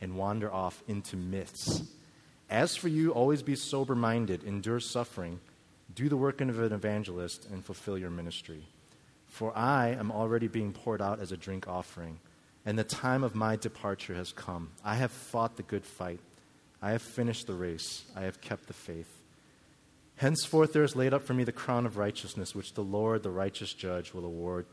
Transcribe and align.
and 0.00 0.16
wander 0.16 0.52
off 0.52 0.82
into 0.86 1.16
myths. 1.16 1.82
As 2.48 2.76
for 2.76 2.88
you, 2.88 3.12
always 3.12 3.42
be 3.42 3.56
sober 3.56 3.94
minded, 3.94 4.44
endure 4.44 4.80
suffering, 4.80 5.40
do 5.94 6.08
the 6.08 6.16
work 6.16 6.40
of 6.40 6.58
an 6.58 6.72
evangelist, 6.72 7.46
and 7.50 7.64
fulfill 7.64 7.98
your 7.98 8.10
ministry. 8.10 8.64
For 9.26 9.56
I 9.56 9.88
am 9.88 10.12
already 10.12 10.48
being 10.48 10.72
poured 10.72 11.02
out 11.02 11.20
as 11.20 11.32
a 11.32 11.36
drink 11.36 11.66
offering, 11.66 12.20
and 12.64 12.78
the 12.78 12.84
time 12.84 13.24
of 13.24 13.34
my 13.34 13.56
departure 13.56 14.14
has 14.14 14.32
come. 14.32 14.70
I 14.84 14.94
have 14.96 15.10
fought 15.10 15.56
the 15.56 15.62
good 15.62 15.84
fight, 15.84 16.20
I 16.80 16.92
have 16.92 17.02
finished 17.02 17.46
the 17.46 17.54
race, 17.54 18.04
I 18.14 18.22
have 18.22 18.40
kept 18.40 18.66
the 18.66 18.72
faith. 18.72 19.10
Henceforth, 20.16 20.72
there 20.72 20.84
is 20.84 20.96
laid 20.96 21.12
up 21.12 21.22
for 21.22 21.34
me 21.34 21.44
the 21.44 21.52
crown 21.52 21.84
of 21.84 21.96
righteousness, 21.96 22.54
which 22.54 22.74
the 22.74 22.84
Lord, 22.84 23.22
the 23.22 23.30
righteous 23.30 23.72
judge, 23.72 24.14
will 24.14 24.24
award 24.24 24.66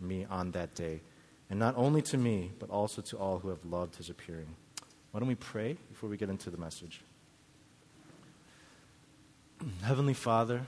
me 0.00 0.24
on 0.30 0.52
that 0.52 0.74
day 0.74 1.00
and 1.50 1.58
not 1.58 1.74
only 1.76 2.02
to 2.02 2.18
me, 2.18 2.52
but 2.58 2.70
also 2.70 3.02
to 3.02 3.16
all 3.16 3.38
who 3.38 3.48
have 3.48 3.64
loved 3.64 3.96
his 3.96 4.10
appearing. 4.10 4.54
Why 5.10 5.20
don't 5.20 5.28
we 5.28 5.34
pray 5.34 5.76
before 5.88 6.10
we 6.10 6.16
get 6.16 6.28
into 6.28 6.50
the 6.50 6.58
message? 6.58 7.00
Heavenly 9.82 10.14
Father, 10.14 10.62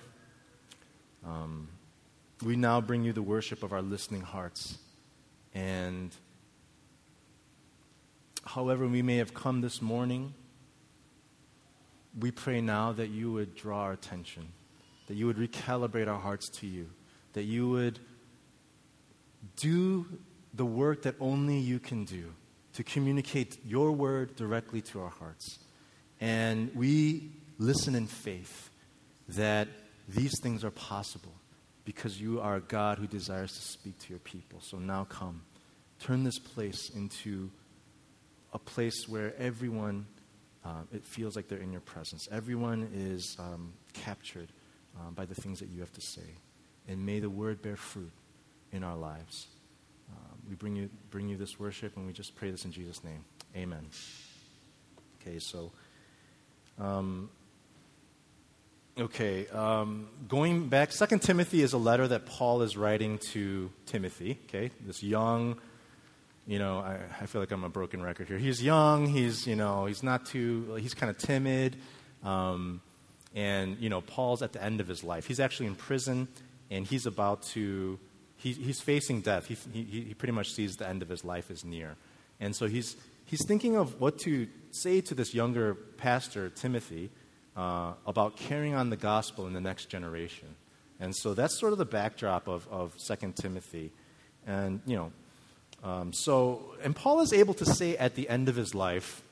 um, 1.26 1.68
we 2.42 2.56
now 2.56 2.80
bring 2.80 3.04
you 3.04 3.12
the 3.12 3.22
worship 3.22 3.62
of 3.62 3.72
our 3.72 3.82
listening 3.82 4.22
hearts. 4.22 4.78
And 5.54 6.10
however 8.44 8.86
we 8.86 9.02
may 9.02 9.16
have 9.16 9.34
come 9.34 9.60
this 9.60 9.82
morning, 9.82 10.32
we 12.18 12.30
pray 12.30 12.60
now 12.60 12.92
that 12.92 13.08
you 13.08 13.30
would 13.32 13.54
draw 13.54 13.82
our 13.82 13.92
attention, 13.92 14.48
that 15.06 15.14
you 15.14 15.26
would 15.26 15.36
recalibrate 15.36 16.08
our 16.08 16.18
hearts 16.18 16.48
to 16.48 16.66
you, 16.66 16.88
that 17.34 17.44
you 17.44 17.68
would 17.68 17.98
do 19.56 20.06
the 20.54 20.64
work 20.64 21.02
that 21.02 21.14
only 21.20 21.58
you 21.58 21.78
can 21.78 22.04
do 22.04 22.32
to 22.74 22.84
communicate 22.84 23.58
your 23.64 23.92
word 23.92 24.36
directly 24.36 24.80
to 24.80 25.00
our 25.00 25.10
hearts. 25.10 25.58
And 26.20 26.74
we 26.74 27.30
listen 27.58 27.94
in 27.94 28.06
faith 28.06 28.70
that 29.28 29.68
these 30.08 30.32
things 30.42 30.64
are 30.64 30.70
possible 30.70 31.32
because 31.84 32.20
you 32.20 32.40
are 32.40 32.56
a 32.56 32.60
God 32.60 32.98
who 32.98 33.06
desires 33.06 33.52
to 33.52 33.62
speak 33.62 33.98
to 34.00 34.10
your 34.10 34.18
people. 34.18 34.60
So 34.60 34.78
now 34.78 35.04
come. 35.04 35.42
Turn 35.98 36.24
this 36.24 36.38
place 36.38 36.90
into 36.90 37.50
a 38.52 38.58
place 38.58 39.08
where 39.08 39.34
everyone, 39.36 40.06
uh, 40.64 40.82
it 40.92 41.04
feels 41.04 41.36
like 41.36 41.48
they're 41.48 41.58
in 41.58 41.72
your 41.72 41.80
presence. 41.80 42.28
Everyone 42.30 42.90
is 42.94 43.36
um, 43.38 43.72
captured 43.92 44.48
uh, 44.98 45.10
by 45.10 45.26
the 45.26 45.34
things 45.34 45.60
that 45.60 45.68
you 45.68 45.80
have 45.80 45.92
to 45.92 46.00
say. 46.00 46.36
And 46.88 47.04
may 47.04 47.20
the 47.20 47.30
word 47.30 47.62
bear 47.62 47.76
fruit 47.76 48.12
in 48.72 48.82
our 48.82 48.96
lives 48.96 49.46
we 50.50 50.56
bring 50.56 50.74
you, 50.74 50.90
bring 51.10 51.28
you 51.28 51.36
this 51.36 51.60
worship, 51.60 51.96
and 51.96 52.08
we 52.08 52.12
just 52.12 52.34
pray 52.34 52.50
this 52.50 52.64
in 52.64 52.72
Jesus' 52.72 53.04
name. 53.04 53.24
Amen. 53.56 53.86
Okay, 55.22 55.38
so, 55.38 55.70
um, 56.76 57.30
okay, 58.98 59.46
um, 59.48 60.08
going 60.28 60.68
back, 60.68 60.90
Second 60.90 61.20
Timothy 61.20 61.62
is 61.62 61.72
a 61.72 61.78
letter 61.78 62.08
that 62.08 62.26
Paul 62.26 62.62
is 62.62 62.76
writing 62.76 63.18
to 63.18 63.70
Timothy. 63.86 64.40
Okay, 64.48 64.72
this 64.84 65.04
young, 65.04 65.56
you 66.48 66.58
know, 66.58 66.78
I, 66.78 66.98
I 67.20 67.26
feel 67.26 67.40
like 67.40 67.52
I'm 67.52 67.62
a 67.62 67.68
broken 67.68 68.02
record 68.02 68.26
here. 68.26 68.38
He's 68.38 68.60
young. 68.60 69.06
He's, 69.06 69.46
you 69.46 69.54
know, 69.54 69.86
he's 69.86 70.02
not 70.02 70.26
too. 70.26 70.74
He's 70.80 70.94
kind 70.94 71.10
of 71.10 71.18
timid. 71.18 71.76
Um, 72.24 72.80
and 73.36 73.78
you 73.78 73.88
know, 73.88 74.00
Paul's 74.00 74.42
at 74.42 74.52
the 74.52 74.62
end 74.62 74.80
of 74.80 74.88
his 74.88 75.04
life. 75.04 75.26
He's 75.28 75.38
actually 75.38 75.66
in 75.66 75.76
prison, 75.76 76.26
and 76.72 76.84
he's 76.84 77.06
about 77.06 77.44
to 77.54 78.00
he, 78.42 78.52
he's 78.52 78.80
facing 78.80 79.20
death. 79.20 79.46
He, 79.46 79.56
he, 79.72 80.04
he 80.08 80.14
pretty 80.14 80.32
much 80.32 80.50
sees 80.52 80.76
the 80.76 80.88
end 80.88 81.02
of 81.02 81.08
his 81.08 81.24
life 81.24 81.50
is 81.50 81.64
near. 81.64 81.96
And 82.40 82.56
so 82.56 82.66
he's, 82.66 82.96
he's 83.26 83.44
thinking 83.46 83.76
of 83.76 84.00
what 84.00 84.18
to 84.20 84.48
say 84.70 85.02
to 85.02 85.14
this 85.14 85.34
younger 85.34 85.74
pastor, 85.74 86.48
Timothy, 86.48 87.10
uh, 87.54 87.92
about 88.06 88.36
carrying 88.36 88.74
on 88.74 88.88
the 88.88 88.96
gospel 88.96 89.46
in 89.46 89.52
the 89.52 89.60
next 89.60 89.86
generation. 89.90 90.48
And 90.98 91.14
so 91.14 91.34
that's 91.34 91.58
sort 91.58 91.72
of 91.72 91.78
the 91.78 91.84
backdrop 91.84 92.48
of, 92.48 92.66
of 92.70 92.96
2 92.96 93.34
Timothy. 93.36 93.92
And, 94.46 94.80
you 94.86 94.96
know, 94.96 95.12
um, 95.84 96.12
so, 96.12 96.74
and 96.82 96.96
Paul 96.96 97.20
is 97.20 97.32
able 97.32 97.54
to 97.54 97.66
say 97.66 97.96
at 97.96 98.14
the 98.14 98.28
end 98.28 98.48
of 98.48 98.56
his 98.56 98.74
life, 98.74 99.22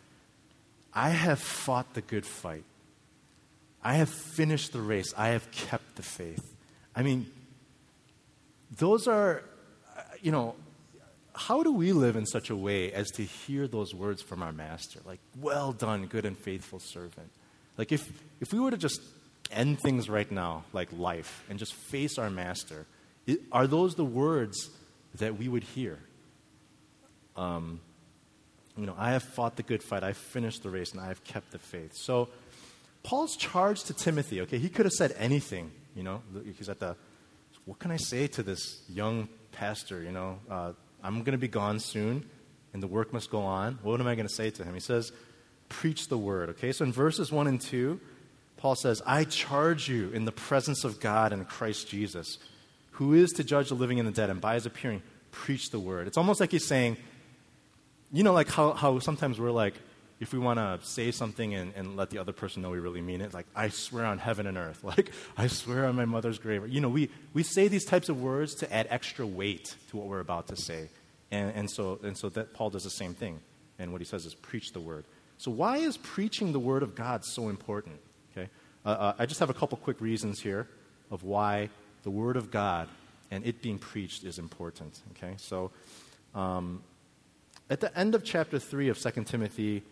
I 0.92 1.10
have 1.10 1.38
fought 1.38 1.94
the 1.94 2.00
good 2.02 2.26
fight. 2.26 2.64
I 3.82 3.94
have 3.94 4.10
finished 4.10 4.72
the 4.72 4.81
race. 4.81 5.14
I 5.16 5.28
have 5.28 5.50
kept 5.50 5.96
the 5.96 6.02
faith. 6.02 6.55
I 6.94 7.02
mean, 7.02 7.26
those 8.78 9.06
are, 9.06 9.42
you 10.20 10.32
know, 10.32 10.56
how 11.34 11.62
do 11.62 11.72
we 11.72 11.92
live 11.92 12.16
in 12.16 12.26
such 12.26 12.50
a 12.50 12.56
way 12.56 12.92
as 12.92 13.10
to 13.12 13.22
hear 13.22 13.69
those 13.69 13.94
words 13.94 14.22
from 14.22 14.42
our 14.42 14.52
master? 14.52 15.00
Like, 15.04 15.20
well 15.40 15.72
done, 15.72 16.06
good 16.06 16.25
and 16.25 16.36
faithful 16.36 16.80
servant. 16.80 17.30
Like, 17.76 17.92
if, 17.92 18.10
if 18.40 18.52
we 18.52 18.58
were 18.58 18.72
to 18.72 18.76
just 18.76 19.00
end 19.50 19.80
things 19.80 20.08
right 20.08 20.30
now, 20.30 20.64
like 20.72 20.88
life, 20.92 21.44
and 21.48 21.58
just 21.58 21.75
face 21.75 22.19
our 22.19 22.30
master, 22.30 22.86
it, 23.26 23.40
are 23.52 23.66
those 23.66 23.94
the 23.94 24.04
words 24.04 24.70
that 25.14 25.38
we 25.38 25.48
would 25.48 25.62
hear? 25.62 25.98
Um, 27.36 27.81
you 28.76 28.86
know, 28.86 28.94
I 28.98 29.12
have 29.12 29.22
fought 29.22 29.56
the 29.56 29.62
good 29.62 29.82
fight, 29.82 30.02
I've 30.02 30.16
finished 30.16 30.62
the 30.62 30.70
race, 30.70 30.92
and 30.92 31.00
I 31.00 31.06
have 31.06 31.22
kept 31.22 31.52
the 31.52 31.58
faith. 31.58 31.92
So, 31.94 32.28
Paul's 33.04 33.36
charge 33.36 33.84
to 33.84 33.94
Timothy, 33.94 34.40
okay, 34.42 34.58
he 34.58 34.69
could 34.69 34.86
have 34.86 34.92
said 34.92 35.14
anything, 35.19 35.70
you 35.94 36.02
know, 36.02 36.20
he's 36.56 36.69
at 36.69 36.81
the 36.81 36.96
what 37.69 37.79
can 37.79 37.91
I 37.91 37.99
say 37.99 38.26
to 38.29 38.43
this 38.43 38.81
young 38.88 39.29
pastor? 39.53 40.03
You 40.03 40.11
know, 40.11 40.38
uh, 40.50 40.73
I'm 41.05 41.19
going 41.19 41.32
to 41.32 41.38
be 41.38 41.49
gone 41.49 41.81
soon, 41.81 42.25
and 42.73 42.82
the 42.82 42.87
work 42.87 43.12
must 43.12 43.31
go 43.31 43.43
on. 43.43 43.79
What 43.82 44.00
am 44.00 44.06
I 44.06 44.15
going 44.15 44.26
to 44.26 44.35
say 44.35 44.49
to 44.49 44.65
him? 44.65 44.73
He 44.73 44.81
says, 44.81 45.12
preach 45.69 46.09
the 46.09 46.17
word. 46.17 46.49
Okay, 46.49 46.73
so 46.73 46.87
in 46.87 46.94
verses 46.94 47.31
1 47.31 47.47
and 47.47 47.61
2, 47.61 48.00
Paul 48.56 48.75
says, 48.75 49.03
I 49.05 49.25
charge 49.25 49.87
you 49.87 50.09
in 50.12 50.25
the 50.25 50.32
presence 50.32 50.82
of 50.82 50.99
God 50.99 51.35
and 51.35 51.47
Christ 51.47 51.88
Jesus, 51.88 52.38
who 52.93 53.12
is 53.12 53.32
to 53.32 53.44
judge 53.44 53.69
the 53.69 53.75
living 53.75 53.99
and 53.99 54.09
the 54.09 54.12
dead, 54.12 54.31
and 54.31 54.41
by 54.41 54.55
his 54.55 54.65
appearing, 54.65 55.03
preach 55.31 55.70
the 55.70 55.79
word. 55.79 56.06
It's 56.06 56.17
almost 56.17 56.41
like 56.41 56.53
he's 56.53 56.67
saying, 56.67 56.97
you 58.11 58.23
know, 58.23 58.32
like 58.32 58.49
how, 58.49 58.73
how 58.73 58.99
sometimes 58.99 59.38
we're 59.38 59.50
like, 59.50 59.75
if 60.20 60.32
we 60.32 60.38
want 60.38 60.59
to 60.59 60.87
say 60.87 61.11
something 61.11 61.55
and, 61.55 61.73
and 61.76 61.97
let 61.97 62.11
the 62.11 62.19
other 62.19 62.32
person 62.32 62.62
know 62.62 62.70
we 62.70 62.79
really 62.79 63.00
mean 63.00 63.20
it, 63.20 63.32
like, 63.32 63.47
I 63.55 63.69
swear 63.69 64.05
on 64.05 64.19
heaven 64.19 64.47
and 64.47 64.59
earth, 64.59 64.82
like, 64.85 65.12
I 65.37 65.47
swear 65.47 65.87
on 65.87 65.97
my 65.97 66.05
mother's 66.05 66.38
grave. 66.38 66.69
You 66.69 66.81
know, 66.81 66.88
we, 66.88 67.11
we 67.35 67.43
say 67.43 67.69
these 67.69 67.85
types 67.85 68.09
of 68.09 68.20
words 68.20 68.55
to 68.56 68.73
add 68.73 68.87
extra 68.91 69.26
weight 69.26 69.75
to 69.91 69.97
what 69.97 70.06
we're 70.06 70.20
about 70.20 70.49
to 70.49 70.56
say. 70.56 70.88
And, 71.31 71.53
and, 71.55 71.70
so, 71.70 72.00
and 72.03 72.17
so 72.17 72.29
that 72.31 72.55
Paul 72.55 72.70
does 72.70 72.85
the 72.85 72.91
same 72.91 73.15
thing. 73.15 73.41
And 73.79 73.93
what 73.93 74.00
he 74.00 74.05
says 74.05 74.26
is 74.26 74.35
preach 74.35 74.73
the 74.73 74.81
word. 74.81 75.05
So, 75.37 75.53
why 75.53 75.76
is 75.76 75.97
preaching 75.99 76.53
the 76.53 76.59
word 76.59 76.82
of 76.82 76.97
God 76.97 77.25
so 77.25 77.49
important? 77.49 78.00
Okay? 78.32 78.49
Uh, 78.85 78.88
uh, 78.88 79.12
I 79.19 79.26
just 79.26 79.38
have 79.38 79.50
a 79.50 79.55
couple 79.55 79.79
quick 79.79 80.00
reasons 80.00 80.41
here 80.41 80.67
of 81.12 81.23
why 81.23 81.69
the 82.03 82.11
word 82.11 82.37
of 82.37 82.50
God 82.50 82.88
and 83.31 83.47
it 83.47 83.62
being 83.62 83.79
preached 83.79 84.25
is 84.25 84.38
important. 84.38 85.00
Okay? 85.12 85.35
So, 85.37 85.70
um, 86.35 86.82
at 87.70 87.81
the 87.81 87.97
end 87.97 88.15
of 88.15 88.25
chapter 88.25 88.59
3 88.59 88.88
of 88.88 88.99
2 88.99 89.25
Timothy, 89.25 89.82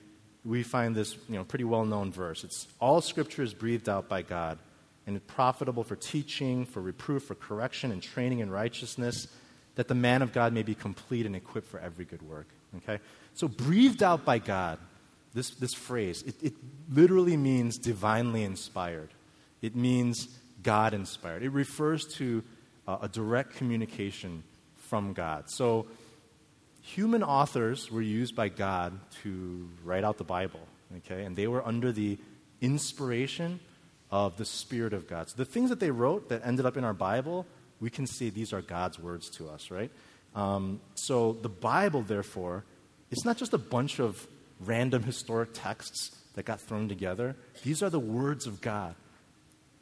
we 0.47 0.63
find 0.63 0.95
this 0.95 1.17
you 1.29 1.35
know, 1.35 1.45
pretty 1.45 1.65
well 1.65 1.85
known 1.85 2.13
verse. 2.13 2.45
It's 2.45 2.69
all 2.81 3.01
scripture 3.01 3.43
is 3.43 3.53
breathed 3.53 3.89
out 3.89 4.09
by 4.09 4.23
God 4.23 4.59
and 5.07 5.25
profitable 5.27 5.85
for 5.85 5.97
teaching, 5.97 6.65
for 6.65 6.81
reproof, 6.81 7.25
for 7.25 7.35
correction, 7.35 7.93
and 7.93 8.03
training 8.03 8.41
in 8.41 8.51
righteousness, 8.51 9.29
that 9.77 9.89
the 9.89 9.95
man 9.95 10.23
of 10.23 10.33
God 10.33 10.53
may 10.53 10.63
be 10.63 10.75
complete 10.75 11.27
and 11.27 11.37
equipped 11.37 11.69
for 11.69 11.79
every 11.79 12.05
good 12.05 12.23
work. 12.23 12.47
Okay? 12.79 13.01
So, 13.35 13.49
breathed 13.49 14.03
out 14.03 14.25
by 14.25 14.39
God, 14.39 14.79
this, 15.35 15.51
this 15.51 15.75
phrase, 15.75 16.23
it, 16.23 16.35
it 16.43 16.55
literally 16.91 17.37
means 17.37 17.79
divinely 17.79 18.43
inspired. 18.43 19.11
It 19.63 19.77
means 19.77 20.29
God 20.63 20.95
inspired. 20.95 21.43
It 21.43 21.51
refers 21.51 22.07
to 22.15 22.43
uh, 22.89 22.99
a 23.03 23.09
direct 23.09 23.57
communication 23.57 24.43
from 24.77 25.13
God. 25.13 25.51
So, 25.51 25.87
human 26.87 27.25
authors 27.25 27.91
were 27.91 28.01
used 28.01 28.37
by 28.37 28.49
God 28.49 28.99
to 29.23 29.69
write 29.85 30.05
out 30.05 30.19
the 30.19 30.25
Bible, 30.25 30.61
okay? 30.99 31.25
And 31.25 31.35
they 31.35 31.49
were 31.49 31.67
under 31.67 31.91
the 31.91 32.17
inspiration 32.61 33.59
of 34.09 34.37
the 34.37 34.45
Spirit 34.45 34.93
of 34.93 35.09
God. 35.09 35.29
So 35.29 35.35
the 35.37 35.45
things 35.45 35.71
that 35.71 35.81
they 35.81 35.91
wrote 35.91 36.29
that 36.29 36.43
ended 36.45 36.65
up 36.65 36.77
in 36.77 36.85
our 36.85 36.95
Bible, 36.95 37.45
we 37.81 37.91
can 37.91 38.07
see 38.07 38.31
these 38.31 38.53
are 38.53 38.63
God's 38.63 39.01
words 39.01 39.29
to 39.31 39.49
us, 39.49 39.69
right? 39.69 39.91
Um, 40.37 40.81
so 40.95 41.33
the 41.33 41.49
Bible, 41.49 42.03
therefore, 42.03 42.65
it's 43.11 43.25
not 43.25 43.37
just 43.37 43.53
a 43.53 43.59
bunch 43.59 43.99
of 43.99 44.25
random 44.61 45.03
historic 45.03 45.51
texts 45.55 46.17
that 46.35 46.45
got 46.45 46.61
thrown 46.61 46.89
together. 46.89 47.35
These 47.65 47.83
are 47.83 47.91
the 47.91 47.99
words 47.99 48.47
of 48.47 48.61
God. 48.61 48.95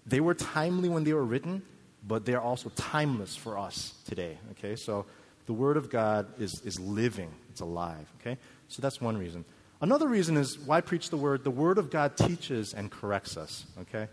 They 0.07 0.21
were 0.21 0.35
timely 0.35 0.89
when 0.89 1.05
they 1.05 1.13
were 1.13 1.25
written, 1.25 1.63
but 2.07 2.25
they're 2.25 2.41
also 2.41 2.71
timeless 2.71 3.37
for 3.37 3.59
us 3.59 3.93
today, 4.07 4.39
okay? 4.53 4.77
So 4.77 5.05
the 5.47 5.53
Word 5.53 5.77
of 5.77 5.91
God 5.91 6.27
is, 6.39 6.61
is 6.65 6.81
living, 6.81 7.33
it's 7.51 7.61
alive. 7.61 8.11
Okay? 8.21 8.39
So 8.69 8.83
that's 8.83 9.01
one 9.01 9.17
reason. 9.17 9.45
Another 9.81 10.09
reason 10.09 10.37
is 10.37 10.59
why 10.59 10.81
preach 10.81 11.11
the 11.11 11.17
Word? 11.17 11.45
The 11.45 11.51
Word 11.51 11.79
of 11.79 11.91
God 11.91 12.17
teaches 12.17 12.73
and 12.73 12.91
corrects 12.91 13.37
us. 13.37 13.67
Okay? 13.83 14.09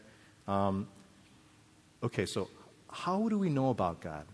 Um, 0.47 0.87
okay, 2.03 2.25
so 2.25 2.49
how 2.91 3.29
do 3.29 3.37
we 3.37 3.49
know 3.49 3.69
about 3.69 4.01
God? 4.01 4.25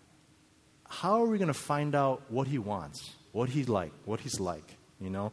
How 0.89 1.21
are 1.21 1.27
we 1.27 1.37
going 1.37 1.49
to 1.49 1.53
find 1.53 1.95
out 1.95 2.23
what 2.29 2.47
He 2.47 2.57
wants, 2.57 3.11
what 3.31 3.49
He 3.49 3.65
like, 3.65 3.91
what 4.05 4.21
He's 4.21 4.39
like? 4.39 4.77
You 4.99 5.09
know, 5.09 5.31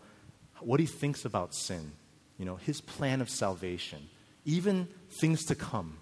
what 0.60 0.80
He 0.80 0.86
thinks 0.86 1.24
about 1.24 1.54
sin. 1.54 1.92
You 2.38 2.44
know, 2.44 2.56
His 2.56 2.80
plan 2.80 3.20
of 3.20 3.30
salvation, 3.30 4.08
even 4.44 4.88
things 5.10 5.44
to 5.46 5.54
come, 5.54 5.98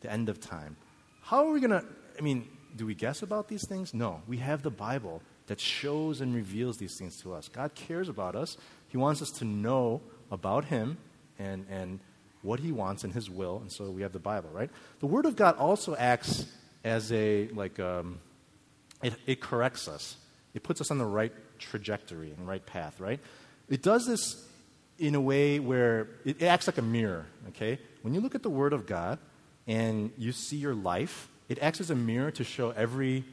the 0.00 0.10
end 0.10 0.28
of 0.28 0.40
time. 0.40 0.76
How 1.22 1.46
are 1.46 1.52
we 1.52 1.60
going 1.60 1.72
to? 1.72 1.84
I 2.16 2.22
mean, 2.22 2.48
do 2.76 2.86
we 2.86 2.94
guess 2.94 3.22
about 3.22 3.48
these 3.48 3.66
things? 3.68 3.94
No. 3.94 4.22
We 4.26 4.38
have 4.38 4.62
the 4.62 4.70
Bible 4.70 5.22
that 5.46 5.60
shows 5.60 6.20
and 6.20 6.34
reveals 6.34 6.78
these 6.78 6.96
things 6.96 7.20
to 7.22 7.34
us. 7.34 7.48
God 7.48 7.74
cares 7.74 8.08
about 8.08 8.36
us. 8.36 8.56
He 8.88 8.96
wants 8.96 9.22
us 9.22 9.30
to 9.38 9.44
know 9.44 10.00
about 10.30 10.66
Him 10.66 10.98
and, 11.38 11.66
and 11.70 12.00
what 12.42 12.60
He 12.60 12.72
wants 12.72 13.04
and 13.04 13.12
His 13.12 13.28
will. 13.28 13.58
And 13.58 13.72
so 13.72 13.90
we 13.90 14.02
have 14.02 14.12
the 14.12 14.18
Bible, 14.18 14.50
right? 14.52 14.70
The 15.00 15.06
Word 15.06 15.26
of 15.26 15.36
God 15.36 15.56
also 15.56 15.96
acts 15.96 16.46
as 16.84 17.10
a, 17.12 17.48
like, 17.48 17.80
um, 17.80 18.20
it, 19.02 19.14
it 19.26 19.40
corrects 19.40 19.88
us. 19.88 20.16
It 20.54 20.62
puts 20.62 20.80
us 20.80 20.90
on 20.90 20.98
the 20.98 21.06
right 21.06 21.32
trajectory 21.58 22.32
and 22.32 22.46
right 22.46 22.64
path, 22.64 23.00
right? 23.00 23.20
It 23.68 23.82
does 23.82 24.06
this 24.06 24.46
in 24.98 25.14
a 25.14 25.20
way 25.20 25.58
where 25.58 26.08
it, 26.24 26.42
it 26.42 26.46
acts 26.46 26.66
like 26.66 26.78
a 26.78 26.82
mirror, 26.82 27.26
okay? 27.48 27.78
When 28.02 28.14
you 28.14 28.20
look 28.20 28.34
at 28.34 28.42
the 28.42 28.50
Word 28.50 28.72
of 28.72 28.86
God 28.86 29.18
and 29.66 30.12
you 30.16 30.32
see 30.32 30.56
your 30.56 30.74
life, 30.74 31.28
it 31.50 31.58
acts 31.60 31.80
as 31.80 31.90
a 31.90 31.96
mirror 31.96 32.30
to 32.30 32.44
show 32.44 32.70
every 32.70 33.24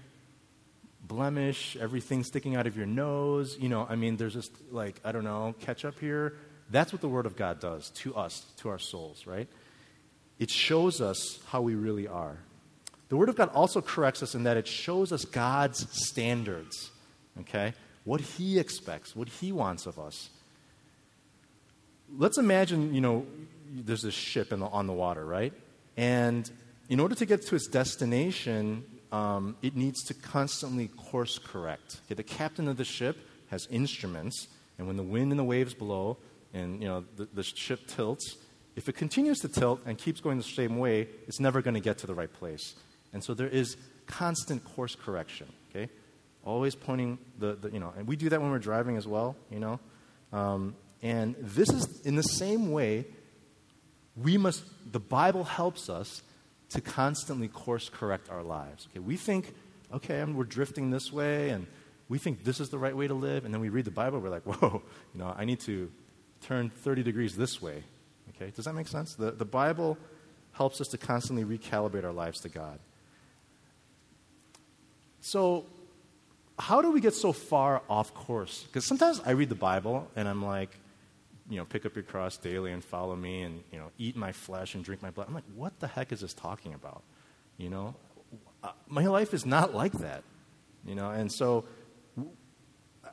blemish, 1.04 1.78
everything 1.80 2.24
sticking 2.24 2.56
out 2.56 2.66
of 2.66 2.75
your 2.75 2.88
nose. 2.88 3.56
You 3.60 3.69
know, 3.69 3.86
I 3.88 3.96
mean, 3.96 4.18
there's 4.18 4.34
just 4.34 4.52
like, 4.72 5.00
I 5.06 5.12
don't 5.12 5.24
know, 5.24 5.54
ketchup 5.60 6.00
here. 6.00 6.34
That's 6.72 6.92
what 6.92 7.02
the 7.02 7.08
Word 7.08 7.28
of 7.28 7.38
God 7.38 7.60
does 7.60 7.92
to 7.92 8.16
us, 8.16 8.44
to 8.58 8.69
our 8.69 8.80
souls, 8.80 9.28
right? 9.28 9.48
It 10.40 10.50
shows 10.50 11.00
us 11.00 11.40
how 11.50 11.62
we 11.62 11.75
really 11.75 12.08
are. 12.08 12.40
The 13.10 13.18
Word 13.18 13.30
of 13.30 13.36
God 13.36 13.50
also 13.54 13.81
corrects 13.81 14.24
us 14.24 14.34
in 14.34 14.44
that 14.44 14.58
it 14.58 14.68
shows 14.68 15.12
us 15.12 15.24
God's 15.24 15.88
standards, 15.92 16.90
okay? 17.42 17.75
What 18.04 18.22
He 18.22 18.58
expects, 18.58 19.16
what 19.16 19.30
He 19.30 19.52
wants 19.52 19.86
of 19.86 20.00
us. 20.00 20.31
Let's 22.18 22.40
imagine, 22.40 22.96
you 22.96 23.02
know, 23.02 23.28
there's 23.70 24.02
this 24.02 24.16
ship 24.16 24.50
the, 24.50 24.58
on 24.58 24.88
the 24.88 24.94
water, 24.94 25.24
right? 25.24 25.54
And 25.96 26.50
in 26.89 27.00
order 27.00 27.16
to 27.16 27.25
get 27.25 27.42
to 27.48 27.56
its 27.56 27.68
destination, 27.68 28.84
um, 29.12 29.56
it 29.62 29.75
needs 29.75 30.04
to 30.06 30.13
constantly 30.13 30.88
course 30.88 31.39
correct. 31.39 32.01
Okay, 32.06 32.16
the 32.16 32.24
captain 32.24 32.68
of 32.68 32.78
the 32.78 32.86
ship 32.86 33.18
has 33.50 33.68
instruments, 33.69 34.48
and 34.78 34.88
when 34.88 34.98
the 34.98 35.04
wind 35.04 35.31
and 35.31 35.39
the 35.39 35.44
waves 35.44 35.74
blow 35.74 36.18
and 36.54 36.81
you 36.81 36.88
know, 36.88 37.04
the, 37.16 37.28
the 37.34 37.44
ship 37.44 37.88
tilts, 37.88 38.38
if 38.75 38.88
it 38.88 38.94
continues 38.94 39.39
to 39.39 39.48
tilt 39.48 39.81
and 39.86 39.98
keeps 39.98 40.22
going 40.22 40.38
the 40.38 40.44
same 40.44 40.78
way, 40.78 41.07
it's 41.28 41.39
never 41.39 41.62
going 41.62 41.74
to 41.74 41.80
get 41.80 41.98
to 42.00 42.07
the 42.07 42.13
right 42.13 42.31
place. 42.31 42.75
And 43.12 43.24
so 43.24 43.34
there 43.34 43.48
is 43.48 43.75
constant 44.06 44.63
course 44.63 44.95
correction, 44.95 45.48
okay? 45.69 45.92
Always 46.45 46.75
pointing 46.75 47.18
the, 47.39 47.56
the 47.56 47.69
you 47.72 47.80
know, 47.80 47.94
and 47.98 48.07
we 48.07 48.16
do 48.16 48.30
that 48.30 48.42
when 48.42 48.51
we're 48.51 48.60
driving 48.60 48.95
as 48.95 49.07
well, 49.07 49.36
you 49.50 49.60
know? 49.60 49.80
Um, 50.31 50.75
and 51.01 51.36
this 51.39 51.69
is 51.69 52.01
in 52.01 52.16
the 52.16 52.24
same 52.24 52.72
way, 52.72 53.06
we 54.16 54.38
must, 54.38 54.63
the 54.92 55.00
Bible 55.00 55.44
helps 55.44 55.89
us 55.89 56.22
to 56.69 56.81
constantly 56.81 57.48
course 57.48 57.89
correct 57.89 58.30
our 58.30 58.44
lives. 58.44 58.88
Okay, 58.91 59.00
we 59.00 59.15
think, 59.15 59.53
okay, 59.94 60.24
we're 60.24 60.44
drifting 60.44 60.91
this 60.91 61.12
way, 61.12 61.50
and 61.50 61.68
we 62.10 62.18
think 62.18 62.44
this 62.44 62.60
is 62.60 62.70
the 62.70 62.77
right 62.77 62.96
way 62.96 63.08
to 63.08 63.13
live, 63.13 63.46
and 63.46 63.53
then 63.53 63.62
we 63.62 63.70
read 63.70 63.86
the 63.86 63.91
Bible, 63.91 64.20
we're 64.20 64.30
like, 64.30 64.44
whoa, 64.46 64.82
you 65.13 65.20
know, 65.20 65.34
I 65.38 65.46
need 65.46 65.60
to 65.62 65.91
turn 66.41 66.70
30 66.70 67.03
degrees 67.03 67.36
this 67.36 67.62
way. 67.62 67.84
Okay, 68.36 68.51
does 68.56 68.65
that 68.65 68.74
make 68.74 68.88
sense? 68.88 69.15
The, 69.15 69.32
the 69.32 69.46
Bible 69.46 69.98
helps 70.51 70.82
us 70.82 70.88
to 70.89 70.98
constantly 70.98 71.46
recalibrate 71.46 72.03
our 72.03 72.12
lives 72.12 72.41
to 72.41 72.50
God. 72.50 72.80
So, 75.22 75.65
how 76.60 76.82
do 76.82 76.91
we 76.91 77.01
get 77.01 77.13
so 77.13 77.32
far 77.32 77.82
off 77.89 78.13
course? 78.13 78.63
Because 78.63 78.86
sometimes 78.86 79.22
I 79.25 79.32
read 79.32 79.50
the 79.50 79.56
Bible 79.56 80.10
and 80.15 80.27
I'm 80.27 80.44
like, 80.44 80.72
you 81.50 81.58
know, 81.58 81.66
pick 81.66 81.86
up 81.86 81.96
your 81.96 82.04
cross 82.04 82.38
daily 82.38 82.72
and 82.72 82.84
follow 82.84 83.16
me 83.16 83.42
and, 83.42 83.63
you 83.72 83.80
know, 83.80 83.92
eat 83.98 84.16
my 84.16 84.32
flesh 84.32 84.75
and 84.75 84.84
drink 84.84 85.01
my 85.01 85.12
blood. 85.12 85.27
I'm 85.27 85.34
like, 85.34 85.44
what 85.56 85.80
the 85.80 85.88
heck 85.88 86.12
is 86.12 86.22
this 86.22 86.34
talking 86.34 86.74
about? 86.74 87.04
You 87.58 87.70
know, 87.70 87.96
uh, 88.63 88.72
my 88.88 89.06
life 89.08 89.34
is 89.34 89.46
not 89.46 89.74
like 89.74 89.94
that, 89.94 90.24
you 90.86 90.96
know, 90.96 91.10
and 91.10 91.32
so 91.32 91.66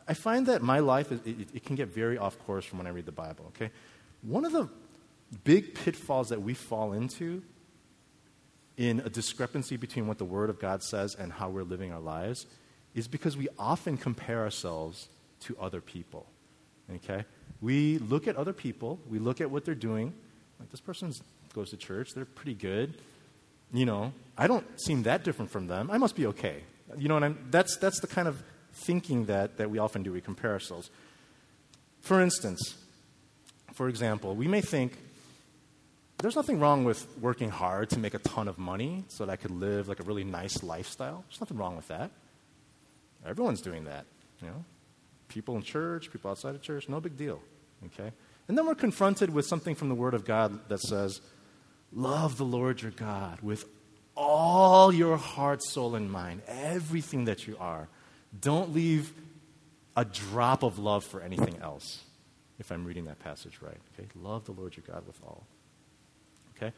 I 0.07 0.15
find 0.15 0.47
that 0.47 0.63
my 0.63 0.81
life, 0.81 1.13
is, 1.13 1.21
it, 1.25 1.49
it 1.55 1.65
can 1.65 1.77
get 1.77 1.89
very 1.89 2.19
off 2.19 2.39
course 2.41 2.65
from 2.65 2.79
when 2.79 2.87
I 2.87 2.91
read 2.91 3.07
the 3.07 3.13
Bible, 3.13 3.47
okay? 3.49 3.71
One 4.23 4.45
of 4.45 4.53
the 4.53 4.69
big 5.45 5.75
pitfalls 5.75 6.29
that 6.29 6.43
we 6.43 6.55
fall 6.55 6.93
into 6.93 7.43
in 8.77 9.01
a 9.01 9.09
discrepancy 9.09 9.77
between 9.77 10.07
what 10.07 10.19
the 10.19 10.25
Word 10.25 10.51
of 10.51 10.59
God 10.59 10.83
says 10.83 11.15
and 11.15 11.33
how 11.33 11.49
we're 11.49 11.63
living 11.63 11.93
our 11.93 12.01
lives 12.01 12.47
is 12.95 13.09
because 13.09 13.37
we 13.37 13.49
often 13.59 13.97
compare 13.97 14.41
ourselves 14.43 15.09
to 15.41 15.57
other 15.61 15.81
people. 15.81 16.27
Okay? 16.97 17.25
We 17.65 17.97
look 17.97 18.29
at 18.29 18.37
other 18.37 18.53
people, 18.53 18.99
we 19.09 19.19
look 19.19 19.41
at 19.41 19.51
what 19.51 19.65
they're 19.65 19.75
doing. 19.75 20.13
Like, 20.61 20.71
this 20.71 20.83
person 20.83 21.15
goes 21.55 21.71
to 21.71 21.79
church, 21.79 22.11
they're 22.15 22.27
pretty 22.27 22.53
good. 22.53 22.99
You 23.73 23.87
know, 23.87 24.13
I 24.37 24.47
don't 24.47 24.67
seem 24.79 25.05
that 25.05 25.25
different 25.25 25.51
from 25.51 25.67
them. 25.67 25.91
I 25.91 25.97
must 25.97 26.15
be 26.15 26.27
okay. 26.27 26.63
You 26.99 27.09
know, 27.09 27.17
and 27.17 27.25
I'm, 27.25 27.39
that's, 27.51 27.79
that's 27.79 28.01
the 28.01 28.07
kind 28.07 28.29
of 28.29 28.43
thinking 28.75 29.25
that, 29.27 29.57
that 29.57 29.71
we 29.71 29.79
often 29.79 30.03
do. 30.03 30.13
We 30.13 30.21
compare 30.21 30.53
ourselves. 30.53 30.91
For 32.03 32.21
instance, 32.21 32.77
for 33.73 33.89
example, 33.89 34.37
we 34.37 34.47
may 34.47 34.61
think 34.61 34.99
there's 36.19 36.37
nothing 36.37 36.61
wrong 36.61 36.85
with 36.85 37.09
working 37.19 37.49
hard 37.49 37.89
to 37.91 37.99
make 37.99 38.13
a 38.13 38.19
ton 38.19 38.47
of 38.47 38.59
money 38.59 39.05
so 39.09 39.25
that 39.25 39.33
I 39.33 39.37
could 39.37 39.51
live 39.51 39.89
like 39.89 40.01
a 40.01 40.05
really 40.05 40.25
nice 40.25 40.63
lifestyle. 40.63 41.25
There's 41.31 41.41
nothing 41.41 41.57
wrong 41.57 41.77
with 41.77 41.89
that. 41.89 42.11
Everyone's 43.27 43.63
doing 43.63 43.85
that, 43.85 44.05
you 44.43 44.49
know 44.49 44.65
people 45.35 45.57
in 45.57 45.63
church, 45.63 46.13
people 46.13 46.31
outside 46.31 46.55
of 46.55 46.63
church, 46.63 46.89
no 46.89 47.01
big 47.01 47.17
deal. 47.17 47.41
Okay? 47.87 48.13
And 48.49 48.59
then 48.59 48.67
we're 48.67 48.75
confronted 48.75 49.31
with 49.31 49.47
something 49.47 49.75
from 49.75 49.89
the 49.89 49.95
Word 49.95 50.15
of 50.15 50.25
God 50.25 50.69
that 50.69 50.81
says, 50.81 51.21
Love 51.93 52.37
the 52.37 52.45
Lord 52.45 52.83
your 52.83 52.91
God 52.91 53.41
with 53.41 53.65
all 54.17 54.93
your 54.93 55.17
heart, 55.17 55.63
soul, 55.63 55.95
and 55.95 56.11
mind, 56.11 56.43
everything 56.47 57.25
that 57.27 57.47
you 57.47 57.57
are. 57.59 57.89
Don't 58.41 58.73
leave 58.73 59.13
a 59.97 60.05
drop 60.05 60.63
of 60.63 60.79
love 60.79 61.05
for 61.05 61.21
anything 61.21 61.57
else, 61.63 62.03
if 62.59 62.71
I'm 62.73 62.85
reading 62.85 63.05
that 63.05 63.21
passage 63.21 63.59
right. 63.61 63.79
Okay? 63.95 64.09
Love 64.21 64.45
the 64.45 64.53
Lord 64.53 64.77
your 64.77 64.85
God 64.87 65.07
with 65.07 65.19
all. 65.25 65.47
Okay? 66.57 66.73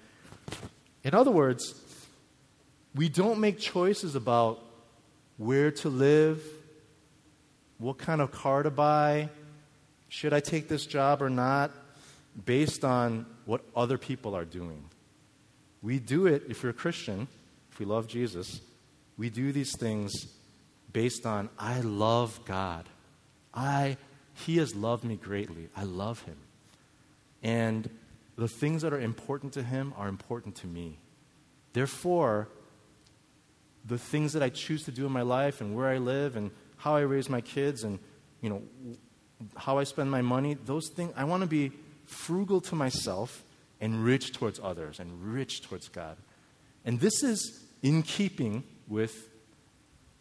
In 1.03 1.15
other 1.15 1.31
words, 1.31 1.81
we 2.95 3.09
don't 3.09 3.39
make 3.39 3.59
choices 3.59 4.15
about 4.15 4.63
where 5.39 5.71
to 5.71 5.89
live, 5.89 6.43
what 7.79 7.99
kind 7.99 8.21
of 8.21 8.33
car 8.33 8.63
to 8.63 8.71
buy, 8.71 9.29
should 10.09 10.33
I 10.33 10.41
take 10.41 10.69
this 10.69 10.87
job 10.87 11.23
or 11.23 11.31
not, 11.31 11.73
based 12.45 12.85
on 12.85 13.27
what 13.45 13.63
other 13.75 13.99
people 13.99 14.35
are 14.35 14.45
doing. 14.45 14.85
We 15.83 15.99
do 15.99 16.27
it, 16.27 16.45
if 16.49 16.63
you're 16.63 16.71
a 16.71 16.75
Christian, 16.75 17.29
if 17.73 17.79
we 17.79 17.87
love 17.87 18.07
Jesus, 18.07 18.61
we 19.17 19.31
do 19.31 19.53
these 19.53 19.73
things 19.79 20.13
based 20.93 21.27
on, 21.27 21.49
I 21.59 21.81
love 21.81 22.41
God. 22.45 22.89
I, 23.55 23.97
he 24.35 24.59
has 24.59 24.75
loved 24.75 25.05
me 25.05 25.17
greatly. 25.17 25.69
I 25.77 25.85
love 25.85 26.23
him. 26.23 26.37
And 27.43 27.89
the 28.37 28.49
things 28.49 28.83
that 28.83 28.93
are 28.93 29.01
important 29.01 29.55
to 29.55 29.63
him 29.63 29.95
are 29.97 30.09
important 30.09 30.57
to 30.57 30.67
me. 30.67 30.99
Therefore, 31.73 32.49
the 33.85 33.99
things 33.99 34.33
that 34.33 34.43
I 34.43 34.49
choose 34.49 34.85
to 34.85 34.91
do 34.91 35.07
in 35.07 35.13
my 35.13 35.23
life 35.23 35.61
and 35.61 35.75
where 35.75 35.89
I 35.89 35.99
live 35.99 36.37
and 36.37 36.51
how 36.79 36.97
I 36.97 37.01
raise 37.01 37.29
my 37.29 37.41
kids 37.41 37.85
and 37.85 37.99
you 38.41 38.51
know 38.51 38.63
how 39.57 39.78
I 39.78 39.85
spend 39.85 40.11
my 40.11 40.23
money, 40.23 40.55
those 40.55 40.88
things 40.88 41.12
I 41.16 41.25
want 41.25 41.43
to 41.43 41.47
be 41.47 41.73
frugal 42.07 42.61
to 42.62 42.75
myself 42.75 43.43
and 43.81 44.05
rich 44.05 44.33
towards 44.33 44.61
others 44.62 45.00
and 45.00 45.23
rich 45.23 45.62
towards 45.62 45.88
God. 45.88 46.16
And 46.85 47.00
this 47.00 47.23
is 47.23 47.64
in 47.83 48.02
keeping 48.02 48.64
with 48.88 49.28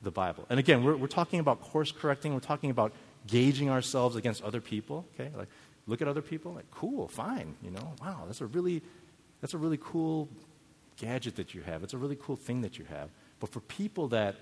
the 0.01 0.11
Bible. 0.11 0.45
And 0.49 0.59
again, 0.59 0.83
we're, 0.83 0.95
we're 0.95 1.07
talking 1.07 1.39
about 1.39 1.61
course 1.61 1.91
correcting, 1.91 2.33
we're 2.33 2.39
talking 2.39 2.69
about 2.69 2.93
gauging 3.27 3.69
ourselves 3.69 4.15
against 4.15 4.43
other 4.43 4.61
people, 4.61 5.05
okay? 5.13 5.31
Like, 5.35 5.47
look 5.87 6.01
at 6.01 6.07
other 6.07 6.21
people, 6.21 6.53
like, 6.53 6.69
cool, 6.71 7.07
fine, 7.07 7.55
you 7.61 7.71
know, 7.71 7.93
wow, 8.01 8.23
that's 8.25 8.41
a 8.41 8.45
really, 8.45 8.81
that's 9.41 9.53
a 9.53 9.57
really 9.57 9.79
cool 9.81 10.29
gadget 10.97 11.35
that 11.37 11.53
you 11.53 11.61
have. 11.61 11.83
It's 11.83 11.93
a 11.93 11.97
really 11.97 12.17
cool 12.19 12.35
thing 12.35 12.61
that 12.61 12.77
you 12.77 12.85
have. 12.85 13.09
But 13.39 13.51
for 13.51 13.59
people 13.61 14.09
that, 14.09 14.35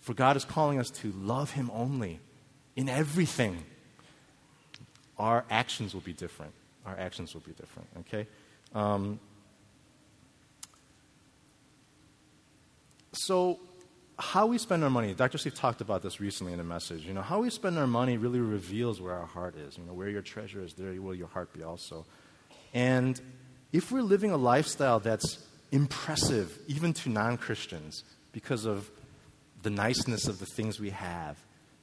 for 0.00 0.14
God 0.14 0.36
is 0.36 0.44
calling 0.44 0.78
us 0.78 0.90
to 0.90 1.12
love 1.12 1.52
Him 1.52 1.70
only 1.72 2.20
in 2.76 2.88
everything, 2.88 3.64
our 5.20 5.44
actions 5.50 5.94
will 5.94 6.00
be 6.00 6.12
different 6.12 6.52
our 6.86 6.98
actions 6.98 7.34
will 7.34 7.42
be 7.42 7.52
different, 7.52 7.88
okay? 8.00 8.26
Um, 8.74 9.20
so, 13.12 13.60
how 14.18 14.46
we 14.46 14.58
spend 14.58 14.84
our 14.84 14.90
money, 14.90 15.14
Dr. 15.14 15.38
Steve 15.38 15.54
talked 15.54 15.80
about 15.80 16.02
this 16.02 16.20
recently 16.20 16.52
in 16.52 16.60
a 16.60 16.64
message. 16.64 17.06
You 17.06 17.14
know, 17.14 17.22
how 17.22 17.40
we 17.40 17.50
spend 17.50 17.78
our 17.78 17.86
money 17.86 18.18
really 18.18 18.38
reveals 18.38 19.00
where 19.00 19.14
our 19.14 19.26
heart 19.26 19.56
is. 19.56 19.78
You 19.78 19.84
know, 19.84 19.94
where 19.94 20.08
your 20.08 20.22
treasure 20.22 20.62
is, 20.62 20.74
there 20.74 21.00
will 21.00 21.14
your 21.14 21.28
heart 21.28 21.52
be 21.54 21.62
also. 21.62 22.04
And 22.74 23.20
if 23.72 23.90
we're 23.90 24.02
living 24.02 24.30
a 24.30 24.36
lifestyle 24.36 25.00
that's 25.00 25.38
impressive, 25.72 26.58
even 26.68 26.92
to 26.94 27.08
non 27.08 27.38
Christians, 27.38 28.04
because 28.32 28.66
of 28.66 28.90
the 29.62 29.70
niceness 29.70 30.28
of 30.28 30.38
the 30.38 30.46
things 30.46 30.78
we 30.78 30.90
have 30.90 31.38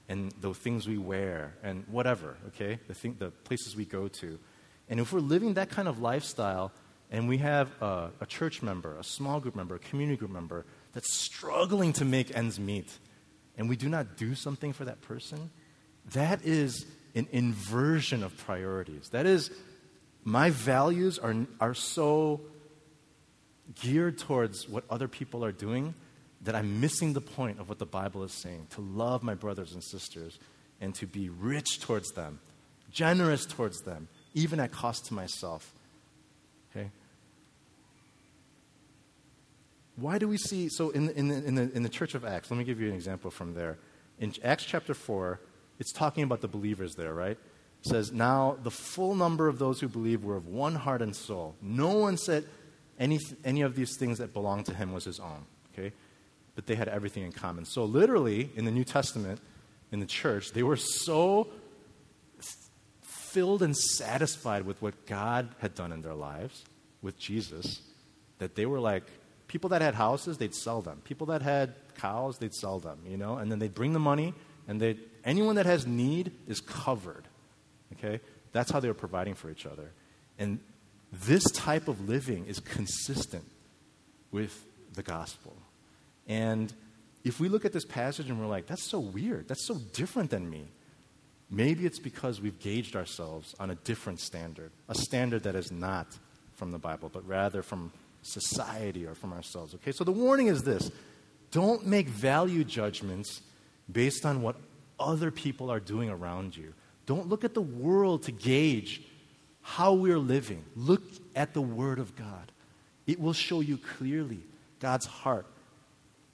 and 0.10 0.32
the 0.40 0.54
things 0.54 0.88
we 0.88 0.98
wear 0.98 1.56
and 1.64 1.84
whatever, 1.88 2.38
okay, 2.48 2.80
the, 2.88 2.94
thing, 2.94 3.16
the 3.20 3.30
places 3.30 3.76
we 3.76 3.86
go 3.86 4.08
to, 4.08 4.40
and 4.90 5.00
if 5.00 5.12
we're 5.12 5.20
living 5.20 5.56
that 5.56 5.70
kind 5.70 5.88
of 5.88 6.00
lifestyle 6.00 6.72
and 7.12 7.28
we 7.28 7.38
have 7.38 7.70
a, 7.82 8.10
a, 8.22 8.26
church 8.26 8.62
member, 8.62 8.96
a 8.98 9.04
small 9.04 9.40
group 9.40 9.56
member, 9.56 9.76
a 9.76 9.80
community 9.80 10.18
group 10.18 10.32
member 10.32 10.66
that's 10.94 11.14
struggling 11.14 11.94
to 11.94 12.06
make 12.06 12.36
ends 12.36 12.60
meet, 12.60 12.98
and 13.58 13.70
we 13.70 13.76
do 13.76 13.90
not 13.90 14.18
do 14.18 14.36
something 14.36 14.74
for 14.74 14.86
that 14.86 15.02
person, 15.02 15.50
that 16.14 16.46
is 16.46 16.86
an 17.16 17.28
inversion 17.32 18.24
of 18.24 18.36
priorities. 18.38 19.10
That 19.10 19.26
is, 19.26 19.52
my 20.24 20.50
values 20.52 21.20
are, 21.20 21.36
are 21.60 21.74
so 21.74 22.42
geared 23.82 24.18
towards 24.18 24.68
what 24.68 24.84
other 24.90 25.08
people 25.08 25.44
are 25.44 25.52
doing 25.52 25.94
that 26.48 26.56
I'm 26.56 26.80
missing 26.80 27.12
the 27.12 27.20
point 27.20 27.60
of 27.60 27.68
what 27.68 27.78
the 27.78 27.86
Bible 27.86 28.24
is 28.24 28.32
saying 28.32 28.68
to 28.70 28.80
love 28.80 29.22
my 29.22 29.34
brothers 29.34 29.74
and 29.74 29.84
sisters 29.84 30.40
and 30.80 30.96
to 30.96 31.06
be 31.06 31.28
rich 31.28 31.82
towards 31.82 32.10
them, 32.12 32.40
generous 32.90 33.46
towards 33.46 33.82
them, 33.82 34.08
even 34.34 34.62
at 34.62 34.72
cost 34.72 35.08
to 35.08 35.14
myself. 35.14 35.74
Okay? 36.72 36.90
Why 39.98 40.18
do 40.18 40.30
we 40.30 40.38
see, 40.38 40.70
so 40.70 40.90
in, 40.92 41.10
in, 41.10 41.30
in, 41.32 41.56
the, 41.56 41.70
in 41.74 41.84
the 41.84 41.90
church 41.90 42.16
of 42.16 42.24
Acts, 42.24 42.50
let 42.50 42.58
me 42.58 42.64
give 42.64 42.80
you 42.80 42.88
an 42.88 42.96
example 42.96 43.30
from 43.30 43.54
there. 43.54 43.78
In 44.18 44.32
Acts 44.42 44.64
chapter 44.64 44.94
4, 44.94 45.42
it's 45.80 45.92
talking 45.92 46.24
about 46.24 46.40
the 46.40 46.48
believers 46.48 46.96
there, 46.96 47.14
right? 47.14 47.38
It 47.38 47.90
says, 47.90 48.14
Now 48.14 48.58
the 48.64 48.72
full 48.72 49.16
number 49.16 49.50
of 49.50 49.60
those 49.60 49.82
who 49.82 49.90
believed 49.90 50.24
were 50.24 50.38
of 50.38 50.48
one 50.48 50.76
heart 50.76 51.02
and 51.02 51.14
soul. 51.14 51.56
No 51.62 51.90
one 51.98 52.16
said 52.16 52.46
any, 52.98 53.20
any 53.44 53.64
of 53.64 53.76
these 53.76 53.98
things 53.98 54.20
that 54.20 54.34
belonged 54.34 54.68
to 54.68 54.74
him 54.74 54.94
was 54.94 55.04
his 55.04 55.20
own, 55.20 55.46
okay? 55.74 55.92
But 56.58 56.66
they 56.66 56.74
had 56.74 56.88
everything 56.88 57.22
in 57.22 57.32
common. 57.32 57.66
So, 57.66 57.86
literally, 57.86 58.50
in 58.56 58.66
the 58.66 58.72
New 58.72 58.84
Testament, 58.84 59.40
in 59.92 60.00
the 60.00 60.08
church, 60.08 60.54
they 60.54 60.64
were 60.64 60.76
so 60.76 61.50
filled 63.04 63.62
and 63.62 63.78
satisfied 63.78 64.66
with 64.66 64.82
what 64.82 65.06
God 65.06 65.50
had 65.60 65.76
done 65.76 65.92
in 65.92 66.02
their 66.02 66.16
lives 66.16 66.66
with 67.04 67.20
Jesus 67.20 67.82
that 68.40 68.56
they 68.56 68.66
were 68.66 68.80
like, 68.80 69.04
people 69.48 69.70
that 69.70 69.84
had 69.84 69.94
houses, 69.94 70.40
they'd 70.40 70.56
sell 70.56 70.82
them. 70.82 71.00
People 71.04 71.28
that 71.28 71.44
had 71.44 71.76
cows, 72.00 72.40
they'd 72.40 72.56
sell 72.56 72.80
them, 72.80 72.98
you 73.06 73.18
know, 73.18 73.38
and 73.38 73.52
then 73.52 73.60
they'd 73.60 73.76
bring 73.76 73.94
the 73.94 74.00
money, 74.00 74.34
and 74.68 74.82
they 74.82 74.98
anyone 75.24 75.58
that 75.58 75.68
has 75.68 75.86
need 75.86 76.32
is 76.48 76.60
covered. 76.60 77.28
Okay? 77.94 78.20
That's 78.52 78.72
how 78.72 78.80
they 78.80 78.88
were 78.88 78.96
providing 78.96 79.36
for 79.36 79.52
each 79.52 79.68
other. 79.68 79.92
And 80.40 80.60
this 81.12 81.44
type 81.52 81.88
of 81.88 82.10
living 82.10 82.48
is 82.48 82.60
consistent 82.60 83.46
with 84.32 84.66
the 84.94 85.04
gospel. 85.04 85.56
And 86.28 86.74
if 87.24 87.40
we 87.40 87.50
look 87.50 87.66
at 87.66 87.74
this 87.74 87.86
passage 87.86 88.30
and 88.30 88.40
we're 88.40 88.48
like, 88.48 88.68
that's 88.68 88.84
so 88.84 89.00
weird, 89.00 89.48
that's 89.48 89.66
so 89.66 89.76
different 89.94 90.30
than 90.30 90.50
me, 90.50 90.68
Maybe 91.50 91.86
it's 91.86 92.00
because 92.00 92.42
we've 92.42 92.60
gauged 92.60 92.96
ourselves 92.96 93.56
on 93.60 93.70
a 93.70 93.76
different 93.76 94.20
standard, 94.20 94.72
a 94.90 94.96
standard 94.96 95.44
that 95.44 95.56
is 95.56 95.72
not 95.72 96.08
from 96.54 96.72
the 96.72 96.78
Bible, 96.78 97.10
but 97.12 97.26
rather 97.28 97.62
from 97.62 97.92
society 98.22 99.06
or 99.06 99.16
from 99.16 99.32
ourselves. 99.32 99.74
Okay, 99.76 99.94
so 99.94 100.04
the 100.04 100.12
warning 100.12 100.48
is 100.48 100.64
this 100.64 100.92
don't 101.52 101.86
make 101.86 102.10
value 102.10 102.66
judgments 102.66 103.42
based 103.90 104.26
on 104.26 104.42
what 104.42 104.58
other 105.00 105.32
people 105.32 105.70
are 105.70 105.80
doing 105.80 106.10
around 106.10 106.58
you. 106.58 106.74
Don't 107.06 107.30
look 107.30 107.46
at 107.46 107.54
the 107.54 107.62
world 107.62 108.24
to 108.24 108.34
gauge 108.34 109.02
how 109.62 109.94
we're 109.94 110.20
living. 110.20 110.66
Look 110.76 111.04
at 111.34 111.54
the 111.54 111.62
Word 111.62 112.00
of 112.00 112.18
God. 112.18 112.52
It 113.06 113.22
will 113.22 113.32
show 113.32 113.62
you 113.62 113.78
clearly 113.78 114.40
God's 114.82 115.06
heart, 115.06 115.46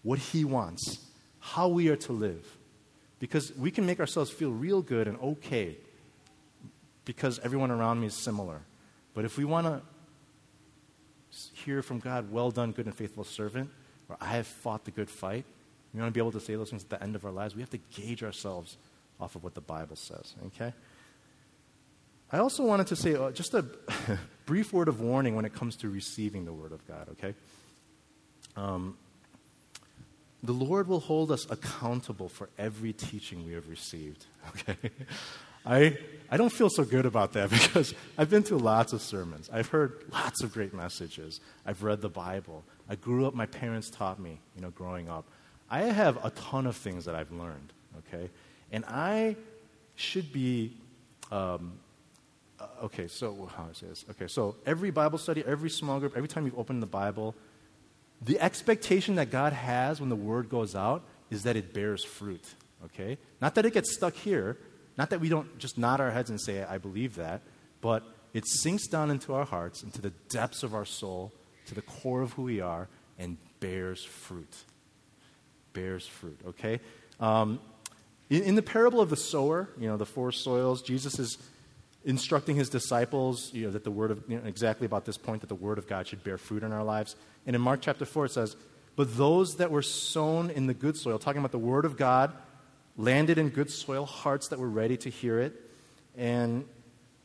what 0.03 0.19
He 0.19 0.45
wants, 0.45 0.99
how 1.39 1.67
we 1.67 1.89
are 1.89 1.95
to 1.95 2.13
live. 2.13 2.57
Because 3.19 3.55
we 3.55 3.71
can 3.71 3.85
make 3.85 3.99
ourselves 3.99 4.29
feel 4.29 4.51
real 4.51 4.81
good 4.81 5.07
and 5.07 5.17
okay 5.19 5.77
because 7.05 7.39
everyone 7.39 7.71
around 7.71 7.99
me 7.99 8.07
is 8.07 8.13
similar. 8.13 8.61
But 9.13 9.25
if 9.25 9.37
we 9.37 9.45
want 9.45 9.67
to 9.67 9.81
hear 11.53 11.81
from 11.81 11.99
God, 11.99 12.31
well 12.31 12.51
done, 12.51 12.71
good 12.71 12.85
and 12.85 12.95
faithful 12.95 13.23
servant, 13.23 13.69
or 14.09 14.17
I 14.21 14.27
have 14.35 14.47
fought 14.47 14.85
the 14.85 14.91
good 14.91 15.09
fight, 15.09 15.45
we 15.93 15.99
want 15.99 16.13
to 16.13 16.17
be 16.17 16.21
able 16.21 16.31
to 16.31 16.39
say 16.39 16.55
those 16.55 16.69
things 16.69 16.83
at 16.83 16.89
the 16.89 17.03
end 17.03 17.15
of 17.15 17.25
our 17.25 17.31
lives, 17.31 17.55
we 17.55 17.61
have 17.61 17.69
to 17.71 17.77
gauge 17.77 18.23
ourselves 18.23 18.77
off 19.19 19.35
of 19.35 19.43
what 19.43 19.53
the 19.53 19.61
Bible 19.61 19.95
says, 19.95 20.33
okay? 20.47 20.73
I 22.31 22.39
also 22.39 22.63
wanted 22.65 22.87
to 22.87 22.95
say 22.95 23.15
uh, 23.15 23.29
just 23.31 23.53
a 23.53 23.63
brief 24.45 24.73
word 24.73 24.87
of 24.87 25.01
warning 25.01 25.35
when 25.35 25.45
it 25.45 25.53
comes 25.53 25.75
to 25.77 25.89
receiving 25.89 26.45
the 26.45 26.53
Word 26.53 26.71
of 26.71 26.85
God, 26.87 27.09
okay? 27.11 27.35
Um, 28.57 28.97
the 30.43 30.51
Lord 30.51 30.87
will 30.87 30.99
hold 30.99 31.31
us 31.31 31.49
accountable 31.49 32.27
for 32.27 32.49
every 32.57 32.91
teaching 32.91 33.45
we 33.45 33.53
have 33.53 33.69
received. 33.69 34.25
Okay? 34.49 34.91
I, 35.65 35.97
I 36.29 36.35
don't 36.35 36.51
feel 36.51 36.69
so 36.69 36.83
good 36.83 37.05
about 37.05 37.31
that 37.33 37.49
because 37.49 37.93
I've 38.17 38.29
been 38.29 38.43
through 38.43 38.57
lots 38.57 38.91
of 38.91 39.01
sermons. 39.01 39.49
I've 39.51 39.67
heard 39.67 40.03
lots 40.11 40.43
of 40.43 40.51
great 40.53 40.73
messages. 40.73 41.39
I've 41.65 41.83
read 41.83 42.01
the 42.01 42.09
Bible. 42.09 42.65
I 42.89 42.95
grew 42.95 43.25
up, 43.25 43.33
my 43.33 43.45
parents 43.45 43.89
taught 43.89 44.19
me, 44.19 44.41
you 44.55 44.61
know, 44.61 44.71
growing 44.71 45.09
up. 45.09 45.25
I 45.69 45.83
have 45.83 46.23
a 46.23 46.31
ton 46.31 46.67
of 46.67 46.75
things 46.75 47.05
that 47.05 47.15
I've 47.15 47.31
learned, 47.31 47.71
okay? 47.99 48.29
And 48.73 48.83
I 48.85 49.37
should 49.95 50.33
be, 50.33 50.73
um, 51.31 51.73
uh, 52.59 52.67
okay, 52.83 53.07
so 53.07 53.49
how 53.55 53.63
do 53.63 53.69
I 53.69 53.73
say 53.73 53.87
this? 53.87 54.05
Okay, 54.11 54.27
so 54.27 54.55
every 54.65 54.91
Bible 54.91 55.17
study, 55.17 55.43
every 55.47 55.69
small 55.69 55.99
group, 55.99 56.17
every 56.17 56.27
time 56.27 56.45
you've 56.45 56.59
opened 56.59 56.81
the 56.81 56.87
Bible, 56.87 57.33
the 58.25 58.39
expectation 58.39 59.15
that 59.15 59.31
God 59.31 59.53
has 59.53 59.99
when 59.99 60.09
the 60.09 60.15
word 60.15 60.49
goes 60.49 60.75
out 60.75 61.03
is 61.29 61.43
that 61.43 61.55
it 61.55 61.73
bears 61.73 62.03
fruit, 62.03 62.45
okay? 62.85 63.17
Not 63.41 63.55
that 63.55 63.65
it 63.65 63.73
gets 63.73 63.93
stuck 63.93 64.15
here, 64.15 64.57
not 64.97 65.09
that 65.09 65.19
we 65.19 65.29
don't 65.29 65.57
just 65.57 65.77
nod 65.77 65.99
our 65.99 66.11
heads 66.11 66.29
and 66.29 66.39
say, 66.39 66.63
I 66.63 66.77
believe 66.77 67.15
that, 67.15 67.41
but 67.81 68.03
it 68.33 68.47
sinks 68.47 68.87
down 68.87 69.11
into 69.11 69.33
our 69.33 69.45
hearts, 69.45 69.83
into 69.83 70.01
the 70.01 70.11
depths 70.29 70.63
of 70.63 70.73
our 70.73 70.85
soul, 70.85 71.33
to 71.65 71.75
the 71.75 71.81
core 71.81 72.21
of 72.21 72.33
who 72.33 72.43
we 72.43 72.61
are 72.61 72.87
and 73.17 73.37
bears 73.59 74.03
fruit. 74.03 74.55
Bears 75.73 76.07
fruit, 76.07 76.39
okay? 76.47 76.79
Um, 77.19 77.59
in, 78.29 78.43
in, 78.43 78.55
the 78.55 78.61
parable 78.61 79.01
of 79.01 79.09
the 79.09 79.15
sower, 79.15 79.69
you 79.79 79.87
know, 79.87 79.97
the 79.97 80.05
four 80.05 80.31
soils, 80.31 80.81
Jesus 80.81 81.19
is 81.19 81.37
instructing 82.05 82.55
his 82.55 82.69
disciples, 82.69 83.53
you 83.53 83.65
know, 83.65 83.71
that 83.71 83.83
the 83.83 83.91
word 83.91 84.11
of, 84.11 84.23
you 84.27 84.37
know, 84.37 84.45
exactly 84.45 84.85
about 84.85 85.05
this 85.05 85.17
point, 85.17 85.41
that 85.41 85.47
the 85.47 85.55
word 85.55 85.77
of 85.77 85.87
God 85.87 86.07
should 86.07 86.23
bear 86.23 86.37
fruit 86.37 86.63
in 86.63 86.71
our 86.71 86.83
lives. 86.83 87.15
And 87.45 87.55
in 87.55 87.61
Mark 87.61 87.81
chapter 87.81 88.05
4, 88.05 88.25
it 88.25 88.31
says, 88.31 88.55
But 88.95 89.15
those 89.15 89.55
that 89.55 89.71
were 89.71 89.81
sown 89.81 90.49
in 90.49 90.67
the 90.67 90.73
good 90.73 90.97
soil, 90.97 91.17
talking 91.17 91.39
about 91.39 91.51
the 91.51 91.59
word 91.59 91.85
of 91.85 91.97
God, 91.97 92.33
landed 92.97 93.37
in 93.37 93.49
good 93.49 93.71
soil, 93.71 94.05
hearts 94.05 94.49
that 94.49 94.59
were 94.59 94.69
ready 94.69 94.97
to 94.97 95.09
hear 95.09 95.39
it, 95.39 95.53
and 96.17 96.65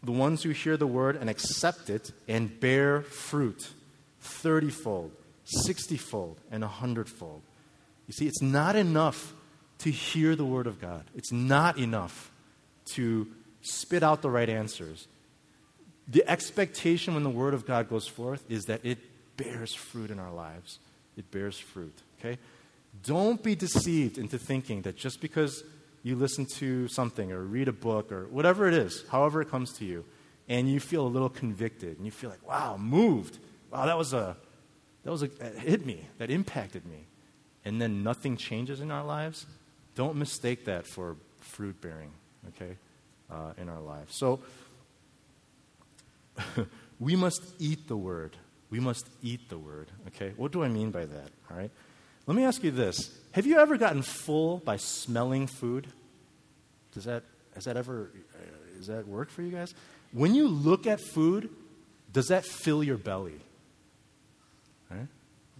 the 0.03 0.13
ones 0.13 0.43
who 0.43 0.51
hear 0.51 0.77
the 0.77 0.87
word 0.87 1.17
and 1.17 1.29
accept 1.29 1.91
it 1.91 2.13
and 2.29 2.61
bear 2.61 3.03
fruit, 3.03 3.71
thirtyfold, 4.23 5.11
sixtyfold, 5.45 6.41
and 6.51 6.63
a 6.63 6.69
hundredfold. 6.69 7.43
You 8.07 8.13
see, 8.13 8.27
it's 8.27 8.41
not 8.41 8.77
enough 8.77 9.35
to 9.79 9.91
hear 9.91 10.37
the 10.37 10.45
word 10.45 10.67
of 10.67 10.81
God. 10.81 11.05
It's 11.15 11.33
not 11.33 11.79
enough 11.79 12.31
to 12.95 13.29
spit 13.69 14.03
out 14.03 14.23
the 14.23 14.31
right 14.31 14.49
answers. 14.49 15.09
The 16.07 16.29
expectation 16.29 17.15
when 17.15 17.23
the 17.23 17.31
word 17.31 17.55
of 17.55 17.67
God 17.67 17.89
goes 17.89 18.07
forth 18.07 18.45
is 18.49 18.65
that 18.65 18.85
it 18.85 18.99
bears 19.37 19.75
fruit 19.75 20.11
in 20.11 20.19
our 20.19 20.33
lives. 20.33 20.79
It 21.17 21.31
bears 21.31 21.59
fruit, 21.59 21.95
okay? 22.19 22.39
Don't 23.05 23.43
be 23.43 23.55
deceived 23.55 24.19
into 24.19 24.39
thinking 24.39 24.83
that 24.83 24.97
just 24.97 25.21
because 25.21 25.65
you 26.03 26.17
listen 26.17 26.47
to 26.57 26.89
something 26.89 27.33
or 27.33 27.43
read 27.43 27.69
a 27.69 27.73
book 27.73 28.13
or 28.13 28.27
whatever 28.29 28.67
it 28.67 28.75
is, 28.75 29.05
however 29.11 29.43
it 29.43 29.51
comes 29.51 29.73
to 29.75 29.85
you, 29.85 30.05
and 30.49 30.71
you 30.71 30.81
feel 30.81 31.07
a 31.07 31.09
little 31.09 31.29
convicted 31.29 31.97
and 31.97 32.07
you 32.07 32.13
feel 32.13 32.31
like, 32.31 32.47
wow, 32.49 32.77
moved. 32.77 33.39
Wow, 33.71 33.87
that 33.87 33.99
was 33.99 34.13
a, 34.13 34.37
that 35.05 35.11
was 35.11 35.23
a, 35.23 35.29
that 35.29 35.57
hit 35.59 35.85
me, 35.85 36.07
that 36.19 36.31
impacted 36.31 36.87
me. 36.87 37.07
And 37.65 37.83
then 37.83 38.03
nothing 38.03 38.37
changes 38.37 38.81
in 38.81 38.91
our 38.91 39.05
lives. 39.05 39.45
Don't 39.95 40.17
mistake 40.17 40.65
that 40.65 40.87
for 40.87 41.17
fruit 41.41 41.81
bearing, 41.81 42.13
okay, 42.49 42.77
uh, 43.31 43.53
in 43.57 43.69
our 43.69 43.81
lives. 43.81 44.15
So, 44.17 44.41
we 47.01 47.17
must 47.17 47.43
eat 47.59 47.89
the 47.89 47.97
word. 47.97 48.37
We 48.71 48.81
must 48.81 49.07
eat 49.23 49.49
the 49.49 49.59
word, 49.59 49.89
okay? 50.09 50.33
What 50.37 50.53
do 50.53 50.63
I 50.63 50.69
mean 50.69 50.91
by 50.91 51.07
that, 51.07 51.31
all 51.51 51.57
right? 51.57 51.71
Let 52.27 52.37
me 52.37 52.45
ask 52.45 52.63
you 52.63 52.71
this 52.71 53.19
Have 53.33 53.47
you 53.47 53.59
ever 53.59 53.77
gotten 53.77 54.03
full 54.03 54.59
by 54.59 54.77
smelling 54.77 55.47
food? 55.47 55.87
Does 56.93 57.05
that, 57.05 57.23
has 57.55 57.65
that 57.65 57.77
ever, 57.77 58.11
uh, 58.35 58.77
does 58.77 58.87
that 58.89 59.07
work 59.07 59.31
for 59.31 59.43
you 59.43 59.51
guys? 59.51 59.75
When 60.13 60.35
you 60.35 60.49
look 60.49 60.87
at 60.87 61.01
food, 61.01 61.51
does 62.13 62.29
that 62.29 62.45
fill 62.45 62.83
your 62.83 62.97
belly? 62.97 63.41
Right? 64.91 65.07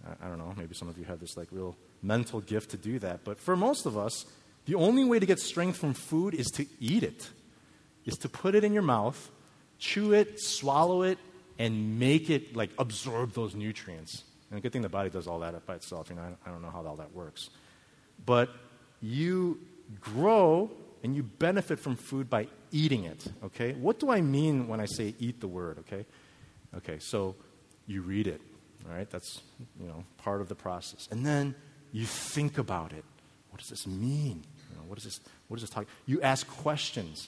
I, 0.07 0.25
I 0.25 0.29
don't 0.29 0.37
know, 0.37 0.53
maybe 0.57 0.75
some 0.75 0.89
of 0.89 0.97
you 0.97 1.05
have 1.05 1.19
this 1.19 1.37
like 1.37 1.47
real 1.51 1.75
mental 2.01 2.41
gift 2.41 2.71
to 2.71 2.77
do 2.77 2.99
that, 2.99 3.23
but 3.23 3.39
for 3.39 3.55
most 3.55 3.85
of 3.85 3.97
us, 3.97 4.25
the 4.65 4.75
only 4.75 5.03
way 5.03 5.19
to 5.19 5.25
get 5.25 5.39
strength 5.39 5.77
from 5.77 5.93
food 5.93 6.33
is 6.33 6.47
to 6.51 6.65
eat 6.79 7.03
it, 7.03 7.29
is 8.09 8.17
to 8.19 8.29
put 8.29 8.55
it 8.55 8.63
in 8.63 8.73
your 8.73 8.83
mouth, 8.83 9.31
chew 9.77 10.13
it, 10.13 10.39
swallow 10.39 11.03
it, 11.03 11.17
and 11.57 11.99
make 11.99 12.29
it 12.29 12.55
like 12.55 12.71
absorb 12.77 13.33
those 13.33 13.55
nutrients. 13.55 14.23
And 14.49 14.57
a 14.57 14.61
good 14.61 14.73
thing 14.73 14.81
the 14.81 14.89
body 14.89 15.09
does 15.09 15.27
all 15.27 15.39
that 15.39 15.65
by 15.65 15.75
itself. 15.75 16.09
You 16.09 16.15
know, 16.15 16.23
I, 16.45 16.49
don't 16.49 16.61
know 16.61 16.69
how 16.71 16.85
all 16.85 16.95
that 16.95 17.13
works. 17.13 17.49
But 18.25 18.49
you 19.01 19.59
grow 20.01 20.71
and 21.03 21.15
you 21.15 21.23
benefit 21.23 21.79
from 21.79 21.95
food 21.95 22.29
by 22.29 22.47
eating 22.71 23.05
it, 23.05 23.25
okay? 23.43 23.73
What 23.73 23.99
do 23.99 24.09
I 24.09 24.21
mean 24.21 24.67
when 24.67 24.79
I 24.79 24.85
say 24.85 25.15
eat 25.19 25.39
the 25.39 25.47
word, 25.47 25.79
okay? 25.79 26.05
Okay, 26.75 26.99
so 26.99 27.35
you 27.87 28.01
read 28.01 28.27
it, 28.27 28.41
all 28.85 28.95
right? 28.95 29.09
That's, 29.09 29.41
you 29.79 29.87
know, 29.87 30.03
part 30.17 30.41
of 30.41 30.49
the 30.49 30.55
process. 30.55 31.07
And 31.11 31.25
then 31.25 31.55
you 31.91 32.05
think 32.05 32.57
about 32.57 32.91
it. 32.91 33.05
What 33.49 33.59
does 33.59 33.69
this 33.69 33.87
mean? 33.87 34.43
You 34.69 34.75
know, 34.77 34.83
what 34.87 34.97
is 34.97 35.05
this, 35.05 35.19
what 35.47 35.57
is 35.57 35.61
this 35.61 35.69
talking? 35.69 35.89
You 36.05 36.21
ask 36.21 36.47
questions. 36.47 37.27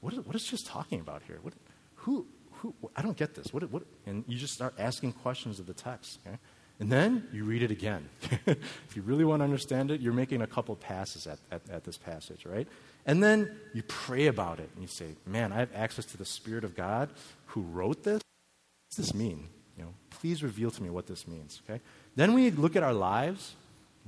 What 0.00 0.12
is, 0.12 0.20
what 0.20 0.36
is 0.36 0.44
just 0.44 0.66
talking 0.66 1.00
about 1.00 1.22
here? 1.26 1.38
What, 1.42 1.54
who, 1.96 2.26
who, 2.52 2.74
I 2.96 3.02
don't 3.02 3.16
get 3.16 3.34
this. 3.34 3.52
What, 3.52 3.70
what? 3.70 3.82
And 4.06 4.24
you 4.26 4.38
just 4.38 4.54
start 4.54 4.74
asking 4.78 5.12
questions 5.12 5.58
of 5.58 5.66
the 5.66 5.74
text. 5.74 6.18
Okay? 6.26 6.38
And 6.80 6.92
then 6.92 7.26
you 7.32 7.44
read 7.44 7.62
it 7.62 7.70
again. 7.70 8.08
if 8.46 8.94
you 8.94 9.02
really 9.02 9.24
want 9.24 9.40
to 9.40 9.44
understand 9.44 9.90
it, 9.90 10.00
you're 10.00 10.12
making 10.12 10.42
a 10.42 10.46
couple 10.46 10.76
passes 10.76 11.26
at, 11.26 11.38
at, 11.50 11.68
at, 11.70 11.84
this 11.84 11.98
passage, 11.98 12.46
right? 12.46 12.68
And 13.04 13.22
then 13.22 13.50
you 13.74 13.82
pray 13.82 14.26
about 14.28 14.60
it 14.60 14.70
and 14.74 14.82
you 14.82 14.88
say, 14.88 15.16
Man, 15.26 15.52
I 15.52 15.56
have 15.56 15.70
access 15.74 16.04
to 16.06 16.16
the 16.16 16.24
Spirit 16.24 16.62
of 16.62 16.76
God 16.76 17.10
who 17.46 17.62
wrote 17.62 18.04
this. 18.04 18.14
What 18.14 18.96
does 18.96 19.06
this 19.06 19.14
mean? 19.14 19.48
You 19.76 19.84
know, 19.84 19.94
please 20.10 20.42
reveal 20.42 20.70
to 20.70 20.82
me 20.82 20.90
what 20.90 21.08
this 21.08 21.26
means. 21.26 21.60
Okay? 21.68 21.80
Then 22.14 22.32
we 22.32 22.50
look 22.50 22.76
at 22.76 22.84
our 22.84 22.94
lives, 22.94 23.54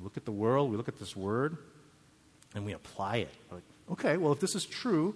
look 0.00 0.16
at 0.16 0.24
the 0.24 0.32
world, 0.32 0.70
we 0.70 0.76
look 0.76 0.88
at 0.88 0.98
this 0.98 1.16
word, 1.16 1.56
and 2.54 2.64
we 2.64 2.72
apply 2.72 3.16
it. 3.16 3.34
Like, 3.50 3.62
okay, 3.92 4.16
well, 4.16 4.32
if 4.32 4.40
this 4.40 4.54
is 4.54 4.64
true, 4.64 5.14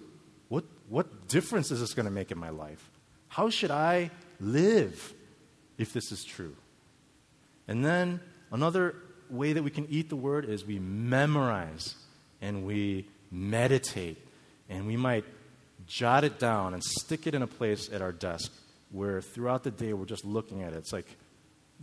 what, 0.49 0.65
what 0.89 1.27
difference 1.27 1.71
is 1.71 1.79
this 1.79 1.93
going 1.93 2.05
to 2.05 2.11
make 2.11 2.31
in 2.31 2.37
my 2.37 2.49
life? 2.49 2.89
How 3.27 3.49
should 3.49 3.71
I 3.71 4.11
live 4.39 5.13
if 5.77 5.93
this 5.93 6.11
is 6.11 6.23
true? 6.23 6.55
And 7.67 7.83
then 7.83 8.19
another 8.51 8.95
way 9.29 9.53
that 9.53 9.63
we 9.63 9.71
can 9.71 9.87
eat 9.89 10.09
the 10.09 10.15
word 10.15 10.45
is 10.45 10.65
we 10.65 10.79
memorize 10.79 11.95
and 12.41 12.65
we 12.65 13.07
meditate 13.31 14.17
and 14.69 14.85
we 14.87 14.97
might 14.97 15.25
jot 15.87 16.23
it 16.23 16.39
down 16.39 16.73
and 16.73 16.83
stick 16.83 17.27
it 17.27 17.35
in 17.35 17.41
a 17.41 17.47
place 17.47 17.89
at 17.91 18.01
our 18.01 18.11
desk 18.11 18.51
where 18.91 19.21
throughout 19.21 19.63
the 19.63 19.71
day 19.71 19.93
we're 19.93 20.05
just 20.05 20.25
looking 20.25 20.63
at 20.63 20.73
it. 20.73 20.77
It's 20.77 20.93
like 20.93 21.07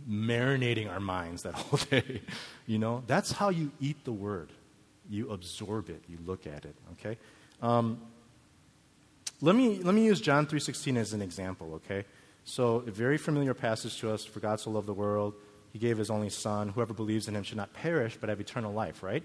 marinating 0.09 0.89
our 0.89 0.99
minds 0.99 1.43
that 1.43 1.53
whole 1.55 1.79
day. 1.89 2.21
you 2.65 2.77
know, 2.77 3.03
that's 3.07 3.31
how 3.31 3.49
you 3.49 3.71
eat 3.79 4.03
the 4.05 4.11
word. 4.11 4.49
You 5.09 5.31
absorb 5.31 5.89
it. 5.89 6.03
You 6.07 6.17
look 6.25 6.47
at 6.47 6.65
it. 6.65 6.75
Okay. 6.93 7.17
Um, 7.61 8.01
let 9.43 9.55
me, 9.55 9.79
let 9.83 9.93
me 9.93 10.05
use 10.05 10.21
John 10.21 10.47
3.16 10.47 10.97
as 10.97 11.11
an 11.11 11.21
example, 11.21 11.73
okay? 11.75 12.05
So, 12.45 12.77
a 12.87 12.91
very 12.91 13.17
familiar 13.17 13.53
passage 13.53 13.99
to 13.99 14.09
us, 14.09 14.23
for 14.23 14.39
God 14.39 14.61
so 14.61 14.71
loved 14.71 14.87
the 14.87 14.93
world, 14.93 15.33
he 15.73 15.79
gave 15.79 15.97
his 15.97 16.09
only 16.09 16.29
son. 16.29 16.69
Whoever 16.69 16.93
believes 16.93 17.27
in 17.27 17.35
him 17.35 17.43
should 17.43 17.57
not 17.57 17.73
perish, 17.73 18.15
but 18.17 18.29
have 18.29 18.39
eternal 18.39 18.71
life, 18.71 19.03
right? 19.03 19.21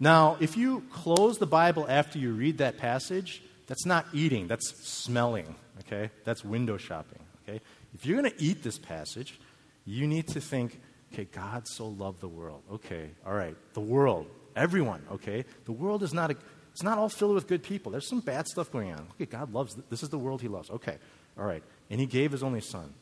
Now, 0.00 0.36
if 0.40 0.56
you 0.56 0.82
close 0.90 1.38
the 1.38 1.46
Bible 1.46 1.86
after 1.88 2.18
you 2.18 2.32
read 2.32 2.58
that 2.58 2.76
passage, 2.76 3.40
that's 3.68 3.86
not 3.86 4.06
eating, 4.12 4.48
that's 4.48 4.68
smelling, 4.84 5.54
okay? 5.80 6.10
That's 6.24 6.44
window 6.44 6.76
shopping, 6.76 7.20
okay? 7.42 7.60
If 7.94 8.04
you're 8.04 8.20
going 8.20 8.32
to 8.32 8.42
eat 8.42 8.64
this 8.64 8.78
passage, 8.78 9.38
you 9.84 10.08
need 10.08 10.26
to 10.28 10.40
think, 10.40 10.80
okay, 11.12 11.28
God 11.30 11.68
so 11.68 11.86
loved 11.86 12.20
the 12.20 12.28
world. 12.28 12.62
Okay, 12.72 13.10
all 13.24 13.34
right, 13.34 13.54
the 13.74 13.80
world, 13.80 14.26
everyone, 14.56 15.04
okay? 15.12 15.44
The 15.66 15.72
world 15.72 16.02
is 16.02 16.12
not 16.12 16.32
a, 16.32 16.36
it's 16.72 16.82
not 16.82 16.98
all 16.98 17.08
filled 17.08 17.34
with 17.34 17.46
good 17.46 17.62
people. 17.62 17.92
There's 17.92 18.08
some 18.08 18.20
bad 18.20 18.48
stuff 18.48 18.72
going 18.72 18.92
on. 18.92 19.06
Okay, 19.12 19.26
God 19.26 19.52
loves, 19.52 19.76
this 19.90 20.02
is 20.02 20.08
the 20.08 20.18
world 20.18 20.40
He 20.40 20.48
loves. 20.48 20.70
Okay, 20.70 20.96
all 21.38 21.44
right. 21.44 21.62
And 21.90 22.00
He 22.00 22.06
gave 22.06 22.32
His 22.32 22.42
only 22.42 22.62
Son. 22.62 22.92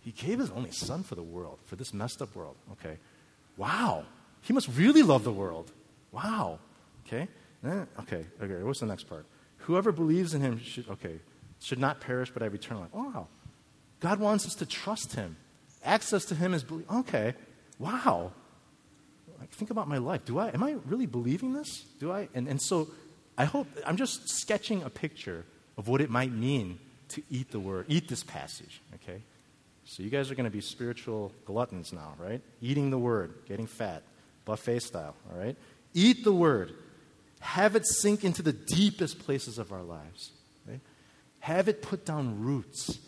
He 0.00 0.12
gave 0.12 0.38
His 0.38 0.50
only 0.50 0.70
Son 0.70 1.02
for 1.02 1.14
the 1.14 1.22
world, 1.22 1.58
for 1.66 1.76
this 1.76 1.92
messed 1.92 2.22
up 2.22 2.34
world. 2.34 2.56
Okay. 2.72 2.96
Wow. 3.58 4.06
He 4.40 4.54
must 4.54 4.68
really 4.74 5.02
love 5.02 5.22
the 5.22 5.32
world. 5.32 5.70
Wow. 6.12 6.58
Okay. 7.06 7.28
Eh, 7.62 7.84
okay. 8.00 8.24
Okay. 8.42 8.62
What's 8.62 8.80
the 8.80 8.86
next 8.86 9.04
part? 9.04 9.26
Whoever 9.58 9.92
believes 9.92 10.32
in 10.32 10.40
Him 10.40 10.58
should, 10.58 10.88
okay, 10.88 11.20
should 11.62 11.78
not 11.78 12.00
perish 12.00 12.30
but 12.30 12.42
have 12.42 12.54
eternal 12.54 12.84
life. 12.84 12.94
Wow. 12.94 13.28
God 14.00 14.18
wants 14.18 14.46
us 14.46 14.54
to 14.54 14.66
trust 14.66 15.12
Him. 15.12 15.36
Access 15.84 16.24
to 16.26 16.34
Him 16.34 16.54
is 16.54 16.64
belief. 16.64 16.90
Okay. 16.90 17.34
Wow. 17.78 18.32
Like, 19.38 19.50
think 19.50 19.70
about 19.70 19.88
my 19.88 19.98
life. 19.98 20.24
Do 20.24 20.38
I, 20.38 20.48
am 20.48 20.62
I 20.62 20.76
really 20.86 21.06
believing 21.06 21.52
this? 21.52 21.84
Do 21.98 22.10
I? 22.12 22.30
And, 22.34 22.48
and 22.48 22.60
so 22.60 22.88
I 23.36 23.44
hope, 23.44 23.66
I'm 23.86 23.96
just 23.96 24.28
sketching 24.28 24.82
a 24.82 24.90
picture 24.90 25.44
of 25.78 25.88
what 25.88 26.00
it 26.00 26.10
might 26.10 26.32
mean 26.32 26.78
to 27.08 27.22
eat 27.30 27.50
the 27.50 27.60
word, 27.60 27.86
eat 27.88 28.08
this 28.08 28.22
passage, 28.22 28.80
okay? 28.96 29.22
So 29.84 30.02
you 30.02 30.10
guys 30.10 30.30
are 30.30 30.34
going 30.34 30.44
to 30.44 30.50
be 30.50 30.60
spiritual 30.60 31.32
gluttons 31.44 31.92
now, 31.92 32.14
right? 32.18 32.40
Eating 32.60 32.90
the 32.90 32.98
word, 32.98 33.34
getting 33.48 33.66
fat, 33.66 34.02
buffet 34.44 34.80
style, 34.80 35.16
all 35.32 35.38
right? 35.38 35.56
Eat 35.94 36.22
the 36.22 36.32
word. 36.32 36.74
Have 37.40 37.74
it 37.74 37.86
sink 37.86 38.24
into 38.24 38.42
the 38.42 38.52
deepest 38.52 39.18
places 39.18 39.58
of 39.58 39.72
our 39.72 39.82
lives. 39.82 40.30
Have 41.40 41.68
it 41.68 41.80
put 41.80 42.04
down 42.04 42.42
roots 42.42 42.98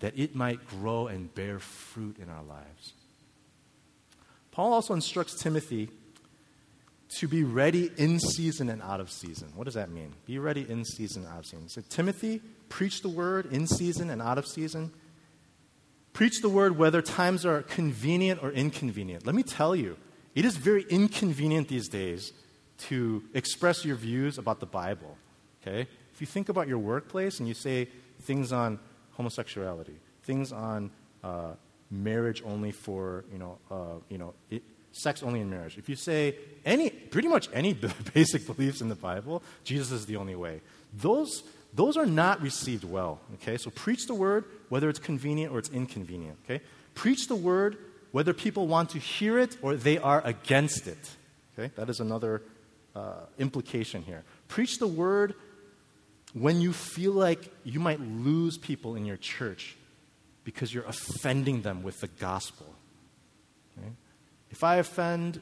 that 0.00 0.18
it 0.18 0.34
might 0.34 0.66
grow 0.66 1.06
and 1.06 1.34
bear 1.34 1.58
fruit 1.58 2.16
in 2.18 2.28
our 2.28 2.42
lives. 2.42 2.94
Paul 4.50 4.72
also 4.72 4.94
instructs 4.94 5.40
Timothy 5.40 5.90
to 7.18 7.26
be 7.26 7.42
ready 7.42 7.90
in 7.96 8.20
season 8.20 8.68
and 8.68 8.80
out 8.82 9.00
of 9.00 9.10
season. 9.10 9.48
What 9.54 9.64
does 9.64 9.74
that 9.74 9.90
mean? 9.90 10.14
Be 10.26 10.38
ready 10.38 10.64
in 10.68 10.84
season 10.84 11.24
and 11.24 11.32
out 11.32 11.40
of 11.40 11.46
season. 11.46 11.68
So, 11.68 11.82
Timothy, 11.88 12.40
preach 12.68 13.02
the 13.02 13.08
word 13.08 13.52
in 13.52 13.66
season 13.66 14.10
and 14.10 14.22
out 14.22 14.38
of 14.38 14.46
season. 14.46 14.92
Preach 16.12 16.40
the 16.40 16.48
word 16.48 16.78
whether 16.78 17.02
times 17.02 17.44
are 17.44 17.62
convenient 17.62 18.42
or 18.42 18.50
inconvenient. 18.50 19.26
Let 19.26 19.34
me 19.34 19.42
tell 19.42 19.74
you, 19.74 19.96
it 20.34 20.44
is 20.44 20.56
very 20.56 20.84
inconvenient 20.88 21.68
these 21.68 21.88
days 21.88 22.32
to 22.88 23.22
express 23.34 23.84
your 23.84 23.96
views 23.96 24.38
about 24.38 24.60
the 24.60 24.66
Bible. 24.66 25.16
Okay? 25.62 25.88
If 26.12 26.20
you 26.20 26.26
think 26.26 26.48
about 26.48 26.68
your 26.68 26.78
workplace 26.78 27.38
and 27.38 27.48
you 27.48 27.54
say 27.54 27.88
things 28.22 28.52
on 28.52 28.78
homosexuality, 29.12 29.98
things 30.22 30.52
on 30.52 30.90
uh, 31.24 31.54
marriage 31.90 32.42
only 32.44 32.70
for, 32.70 33.24
you 33.32 33.38
know, 33.38 33.58
uh, 33.70 34.00
you 34.08 34.18
know, 34.18 34.34
it, 34.50 34.62
sex 34.92 35.22
only 35.22 35.40
in 35.40 35.50
marriage. 35.50 35.78
If 35.78 35.88
you 35.88 35.96
say 35.96 36.36
any, 36.64 36.90
pretty 36.90 37.28
much 37.28 37.48
any 37.52 37.72
basic 38.14 38.46
beliefs 38.46 38.80
in 38.80 38.88
the 38.88 38.94
Bible, 38.94 39.42
Jesus 39.64 39.92
is 39.92 40.06
the 40.06 40.16
only 40.16 40.34
way. 40.34 40.60
Those, 40.92 41.42
those 41.74 41.96
are 41.96 42.06
not 42.06 42.40
received 42.42 42.84
well, 42.84 43.20
okay? 43.34 43.56
So 43.56 43.70
preach 43.70 44.06
the 44.06 44.14
word, 44.14 44.44
whether 44.68 44.88
it's 44.88 44.98
convenient 44.98 45.52
or 45.52 45.58
it's 45.58 45.70
inconvenient, 45.70 46.38
okay? 46.44 46.62
Preach 46.94 47.28
the 47.28 47.36
word, 47.36 47.78
whether 48.12 48.32
people 48.32 48.66
want 48.66 48.90
to 48.90 48.98
hear 48.98 49.38
it 49.38 49.56
or 49.62 49.76
they 49.76 49.98
are 49.98 50.20
against 50.24 50.86
it, 50.86 51.10
okay? 51.56 51.72
That 51.76 51.88
is 51.88 52.00
another 52.00 52.42
uh, 52.94 53.26
implication 53.38 54.02
here. 54.02 54.24
Preach 54.48 54.78
the 54.78 54.86
word 54.86 55.34
when 56.32 56.60
you 56.60 56.72
feel 56.72 57.12
like 57.12 57.52
you 57.64 57.80
might 57.80 58.00
lose 58.00 58.58
people 58.58 58.96
in 58.96 59.04
your 59.04 59.16
church 59.16 59.76
because 60.44 60.72
you're 60.72 60.84
offending 60.84 61.62
them 61.62 61.82
with 61.82 62.00
the 62.00 62.08
gospel. 62.08 62.66
If 64.60 64.64
I 64.64 64.76
offend 64.76 65.40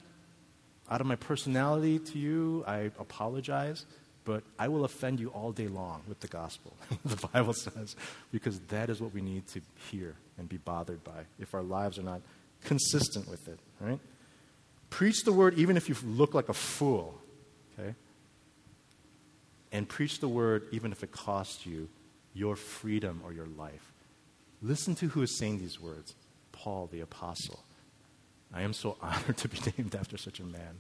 out 0.89 1.01
of 1.01 1.09
my 1.09 1.17
personality 1.17 1.99
to 1.99 2.19
you, 2.21 2.63
I 2.69 2.93
apologize, 3.01 3.85
but 4.25 4.45
I 4.61 4.69
will 4.69 4.85
offend 4.85 5.19
you 5.19 5.31
all 5.31 5.51
day 5.51 5.67
long 5.67 6.03
with 6.07 6.21
the 6.21 6.29
gospel, 6.29 6.73
the 7.05 7.27
Bible 7.27 7.53
says, 7.53 7.97
because 8.31 8.61
that 8.69 8.89
is 8.89 9.01
what 9.01 9.13
we 9.13 9.21
need 9.21 9.49
to 9.49 9.61
hear 9.91 10.15
and 10.39 10.49
be 10.49 10.59
bothered 10.59 11.03
by 11.03 11.25
if 11.41 11.53
our 11.53 11.65
lives 11.65 11.99
are 11.99 12.05
not 12.05 12.21
consistent 12.63 13.29
with 13.29 13.49
it, 13.49 13.59
right? 13.81 13.99
Preach 14.89 15.25
the 15.25 15.33
word 15.33 15.59
even 15.59 15.77
if 15.77 15.89
you 15.89 15.97
look 16.05 16.33
like 16.33 16.49
a 16.49 16.55
fool, 16.55 17.21
okay? 17.77 17.97
And 19.73 19.89
preach 19.89 20.21
the 20.21 20.29
word 20.29 20.69
even 20.71 20.93
if 20.93 21.03
it 21.03 21.11
costs 21.11 21.67
you 21.67 21.89
your 22.35 22.55
freedom 22.55 23.21
or 23.25 23.33
your 23.33 23.49
life. 23.49 23.91
Listen 24.63 24.95
to 24.95 25.09
who 25.09 25.23
is 25.23 25.37
saying 25.37 25.59
these 25.59 25.81
words 25.81 26.15
Paul 26.53 26.87
the 26.87 27.01
Apostle. 27.01 27.65
I 28.53 28.63
am 28.63 28.73
so 28.73 28.97
honored 29.03 29.37
to 29.39 29.49
be 29.49 29.59
named 29.77 29.95
after 29.95 30.17
such 30.17 30.41
a 30.41 30.45
man. 30.45 30.79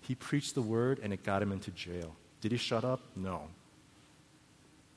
He 0.00 0.14
preached 0.14 0.54
the 0.54 0.62
word 0.62 1.00
and 1.02 1.12
it 1.12 1.24
got 1.24 1.42
him 1.42 1.52
into 1.52 1.70
jail. 1.70 2.14
Did 2.40 2.52
he 2.52 2.58
shut 2.58 2.84
up? 2.84 3.00
No. 3.16 3.42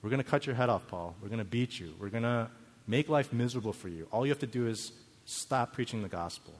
We're 0.01 0.09
going 0.09 0.23
to 0.23 0.29
cut 0.29 0.45
your 0.45 0.55
head 0.55 0.69
off, 0.69 0.87
Paul. 0.87 1.15
We're 1.21 1.29
going 1.29 1.39
to 1.39 1.45
beat 1.45 1.79
you. 1.79 1.93
We're 1.99 2.09
going 2.09 2.23
to 2.23 2.49
make 2.87 3.09
life 3.09 3.31
miserable 3.31 3.73
for 3.73 3.87
you. 3.87 4.07
All 4.11 4.25
you 4.25 4.31
have 4.31 4.39
to 4.39 4.47
do 4.47 4.67
is 4.67 4.91
stop 5.25 5.73
preaching 5.73 6.01
the 6.01 6.09
gospel. 6.09 6.53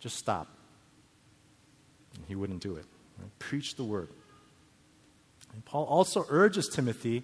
Just 0.00 0.16
stop. 0.16 0.48
And 2.16 2.24
he 2.26 2.34
wouldn't 2.34 2.62
do 2.62 2.76
it. 2.76 2.84
Right? 3.18 3.30
Preach 3.38 3.76
the 3.76 3.84
word. 3.84 4.08
And 5.52 5.64
Paul 5.64 5.84
also 5.84 6.24
urges 6.28 6.68
Timothy 6.68 7.22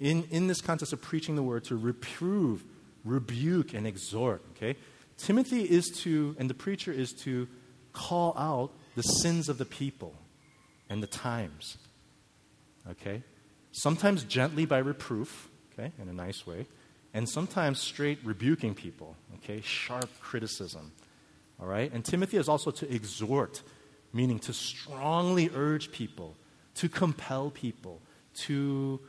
in, 0.00 0.24
in 0.30 0.46
this 0.46 0.60
context 0.60 0.92
of 0.92 1.00
preaching 1.00 1.36
the 1.36 1.42
word 1.42 1.64
to 1.64 1.76
reprove, 1.76 2.64
rebuke, 3.04 3.74
and 3.74 3.86
exhort. 3.86 4.42
Okay? 4.56 4.76
Timothy 5.18 5.62
is 5.62 5.88
to, 6.02 6.36
and 6.38 6.48
the 6.50 6.54
preacher 6.54 6.92
is 6.92 7.12
to 7.12 7.48
call 7.92 8.36
out 8.36 8.70
the 8.94 9.02
sins 9.02 9.48
of 9.48 9.58
the 9.58 9.64
people 9.64 10.14
and 10.88 11.02
the 11.02 11.06
times. 11.06 11.78
Okay? 12.90 13.22
Sometimes 13.72 14.24
gently 14.24 14.66
by 14.66 14.78
reproof, 14.78 15.48
okay, 15.72 15.92
in 16.00 16.08
a 16.08 16.12
nice 16.12 16.46
way, 16.46 16.66
and 17.14 17.28
sometimes 17.28 17.80
straight 17.80 18.18
rebuking 18.24 18.74
people, 18.74 19.16
okay, 19.36 19.60
sharp 19.62 20.08
criticism. 20.20 20.92
All 21.60 21.66
right? 21.66 21.90
And 21.92 22.04
Timothy 22.04 22.36
is 22.36 22.48
also 22.48 22.70
to 22.72 22.94
exhort, 22.94 23.62
meaning 24.12 24.38
to 24.40 24.52
strongly 24.52 25.50
urge 25.54 25.92
people, 25.92 26.36
to 26.74 26.88
compel 26.88 27.50
people, 27.50 28.00
to 28.34 29.00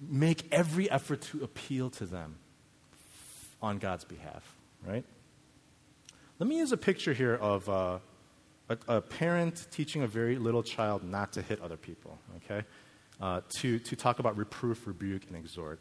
make 0.00 0.46
every 0.52 0.88
effort 0.90 1.20
to 1.22 1.42
appeal 1.42 1.90
to 1.90 2.06
them 2.06 2.36
on 3.60 3.78
God's 3.78 4.04
behalf 4.04 4.53
right? 4.86 5.04
Let 6.38 6.48
me 6.48 6.58
use 6.58 6.72
a 6.72 6.76
picture 6.76 7.12
here 7.12 7.34
of 7.36 7.68
uh, 7.68 7.98
a, 8.68 8.78
a, 8.88 9.00
parent 9.00 9.66
teaching 9.70 10.02
a 10.02 10.06
very 10.06 10.36
little 10.36 10.62
child 10.62 11.04
not 11.04 11.32
to 11.34 11.42
hit 11.42 11.60
other 11.60 11.76
people, 11.76 12.18
okay? 12.36 12.66
Uh, 13.20 13.40
to, 13.60 13.78
to 13.78 13.96
talk 13.96 14.18
about 14.18 14.36
reproof, 14.36 14.86
rebuke, 14.86 15.22
and 15.28 15.36
exhort. 15.36 15.78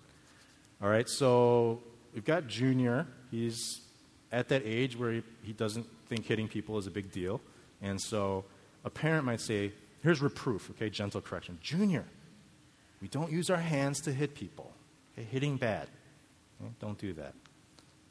All 0.82 0.90
right, 0.90 1.10
so 1.10 1.82
we've 2.14 2.26
got 2.26 2.48
Junior. 2.48 3.08
He's 3.32 3.82
at 4.32 4.50
that 4.50 4.64
age 4.66 4.98
where 4.98 5.12
he, 5.14 5.24
he 5.44 5.54
doesn't 5.54 5.88
think 6.08 6.26
hitting 6.26 6.48
people 6.48 6.78
is 6.78 6.88
a 6.88 6.92
big 6.92 7.12
deal. 7.12 7.42
And 7.82 8.00
so 8.02 8.46
a 8.84 8.90
parent 8.90 9.26
might 9.26 9.42
say, 9.42 9.72
here's 10.02 10.22
reproof, 10.22 10.70
okay, 10.72 10.90
gentle 10.90 11.22
correction. 11.22 11.58
Junior, 11.62 12.06
we 13.02 13.08
don't 13.08 13.32
use 13.32 13.50
our 13.50 13.58
hands 13.58 14.02
to 14.02 14.12
hit 14.12 14.36
people. 14.36 14.74
Okay, 15.14 15.28
hitting 15.30 15.58
bad. 15.58 15.88
Okay? 16.62 16.72
Don't 16.80 16.98
do 16.98 17.14
that. 17.14 17.34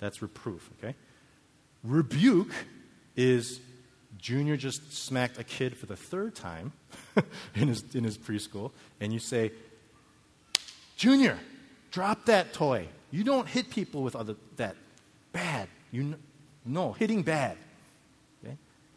That's 0.02 0.20
reproof, 0.20 0.68
okay? 0.78 0.96
Rebuke 1.84 2.52
is 3.14 3.60
Junior 4.18 4.56
just 4.56 4.92
smacked 4.92 5.38
a 5.38 5.44
kid 5.44 5.76
for 5.76 5.86
the 5.86 5.94
third 5.94 6.34
time 6.34 6.72
in, 7.54 7.68
his, 7.68 7.84
in 7.94 8.02
his 8.02 8.18
preschool, 8.18 8.72
and 9.00 9.12
you 9.12 9.20
say, 9.20 9.52
Junior, 10.96 11.38
drop 11.92 12.24
that 12.24 12.52
toy. 12.52 12.88
You 13.12 13.22
don't 13.22 13.46
hit 13.46 13.70
people 13.70 14.02
with 14.02 14.16
other, 14.16 14.34
that. 14.56 14.74
Bad. 15.32 15.68
You 15.92 16.16
no, 16.66 16.92
hitting 16.94 17.22
bad. 17.22 17.56
Okay? 18.44 18.56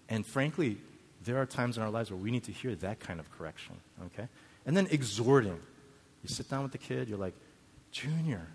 And 0.10 0.26
frankly, 0.26 0.78
there 1.24 1.38
are 1.38 1.46
times 1.46 1.78
in 1.78 1.84
our 1.84 1.92
lives 1.92 2.10
where 2.10 2.20
we 2.20 2.32
need 2.32 2.46
to 2.46 2.52
hear 2.52 2.74
that 2.78 3.00
kind 3.00 3.20
of 3.20 3.30
correction. 3.38 3.76
Okay? 4.08 4.28
And 4.66 4.76
then 4.76 4.88
exhorting. 4.90 5.60
You 6.24 6.30
sit 6.30 6.50
down 6.50 6.64
with 6.64 6.72
the 6.72 6.80
kid, 6.80 7.10
you're 7.10 7.20
like, 7.20 7.36
Junior, 7.92 8.48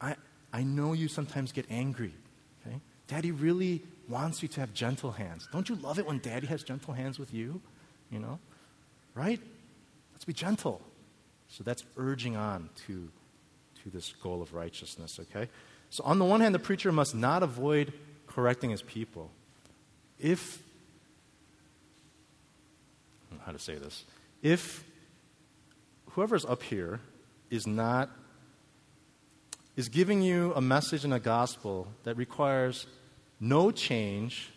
I, 0.00 0.16
I 0.52 0.62
know 0.62 0.92
you 0.92 1.08
sometimes 1.08 1.52
get 1.52 1.66
angry. 1.70 2.14
Okay? 2.66 2.80
Daddy 3.06 3.30
really 3.30 3.82
wants 4.08 4.42
you 4.42 4.48
to 4.48 4.60
have 4.60 4.72
gentle 4.72 5.12
hands. 5.12 5.48
Don't 5.52 5.68
you 5.68 5.76
love 5.76 5.98
it 5.98 6.06
when 6.06 6.18
daddy 6.18 6.46
has 6.46 6.62
gentle 6.62 6.94
hands 6.94 7.18
with 7.18 7.34
you? 7.34 7.60
You 8.10 8.18
know? 8.18 8.38
Right? 9.14 9.40
Let's 10.12 10.24
be 10.24 10.32
gentle. 10.32 10.80
So 11.48 11.64
that's 11.64 11.84
urging 11.96 12.36
on 12.36 12.70
to, 12.86 13.08
to 13.82 13.90
this 13.90 14.12
goal 14.22 14.42
of 14.42 14.54
righteousness, 14.54 15.18
okay? 15.20 15.48
So, 15.90 16.04
on 16.04 16.18
the 16.18 16.24
one 16.24 16.40
hand, 16.40 16.54
the 16.54 16.58
preacher 16.58 16.92
must 16.92 17.14
not 17.14 17.42
avoid 17.42 17.92
correcting 18.26 18.70
his 18.70 18.82
people. 18.82 19.30
If, 20.18 20.62
how 23.44 23.52
to 23.52 23.58
say 23.58 23.76
this, 23.76 24.04
if 24.42 24.84
whoever's 26.10 26.44
up 26.44 26.62
here 26.62 27.00
is 27.50 27.66
not 27.66 28.10
is 29.78 29.88
giving 29.88 30.20
you 30.20 30.52
a 30.56 30.60
message 30.60 31.04
and 31.04 31.14
a 31.14 31.20
gospel 31.20 31.86
that 32.02 32.16
requires 32.16 32.88
no 33.38 33.70
change, 33.70 34.50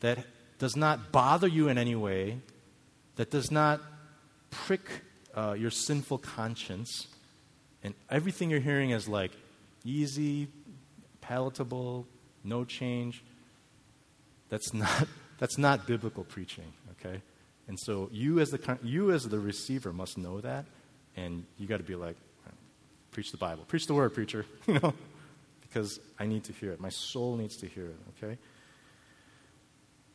that 0.00 0.18
does 0.58 0.74
not 0.74 1.12
bother 1.12 1.46
you 1.46 1.68
in 1.68 1.78
any 1.78 1.94
way, 1.94 2.40
that 3.14 3.30
does 3.30 3.52
not 3.52 3.80
prick 4.50 5.02
uh, 5.36 5.54
your 5.56 5.70
sinful 5.70 6.18
conscience, 6.18 7.06
and 7.84 7.94
everything 8.10 8.50
you're 8.50 8.58
hearing 8.58 8.90
is 8.90 9.06
like 9.06 9.30
easy, 9.84 10.48
palatable, 11.20 12.04
no 12.42 12.64
change. 12.64 13.22
That's 14.48 14.74
not, 14.74 15.06
that's 15.38 15.58
not 15.58 15.86
biblical 15.86 16.24
preaching, 16.24 16.72
okay? 16.98 17.22
And 17.68 17.78
so 17.78 18.08
you 18.10 18.40
as 18.40 18.50
the, 18.50 18.78
you 18.82 19.12
as 19.12 19.28
the 19.28 19.38
receiver 19.38 19.92
must 19.92 20.18
know 20.18 20.40
that, 20.40 20.64
and 21.16 21.46
you 21.56 21.68
got 21.68 21.76
to 21.76 21.84
be 21.84 21.94
like, 21.94 22.16
preach 23.12 23.30
the 23.30 23.36
Bible. 23.36 23.64
Preach 23.68 23.86
the 23.86 23.94
word, 23.94 24.12
preacher, 24.12 24.44
you 24.66 24.80
know, 24.80 24.94
because 25.60 26.00
I 26.18 26.26
need 26.26 26.44
to 26.44 26.52
hear 26.52 26.72
it. 26.72 26.80
My 26.80 26.88
soul 26.88 27.36
needs 27.36 27.56
to 27.58 27.66
hear 27.66 27.86
it, 27.86 27.96
okay? 28.16 28.38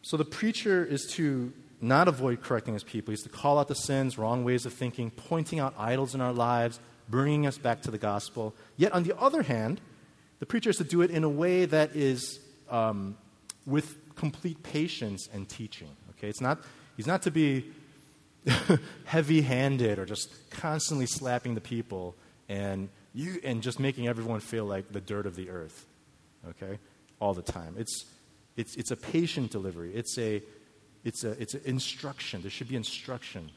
So 0.01 0.17
the 0.17 0.25
preacher 0.25 0.83
is 0.83 1.05
to 1.13 1.53
not 1.79 2.07
avoid 2.07 2.41
correcting 2.41 2.73
his 2.73 2.83
people. 2.83 3.11
He's 3.11 3.23
to 3.23 3.29
call 3.29 3.59
out 3.59 3.67
the 3.67 3.75
sins, 3.75 4.17
wrong 4.17 4.43
ways 4.43 4.65
of 4.65 4.73
thinking, 4.73 5.11
pointing 5.11 5.59
out 5.59 5.73
idols 5.77 6.15
in 6.15 6.21
our 6.21 6.33
lives, 6.33 6.79
bringing 7.07 7.45
us 7.45 7.57
back 7.57 7.81
to 7.83 7.91
the 7.91 7.97
gospel. 7.97 8.55
Yet, 8.77 8.93
on 8.93 9.03
the 9.03 9.17
other 9.17 9.43
hand, 9.43 9.79
the 10.39 10.45
preacher 10.45 10.69
is 10.69 10.77
to 10.77 10.83
do 10.83 11.01
it 11.01 11.11
in 11.11 11.23
a 11.23 11.29
way 11.29 11.65
that 11.65 11.95
is 11.95 12.39
um, 12.69 13.17
with 13.65 14.15
complete 14.15 14.63
patience 14.63 15.29
and 15.31 15.47
teaching. 15.47 15.89
Okay, 16.11 16.29
it's 16.29 16.41
not. 16.41 16.59
He's 16.95 17.07
not 17.07 17.21
to 17.23 17.31
be 17.31 17.65
heavy-handed 19.05 19.99
or 19.99 20.05
just 20.05 20.49
constantly 20.49 21.05
slapping 21.05 21.53
the 21.53 21.61
people 21.61 22.15
and 22.49 22.89
you 23.13 23.39
and 23.43 23.61
just 23.61 23.79
making 23.79 24.07
everyone 24.07 24.39
feel 24.39 24.65
like 24.65 24.91
the 24.91 25.01
dirt 25.01 25.25
of 25.25 25.35
the 25.35 25.49
earth 25.49 25.85
okay 26.49 26.79
all 27.19 27.33
the 27.33 27.41
time. 27.41 27.75
It's 27.77 28.05
it's 28.55 28.75
it's 28.75 28.91
a 28.91 28.97
patient 28.97 29.51
delivery. 29.51 29.93
It's 29.93 30.17
a 30.17 30.41
it's 31.03 31.23
a 31.23 31.31
it's 31.41 31.53
an 31.53 31.61
instruction. 31.65 32.41
There 32.41 32.51
should 32.51 32.69
be 32.69 32.75
instruction 32.75 33.51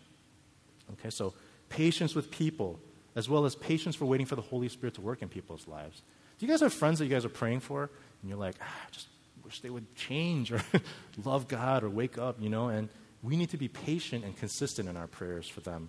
okay? 0.94 1.11
So 1.11 1.35
patience 1.68 2.14
with 2.14 2.31
people 2.31 2.79
as 3.16 3.29
well 3.29 3.44
as 3.44 3.55
patience 3.55 3.96
for 3.96 4.05
waiting 4.05 4.26
for 4.26 4.37
the 4.37 4.42
holy 4.42 4.68
spirit 4.68 4.94
to 4.94 5.00
work 5.00 5.22
in 5.22 5.29
people's 5.29 5.66
lives. 5.66 6.03
Do 6.38 6.46
you 6.46 6.53
guys 6.53 6.61
have 6.61 6.72
friends 6.72 6.98
that 6.98 7.07
you 7.07 7.11
guys 7.11 7.24
are 7.24 7.31
praying 7.31 7.61
for 7.61 7.90
and 8.22 8.29
you're 8.29 8.38
like 8.38 8.57
ah, 8.61 8.87
just 8.90 9.09
wish 9.44 9.61
they 9.61 9.70
would 9.70 9.94
change 9.94 10.53
or 10.53 10.62
love 11.24 11.48
god 11.48 11.83
or 11.83 11.90
wake 11.90 12.18
up 12.18 12.40
you 12.40 12.48
know? 12.48 12.68
And 12.68 12.88
we 13.22 13.37
need 13.37 13.50
to 13.50 13.59
be 13.59 13.68
patient 13.68 14.24
and 14.24 14.37
consistent 14.37 14.88
in 14.88 14.96
our 14.96 15.07
prayers 15.07 15.48
for 15.48 15.61
them 15.61 15.88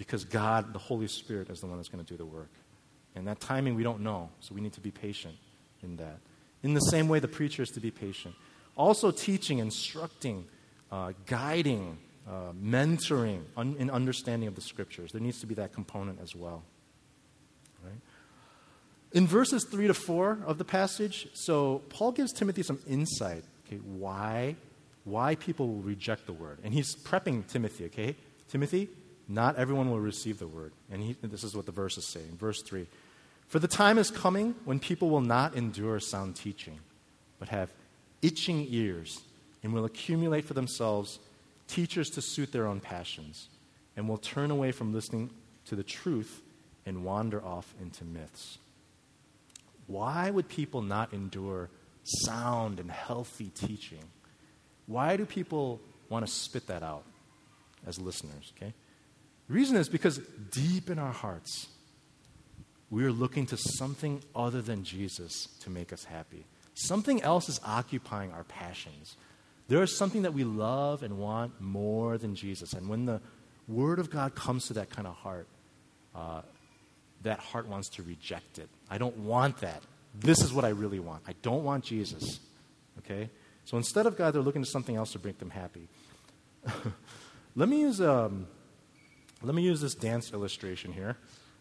because 0.00 0.24
God, 0.24 0.72
the 0.72 0.78
Holy 0.78 1.08
Spirit, 1.08 1.50
is 1.50 1.60
the 1.60 1.66
one 1.66 1.76
that's 1.76 1.90
going 1.90 2.02
to 2.02 2.10
do 2.10 2.16
the 2.16 2.24
work. 2.24 2.48
And 3.14 3.28
that 3.28 3.38
timing 3.38 3.74
we 3.74 3.82
don't 3.82 4.00
know, 4.00 4.30
so 4.40 4.54
we 4.54 4.62
need 4.62 4.72
to 4.72 4.80
be 4.80 4.90
patient 4.90 5.34
in 5.82 5.96
that. 5.96 6.20
In 6.62 6.72
the 6.72 6.80
same 6.80 7.06
way, 7.06 7.18
the 7.18 7.28
preacher 7.28 7.62
is 7.62 7.68
to 7.72 7.80
be 7.80 7.90
patient. 7.90 8.34
Also, 8.78 9.10
teaching, 9.10 9.58
instructing, 9.58 10.46
uh, 10.90 11.12
guiding, 11.26 11.98
uh, 12.26 12.52
mentoring 12.58 13.42
un- 13.58 13.76
in 13.78 13.90
understanding 13.90 14.48
of 14.48 14.54
the 14.54 14.62
scriptures. 14.62 15.12
There 15.12 15.20
needs 15.20 15.38
to 15.40 15.46
be 15.46 15.54
that 15.56 15.74
component 15.74 16.18
as 16.22 16.34
well. 16.34 16.62
Right? 17.84 18.00
In 19.12 19.26
verses 19.26 19.66
3 19.70 19.86
to 19.86 19.92
4 19.92 20.38
of 20.46 20.56
the 20.56 20.64
passage, 20.64 21.28
so 21.34 21.82
Paul 21.90 22.12
gives 22.12 22.32
Timothy 22.32 22.62
some 22.62 22.78
insight, 22.88 23.44
okay, 23.66 23.76
why, 23.84 24.56
why 25.04 25.34
people 25.34 25.68
will 25.68 25.82
reject 25.82 26.24
the 26.24 26.32
word. 26.32 26.60
And 26.64 26.72
he's 26.72 26.96
prepping 26.96 27.46
Timothy, 27.46 27.84
okay? 27.84 28.16
Timothy, 28.48 28.88
not 29.30 29.56
everyone 29.56 29.90
will 29.90 30.00
receive 30.00 30.38
the 30.38 30.48
word. 30.48 30.72
And 30.90 31.02
he, 31.02 31.16
this 31.22 31.44
is 31.44 31.54
what 31.54 31.64
the 31.64 31.72
verse 31.72 31.96
is 31.96 32.04
saying. 32.04 32.36
Verse 32.36 32.62
3 32.62 32.86
For 33.46 33.60
the 33.60 33.68
time 33.68 33.96
is 33.96 34.10
coming 34.10 34.56
when 34.64 34.80
people 34.80 35.08
will 35.08 35.20
not 35.20 35.54
endure 35.54 36.00
sound 36.00 36.34
teaching, 36.36 36.80
but 37.38 37.48
have 37.48 37.72
itching 38.22 38.66
ears 38.68 39.20
and 39.62 39.72
will 39.72 39.84
accumulate 39.84 40.44
for 40.44 40.54
themselves 40.54 41.20
teachers 41.68 42.10
to 42.10 42.20
suit 42.20 42.50
their 42.50 42.66
own 42.66 42.80
passions, 42.80 43.48
and 43.96 44.08
will 44.08 44.18
turn 44.18 44.50
away 44.50 44.72
from 44.72 44.92
listening 44.92 45.30
to 45.66 45.76
the 45.76 45.84
truth 45.84 46.42
and 46.84 47.04
wander 47.04 47.44
off 47.44 47.72
into 47.80 48.04
myths. 48.04 48.58
Why 49.86 50.30
would 50.30 50.48
people 50.48 50.82
not 50.82 51.12
endure 51.12 51.68
sound 52.02 52.80
and 52.80 52.90
healthy 52.90 53.50
teaching? 53.54 54.02
Why 54.86 55.16
do 55.16 55.24
people 55.24 55.80
want 56.08 56.26
to 56.26 56.32
spit 56.32 56.66
that 56.66 56.82
out 56.82 57.04
as 57.86 58.00
listeners? 58.00 58.52
Okay? 58.56 58.72
The 59.50 59.56
reason 59.56 59.76
is 59.76 59.88
because 59.88 60.18
deep 60.52 60.90
in 60.90 61.00
our 61.00 61.10
hearts, 61.10 61.66
we 62.88 63.04
are 63.04 63.10
looking 63.10 63.46
to 63.46 63.56
something 63.56 64.22
other 64.32 64.62
than 64.62 64.84
Jesus 64.84 65.48
to 65.62 65.70
make 65.70 65.92
us 65.92 66.04
happy. 66.04 66.44
Something 66.74 67.20
else 67.22 67.48
is 67.48 67.60
occupying 67.64 68.30
our 68.30 68.44
passions. 68.44 69.16
There 69.66 69.82
is 69.82 69.98
something 69.98 70.22
that 70.22 70.34
we 70.34 70.44
love 70.44 71.02
and 71.02 71.18
want 71.18 71.60
more 71.60 72.16
than 72.16 72.36
Jesus. 72.36 72.74
And 72.74 72.88
when 72.88 73.06
the 73.06 73.20
Word 73.66 73.98
of 73.98 74.08
God 74.08 74.36
comes 74.36 74.68
to 74.68 74.74
that 74.74 74.88
kind 74.88 75.08
of 75.08 75.16
heart, 75.16 75.48
uh, 76.14 76.42
that 77.22 77.40
heart 77.40 77.66
wants 77.66 77.88
to 77.88 78.04
reject 78.04 78.60
it. 78.60 78.68
I 78.88 78.98
don't 78.98 79.16
want 79.16 79.62
that. 79.62 79.82
This 80.14 80.42
is 80.42 80.52
what 80.52 80.64
I 80.64 80.68
really 80.68 81.00
want. 81.00 81.24
I 81.26 81.34
don't 81.42 81.64
want 81.64 81.82
Jesus. 81.82 82.38
Okay? 82.98 83.28
So 83.64 83.76
instead 83.76 84.06
of 84.06 84.16
God, 84.16 84.32
they're 84.32 84.42
looking 84.42 84.62
to 84.62 84.70
something 84.70 84.94
else 84.94 85.10
to 85.14 85.20
make 85.24 85.40
them 85.40 85.50
happy. 85.50 85.88
let 87.56 87.68
me 87.68 87.80
use 87.80 88.00
um, 88.00 88.46
let 89.42 89.54
me 89.54 89.62
use 89.62 89.80
this 89.80 89.94
dance 89.94 90.32
illustration 90.32 90.92
here. 90.92 91.16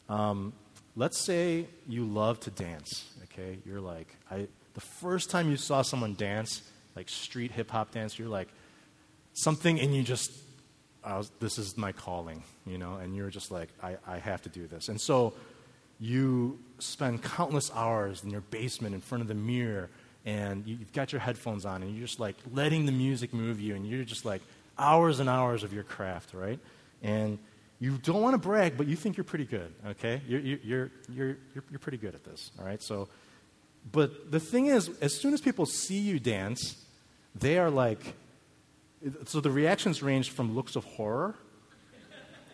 Um, 0.08 0.54
let's 0.96 1.18
say 1.18 1.68
you 1.88 2.06
love 2.06 2.40
to 2.42 2.52
dance. 2.52 3.06
Okay, 3.26 3.60
you're 3.66 3.82
like 3.82 4.16
I. 4.30 4.48
The 4.76 4.82
first 4.82 5.30
time 5.30 5.50
you 5.50 5.58
saw 5.58 5.82
someone 5.82 6.14
dance, 6.16 6.62
like 6.96 7.10
street 7.10 7.52
hip 7.52 7.72
hop 7.72 7.92
dance, 7.92 8.18
you're 8.18 8.30
like, 8.30 8.48
something 9.34 9.78
in 9.78 9.94
you 9.94 10.04
just, 10.04 10.32
was, 11.06 11.32
this 11.40 11.58
is 11.58 11.78
my 11.78 11.92
calling, 11.92 12.44
you 12.66 12.78
know, 12.78 12.96
and 12.96 13.16
you're 13.16 13.30
just 13.30 13.52
like, 13.52 13.70
I, 13.82 13.98
I 14.08 14.18
have 14.18 14.42
to 14.44 14.50
do 14.50 14.68
this. 14.68 14.90
And 14.90 15.00
so 15.00 15.34
you 16.00 16.60
spend 16.80 17.24
countless 17.24 17.72
hours 17.74 18.24
in 18.24 18.30
your 18.30 18.42
basement 18.42 18.96
in 18.96 19.02
front 19.02 19.22
of 19.22 19.28
the 19.28 19.34
mirror 19.34 19.90
and 20.26 20.66
you've 20.66 20.94
got 20.94 21.12
your 21.12 21.22
headphones 21.22 21.66
on 21.66 21.82
and 21.84 21.96
you're 21.96 22.06
just 22.06 22.20
like 22.20 22.36
letting 22.54 22.86
the 22.86 22.92
music 22.92 23.34
move 23.34 23.60
you 23.60 23.76
and 23.76 23.88
you're 23.88 24.04
just 24.04 24.26
like 24.26 24.42
hours 24.78 25.20
and 25.20 25.30
hours 25.30 25.64
of 25.64 25.74
your 25.74 25.84
craft, 25.84 26.34
right? 26.34 26.60
And 27.02 27.40
you 27.80 27.98
don't 27.98 28.22
want 28.22 28.34
to 28.34 28.38
brag, 28.38 28.78
but 28.78 28.88
you 28.88 28.96
think 28.96 29.18
you're 29.18 29.24
pretty 29.24 29.46
good, 29.46 29.74
okay? 29.88 30.22
You're, 30.28 30.40
you're, 30.42 30.60
you're, 30.64 30.92
you're, 31.10 31.38
you're 31.72 31.80
pretty 31.80 31.98
good 31.98 32.14
at 32.14 32.24
this, 32.24 32.52
all 32.60 32.66
right? 32.66 32.82
So 32.84 33.08
but 33.92 34.32
the 34.32 34.40
thing 34.40 34.68
is, 34.68 34.90
as 35.02 35.20
soon 35.20 35.34
as 35.34 35.42
people 35.42 35.66
see 35.66 36.00
you 36.00 36.20
dance, 36.20 36.76
they 37.36 37.58
are 37.58 37.70
like, 37.70 38.16
so 39.26 39.40
the 39.40 39.52
reactions 39.52 40.04
range 40.04 40.32
from 40.32 40.56
looks 40.56 40.76
of 40.76 40.84
horror, 40.84 41.36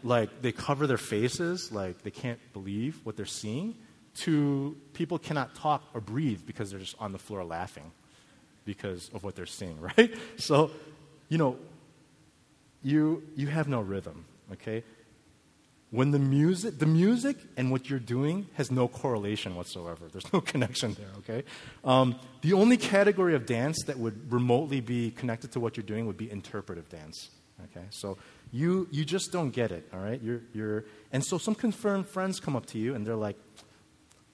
like 0.03 0.41
they 0.41 0.51
cover 0.51 0.88
their 0.88 0.97
faces, 0.97 1.71
like 1.71 2.03
they 2.03 2.11
can't 2.11 2.39
believe 2.53 2.99
what 3.03 3.17
they're 3.17 3.25
seeing, 3.25 3.75
to 4.15 4.77
people 4.93 5.17
cannot 5.17 5.55
talk 5.55 5.83
or 5.93 5.99
breathe 5.99 6.41
because 6.45 6.69
they're 6.69 6.79
just 6.79 6.95
on 6.99 7.11
the 7.11 7.17
floor 7.17 7.43
laughing 7.43 7.91
because 8.63 9.09
of 9.13 9.23
what 9.23 9.35
they're 9.35 9.45
seeing, 9.45 9.79
right? 9.97 10.15
So, 10.38 10.71
you 11.27 11.38
know, 11.38 11.57
you, 12.81 13.23
you 13.35 13.47
have 13.47 13.67
no 13.67 13.81
rhythm, 13.81 14.25
okay? 14.53 14.83
When 15.91 16.12
the 16.12 16.19
music, 16.19 16.80
the 16.80 16.86
music 16.86 17.38
and 17.58 17.71
what 17.71 17.89
you're 17.89 18.00
doing 18.00 18.48
has 18.56 18.71
no 18.71 18.88
correlation 18.88 19.56
whatsoever. 19.56 20.08
There's 20.12 20.32
no 20.34 20.41
connection 20.52 20.95
there, 20.95 21.08
okay? 21.19 21.48
Um, 21.84 22.15
the 22.41 22.54
only 22.54 22.78
category 22.78 23.36
of 23.36 23.45
dance 23.45 23.84
that 23.86 23.98
would 23.98 24.32
remotely 24.32 24.82
be 24.82 25.12
connected 25.12 25.52
to 25.54 25.60
what 25.60 25.78
you're 25.78 25.86
doing 25.86 26.06
would 26.08 26.17
be 26.17 26.30
interpretive 26.30 26.89
dance, 26.89 27.30
okay? 27.65 27.86
So 27.91 28.17
you, 28.52 28.88
you 28.91 29.06
just 29.06 29.32
don't 29.32 29.52
get 29.52 29.71
it, 29.71 29.88
all 29.93 30.00
right? 30.00 30.21
You're, 30.21 30.41
you're, 30.54 30.86
and 31.12 31.24
so 31.24 31.38
some 31.38 31.56
confirmed 31.56 32.08
friends 32.08 32.39
come 32.39 32.56
up 32.56 32.65
to 32.67 32.78
you 32.78 32.95
and 32.95 33.06
they're 33.06 33.15
like, 33.15 33.38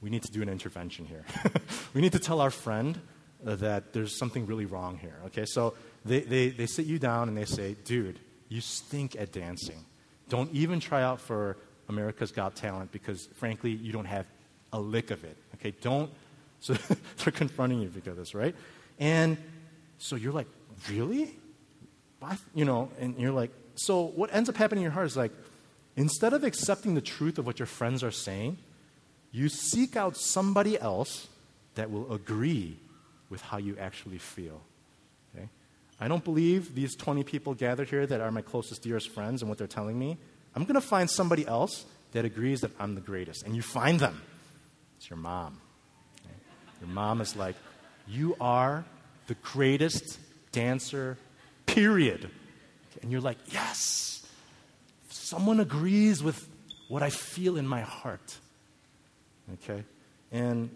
we 0.02 0.10
need 0.10 0.24
to 0.24 0.32
do 0.32 0.42
an 0.42 0.50
intervention 0.50 1.06
here. 1.06 1.26
we 1.94 2.02
need 2.02 2.14
to 2.14 2.20
tell 2.20 2.42
our 2.42 2.50
friend 2.50 3.00
that 3.44 3.94
there's 3.94 4.18
something 4.18 4.46
really 4.48 4.66
wrong 4.66 4.98
here, 4.98 5.20
okay? 5.26 5.46
So 5.46 5.76
they, 6.06 6.22
they, 6.22 6.50
they 6.50 6.66
sit 6.66 6.86
you 6.86 6.98
down 6.98 7.28
and 7.28 7.38
they 7.38 7.46
say, 7.46 7.76
dude, 7.86 8.20
you 8.50 8.62
stink 8.62 9.16
at 9.16 9.32
dancing 9.32 9.86
don't 10.32 10.50
even 10.54 10.80
try 10.80 11.04
out 11.04 11.20
for 11.20 11.58
America's 11.90 12.32
Got 12.32 12.56
Talent 12.56 12.94
because, 12.94 13.28
frankly, 13.36 13.72
you 13.72 13.92
don't 13.92 14.06
have 14.06 14.26
a 14.72 14.80
lick 14.80 15.12
of 15.12 15.26
it. 15.26 15.38
Okay, 15.56 15.76
don't. 15.82 16.10
So 16.64 16.76
they're 17.18 17.32
confronting 17.34 17.82
you 17.82 17.88
because 17.88 18.12
of 18.12 18.18
this, 18.18 18.36
right? 18.36 18.54
And 19.00 19.36
so 19.98 20.16
you're 20.16 20.32
like, 20.32 20.46
really? 20.92 21.36
You 22.54 22.66
know, 22.66 22.92
and 23.00 23.18
you're 23.18 23.32
like, 23.32 23.50
so 23.74 24.04
what 24.04 24.32
ends 24.32 24.48
up 24.48 24.58
happening 24.58 24.82
in 24.82 24.84
your 24.84 24.92
heart 24.92 25.08
is 25.08 25.18
like, 25.18 25.32
instead 25.96 26.34
of 26.34 26.44
accepting 26.44 26.94
the 26.94 27.02
truth 27.02 27.40
of 27.40 27.48
what 27.48 27.58
your 27.58 27.66
friends 27.66 28.04
are 28.04 28.12
saying, 28.12 28.60
you 29.32 29.50
seek 29.50 29.96
out 29.96 30.16
somebody 30.16 30.80
else 30.80 31.28
that 31.74 31.90
will 31.90 32.14
agree 32.14 32.78
with 33.32 33.42
how 33.42 33.58
you 33.58 33.76
actually 33.80 34.20
feel. 34.20 34.62
I 36.02 36.08
don't 36.08 36.24
believe 36.24 36.74
these 36.74 36.96
20 36.96 37.24
people 37.24 37.54
gathered 37.54 37.88
here 37.88 38.08
that 38.08 38.20
are 38.20 38.32
my 38.32 38.42
closest, 38.42 38.82
dearest 38.82 39.10
friends 39.10 39.44
and 39.44 39.50
what 39.50 39.60
they're 39.60 39.68
telling 39.68 40.00
me. 40.00 40.18
I'm 40.56 40.64
going 40.64 40.74
to 40.74 40.82
find 40.82 41.08
somebody 41.08 41.48
else 41.48 41.86
that 42.14 42.26
agrees 42.26 42.62
that 42.62 42.72
I'm 42.80 42.96
the 42.96 43.02
greatest. 43.02 43.44
And 43.44 43.56
you 43.56 43.62
find 43.62 44.00
them. 44.00 44.20
It's 44.98 45.12
your 45.12 45.18
mom. 45.18 45.62
Your 46.82 46.90
mom 46.90 47.22
is 47.22 47.36
like, 47.36 47.56
You 48.08 48.36
are 48.42 48.84
the 49.28 49.36
greatest 49.36 50.20
dancer, 50.52 51.20
period. 51.68 52.28
And 53.04 53.12
you're 53.12 53.22
like, 53.22 53.38
Yes. 53.52 54.26
Someone 55.10 55.60
agrees 55.60 56.24
with 56.24 56.50
what 56.90 57.04
I 57.04 57.12
feel 57.12 57.58
in 57.58 57.68
my 57.68 57.82
heart. 57.82 58.38
Okay? 59.54 59.84
And 60.32 60.76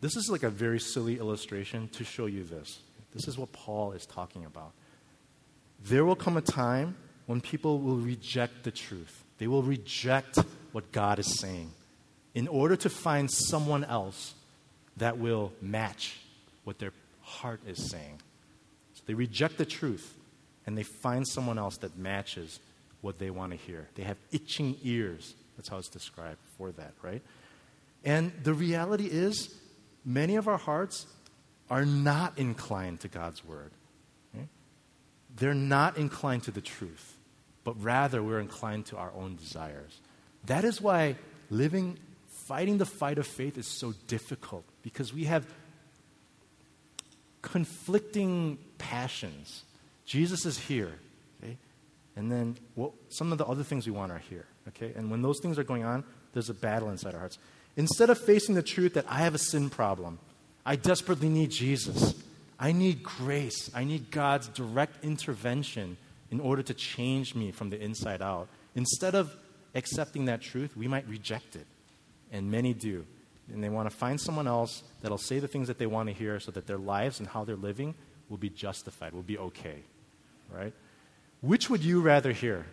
this 0.00 0.16
is 0.16 0.28
like 0.28 0.42
a 0.42 0.50
very 0.50 0.80
silly 0.80 1.18
illustration 1.18 1.88
to 1.92 2.04
show 2.04 2.26
you 2.26 2.42
this. 2.42 2.80
This 3.12 3.28
is 3.28 3.36
what 3.36 3.52
Paul 3.52 3.92
is 3.92 4.06
talking 4.06 4.44
about. 4.44 4.72
There 5.84 6.04
will 6.04 6.16
come 6.16 6.36
a 6.36 6.42
time 6.42 6.96
when 7.26 7.40
people 7.40 7.78
will 7.78 7.96
reject 7.96 8.64
the 8.64 8.70
truth, 8.70 9.24
they 9.38 9.46
will 9.46 9.62
reject 9.62 10.38
what 10.72 10.92
God 10.92 11.18
is 11.18 11.38
saying 11.38 11.72
in 12.34 12.48
order 12.48 12.76
to 12.76 12.88
find 12.88 13.30
someone 13.30 13.84
else 13.84 14.34
that 14.96 15.18
will 15.18 15.52
match 15.60 16.18
what 16.64 16.78
their 16.78 16.92
heart 17.22 17.60
is 17.66 17.90
saying. 17.90 18.20
So 18.94 19.02
they 19.06 19.14
reject 19.14 19.58
the 19.58 19.64
truth 19.64 20.14
and 20.66 20.76
they 20.76 20.82
find 20.82 21.26
someone 21.26 21.58
else 21.58 21.78
that 21.78 21.96
matches 21.96 22.60
what 23.00 23.18
they 23.18 23.30
want 23.30 23.52
to 23.52 23.58
hear. 23.58 23.88
They 23.94 24.02
have 24.02 24.18
itching 24.30 24.76
ears. 24.82 25.34
That's 25.56 25.68
how 25.68 25.78
it's 25.78 25.88
described 25.88 26.38
for 26.56 26.70
that, 26.72 26.92
right? 27.02 27.22
And 28.04 28.32
the 28.42 28.54
reality 28.54 29.06
is, 29.06 29.54
many 30.04 30.36
of 30.36 30.48
our 30.48 30.58
hearts 30.58 31.06
are 31.70 31.86
not 31.86 32.38
inclined 32.38 33.00
to 33.00 33.08
God's 33.08 33.44
word. 33.44 33.70
Okay? 34.34 34.48
They're 35.36 35.54
not 35.54 35.96
inclined 35.96 36.42
to 36.44 36.50
the 36.50 36.60
truth, 36.60 37.16
but 37.64 37.80
rather 37.82 38.22
we're 38.22 38.40
inclined 38.40 38.86
to 38.86 38.96
our 38.96 39.12
own 39.14 39.36
desires. 39.36 40.00
That 40.46 40.64
is 40.64 40.80
why 40.80 41.16
living, 41.48 41.98
fighting 42.46 42.78
the 42.78 42.86
fight 42.86 43.18
of 43.18 43.26
faith 43.26 43.56
is 43.56 43.66
so 43.66 43.94
difficult 44.08 44.64
because 44.82 45.14
we 45.14 45.24
have 45.24 45.46
conflicting 47.42 48.58
passions. 48.78 49.62
Jesus 50.04 50.44
is 50.44 50.58
here, 50.58 50.92
okay? 51.42 51.56
And 52.16 52.30
then 52.30 52.56
well, 52.74 52.94
some 53.08 53.32
of 53.32 53.38
the 53.38 53.46
other 53.46 53.62
things 53.62 53.86
we 53.86 53.92
want 53.92 54.12
are 54.12 54.18
here, 54.18 54.46
okay? 54.68 54.92
And 54.96 55.10
when 55.10 55.22
those 55.22 55.38
things 55.40 55.58
are 55.58 55.64
going 55.64 55.84
on, 55.84 56.04
there's 56.32 56.50
a 56.50 56.54
battle 56.54 56.90
inside 56.90 57.14
our 57.14 57.20
hearts. 57.20 57.38
Instead 57.76 58.10
of 58.10 58.18
facing 58.18 58.54
the 58.54 58.62
truth 58.62 58.94
that 58.94 59.04
I 59.08 59.18
have 59.20 59.34
a 59.34 59.38
sin 59.38 59.70
problem, 59.70 60.18
I 60.70 60.76
desperately 60.76 61.28
need 61.28 61.50
Jesus. 61.50 62.14
I 62.56 62.70
need 62.70 63.02
grace. 63.02 63.72
I 63.74 63.82
need 63.82 64.12
God's 64.12 64.46
direct 64.46 65.04
intervention 65.04 65.96
in 66.30 66.38
order 66.38 66.62
to 66.62 66.72
change 66.72 67.34
me 67.34 67.50
from 67.50 67.70
the 67.70 67.82
inside 67.82 68.22
out. 68.22 68.46
Instead 68.76 69.16
of 69.16 69.34
accepting 69.74 70.26
that 70.26 70.40
truth, 70.40 70.76
we 70.76 70.86
might 70.86 71.08
reject 71.08 71.56
it. 71.56 71.66
And 72.30 72.52
many 72.52 72.72
do. 72.72 73.04
and 73.52 73.64
they 73.64 73.68
want 73.68 73.90
to 73.90 73.96
find 73.96 74.20
someone 74.20 74.46
else 74.46 74.84
that'll 75.02 75.18
say 75.18 75.40
the 75.40 75.48
things 75.48 75.66
that 75.66 75.78
they 75.78 75.86
want 75.86 76.08
to 76.08 76.14
hear 76.14 76.38
so 76.38 76.52
that 76.52 76.68
their 76.68 76.78
lives 76.78 77.18
and 77.18 77.26
how 77.26 77.42
they're 77.42 77.56
living 77.56 77.96
will 78.28 78.36
be 78.36 78.48
justified, 78.48 79.12
will 79.12 79.22
be 79.22 79.38
okay, 79.38 79.82
right? 80.54 80.72
Which 81.40 81.68
would 81.68 81.82
you 81.82 82.00
rather 82.00 82.30
hear? 82.30 82.64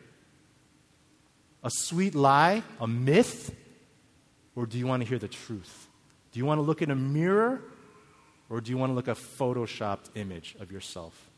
A 1.64 1.72
sweet 1.72 2.14
lie, 2.14 2.62
a 2.80 2.86
myth, 2.86 3.56
or 4.56 4.68
do 4.68 4.78
you 4.78 4.86
want 4.86 5.02
to 5.02 5.10
hear 5.10 5.18
the 5.18 5.28
truth? 5.28 5.88
Do 6.32 6.38
you 6.38 6.46
want 6.46 6.60
to 6.60 6.62
look 6.62 6.84
in 6.84 6.92
a 6.92 6.96
mirror, 6.96 7.60
or 8.50 8.62
do 8.62 8.72
you 8.72 8.78
want 8.78 8.92
to 8.92 8.94
look 8.94 9.08
a 9.08 9.16
photoshopped 9.16 10.10
image 10.16 10.56
of 10.60 10.72
yourself? 10.72 11.30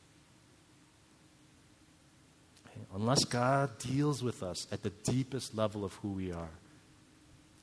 Unless 2.94 3.26
God 3.26 3.78
deals 3.80 4.24
with 4.24 4.42
us 4.42 4.68
at 4.72 4.84
the 4.84 4.90
deepest 4.90 5.56
level 5.56 5.84
of 5.84 5.94
who 5.96 6.10
we 6.10 6.32
are, 6.32 6.50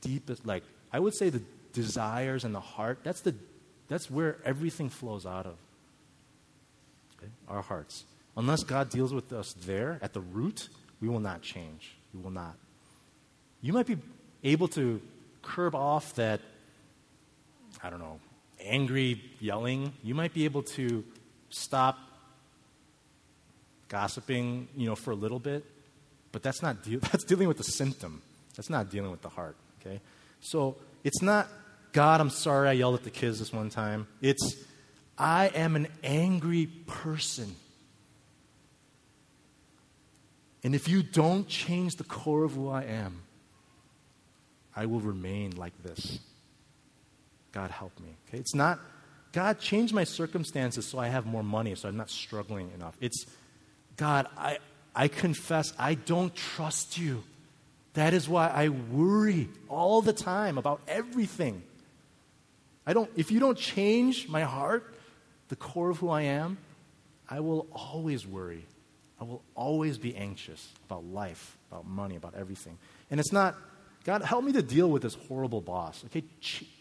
deepest, 0.00 0.46
like, 0.46 0.62
I 0.92 1.00
would 1.00 1.16
say 1.16 1.30
the 1.30 1.42
desires 1.72 2.44
and 2.44 2.54
the 2.54 2.60
heart, 2.60 3.00
that's, 3.02 3.20
the, 3.22 3.34
that's 3.88 4.10
where 4.10 4.36
everything 4.44 4.88
flows 4.88 5.26
out 5.26 5.46
of. 5.46 5.56
Okay? 7.18 7.30
Our 7.48 7.62
hearts. 7.62 8.04
Unless 8.36 8.64
God 8.64 8.90
deals 8.90 9.12
with 9.14 9.32
us 9.32 9.54
there 9.64 9.98
at 10.02 10.12
the 10.12 10.20
root, 10.20 10.68
we 11.00 11.08
will 11.08 11.20
not 11.20 11.42
change. 11.42 11.96
We 12.14 12.20
will 12.20 12.30
not. 12.30 12.54
You 13.62 13.72
might 13.72 13.86
be 13.86 13.96
able 14.44 14.68
to 14.68 15.00
curb 15.42 15.74
off 15.74 16.14
that, 16.16 16.40
I 17.82 17.90
don't 17.90 17.98
know, 17.98 18.20
angry 18.66 19.22
yelling. 19.40 19.92
You 20.02 20.14
might 20.14 20.34
be 20.34 20.44
able 20.44 20.62
to 20.62 21.04
stop 21.50 21.98
gossiping, 23.88 24.68
you 24.76 24.86
know, 24.86 24.94
for 24.94 25.12
a 25.12 25.14
little 25.14 25.38
bit, 25.38 25.64
but 26.32 26.42
that's 26.42 26.62
not 26.62 26.82
deal- 26.82 27.00
that's 27.12 27.24
dealing 27.24 27.48
with 27.48 27.56
the 27.56 27.64
symptom. 27.64 28.22
That's 28.56 28.70
not 28.70 28.90
dealing 28.90 29.10
with 29.10 29.22
the 29.22 29.28
heart, 29.28 29.56
okay? 29.80 30.00
So, 30.40 30.76
it's 31.04 31.22
not 31.22 31.48
God, 31.96 32.20
I'm 32.20 32.28
sorry 32.28 32.68
I 32.68 32.72
yelled 32.72 32.94
at 32.94 33.04
the 33.04 33.10
kids 33.10 33.38
this 33.38 33.54
one 33.54 33.70
time. 33.70 34.06
It's 34.20 34.54
I 35.16 35.46
am 35.46 35.76
an 35.76 35.88
angry 36.04 36.66
person. 36.66 37.56
And 40.62 40.74
if 40.74 40.88
you 40.88 41.02
don't 41.02 41.48
change 41.48 41.96
the 41.96 42.04
core 42.04 42.44
of 42.44 42.52
who 42.52 42.68
I 42.68 42.82
am, 42.82 43.22
I 44.74 44.84
will 44.84 45.00
remain 45.00 45.52
like 45.56 45.72
this. 45.82 46.18
God 47.56 47.70
help 47.70 47.98
me. 48.00 48.10
Okay? 48.28 48.36
It's 48.38 48.54
not 48.54 48.78
God 49.32 49.58
change 49.58 49.94
my 49.94 50.04
circumstances 50.04 50.86
so 50.86 50.98
I 50.98 51.08
have 51.08 51.24
more 51.24 51.42
money 51.42 51.74
so 51.74 51.88
I'm 51.88 51.96
not 51.96 52.10
struggling 52.10 52.70
enough. 52.74 52.94
It's 53.00 53.24
God, 53.96 54.28
I, 54.36 54.58
I 54.94 55.08
confess 55.08 55.72
I 55.78 55.94
don't 55.94 56.34
trust 56.34 56.98
you. 56.98 57.24
That 57.94 58.12
is 58.12 58.28
why 58.28 58.48
I 58.48 58.68
worry 58.68 59.48
all 59.70 60.02
the 60.02 60.12
time 60.12 60.58
about 60.58 60.82
everything. 60.86 61.62
I 62.86 62.92
don't, 62.92 63.10
if 63.16 63.30
you 63.30 63.40
don't 63.40 63.56
change 63.56 64.28
my 64.28 64.42
heart, 64.42 64.94
the 65.48 65.56
core 65.56 65.88
of 65.88 65.96
who 65.96 66.10
I 66.10 66.22
am, 66.22 66.58
I 67.26 67.40
will 67.40 67.66
always 67.72 68.26
worry. 68.26 68.66
I 69.18 69.24
will 69.24 69.42
always 69.54 69.96
be 69.96 70.14
anxious 70.14 70.68
about 70.84 71.06
life, 71.06 71.56
about 71.72 71.86
money, 71.86 72.16
about 72.16 72.34
everything. 72.34 72.76
And 73.10 73.18
it's 73.18 73.32
not, 73.32 73.56
God, 74.04 74.20
help 74.20 74.44
me 74.44 74.52
to 74.52 74.62
deal 74.62 74.90
with 74.90 75.00
this 75.00 75.14
horrible 75.26 75.62
boss. 75.62 76.04
Okay, 76.04 76.22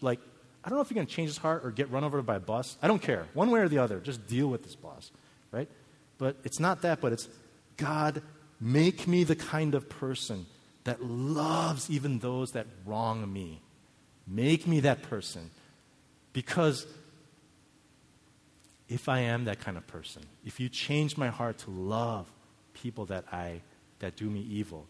like, 0.02 0.20
I 0.66 0.70
don't 0.70 0.78
know 0.78 0.82
if 0.82 0.90
you're 0.90 0.96
going 0.96 1.06
to 1.06 1.14
change 1.14 1.30
his 1.30 1.38
heart 1.38 1.64
or 1.64 1.70
get 1.70 1.92
run 1.92 2.04
over 2.04 2.24
by 2.24 2.38
a 2.38 2.40
bus. 2.40 2.76
I 2.82 2.88
don't 2.88 3.02
care. 3.02 3.28
One 3.36 3.52
way 3.52 3.60
or 3.60 3.70
the 3.70 3.78
other, 3.78 4.00
just 4.00 4.26
deal 4.26 4.48
with 4.48 4.64
this 4.64 4.76
boss, 4.76 5.12
right? 5.52 5.70
But 6.18 6.38
it's 6.44 6.60
not 6.60 6.82
that, 6.82 7.02
but 7.02 7.14
it's 7.14 7.30
God, 7.78 8.24
make 8.60 9.08
me 9.08 9.24
the 9.24 9.36
kind 9.36 9.76
of 9.76 9.88
person 9.88 10.48
that 10.86 11.04
loves 11.04 11.92
even 11.92 12.18
those 12.18 12.54
that 12.54 12.66
wrong 12.84 13.32
me. 13.32 13.62
Make 14.26 14.66
me 14.66 14.80
that 14.80 15.04
person. 15.04 15.52
Because 16.34 16.88
if 18.90 19.08
I 19.08 19.20
am 19.20 19.46
that 19.46 19.60
kind 19.60 19.78
of 19.78 19.86
person, 19.86 20.24
if 20.46 20.60
you 20.60 20.68
change 20.68 21.16
my 21.16 21.28
heart 21.28 21.60
to 21.60 21.70
love 21.70 22.28
people 22.74 23.06
that 23.06 23.26
I 23.32 23.62
that 24.00 24.16
do 24.16 24.30
me 24.30 24.42
evil, 24.42 24.88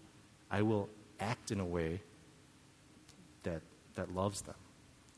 I 0.49 0.61
will 0.61 0.89
act 1.19 1.51
in 1.51 1.59
a 1.59 1.65
way 1.65 1.99
that 3.43 3.61
that 3.95 4.15
loves 4.15 4.41
them. 4.41 4.55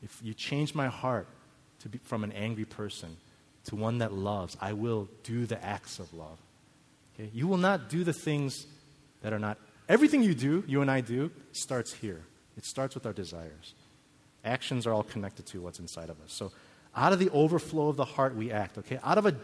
If 0.03 0.19
you 0.23 0.33
change 0.33 0.75
my 0.75 0.87
heart 0.87 1.27
to 1.79 1.89
be 1.89 1.99
from 1.99 2.23
an 2.23 2.31
angry 2.31 2.65
person 2.65 3.17
to 3.65 3.75
one 3.75 3.99
that 3.99 4.13
loves, 4.13 4.55
I 4.61 4.73
will 4.73 5.09
do 5.23 5.45
the 5.45 5.63
acts 5.63 5.99
of 5.99 6.13
love. 6.13 6.37
Okay? 7.13 7.29
You 7.33 7.47
will 7.47 7.57
not 7.57 7.89
do 7.89 8.03
the 8.03 8.13
things 8.13 8.65
that 9.21 9.33
are 9.33 9.39
not. 9.39 9.57
Everything 9.89 10.23
you 10.23 10.35
do, 10.35 10.63
you 10.67 10.81
and 10.81 10.91
I 10.91 11.01
do, 11.01 11.31
starts 11.51 11.93
here. 11.93 12.21
It 12.57 12.65
starts 12.65 12.95
with 12.95 13.05
our 13.05 13.13
desires. 13.13 13.73
Actions 14.43 14.87
are 14.87 14.93
all 14.93 15.03
connected 15.03 15.45
to 15.47 15.61
what's 15.61 15.79
inside 15.79 16.09
of 16.09 16.19
us. 16.21 16.33
So, 16.33 16.51
out 16.95 17.13
of 17.13 17.19
the 17.19 17.29
overflow 17.29 17.89
of 17.89 17.95
the 17.95 18.05
heart, 18.05 18.35
we 18.35 18.51
act. 18.51 18.77
Okay? 18.77 18.99
Out 19.03 19.17
of 19.17 19.25
a, 19.25 19.35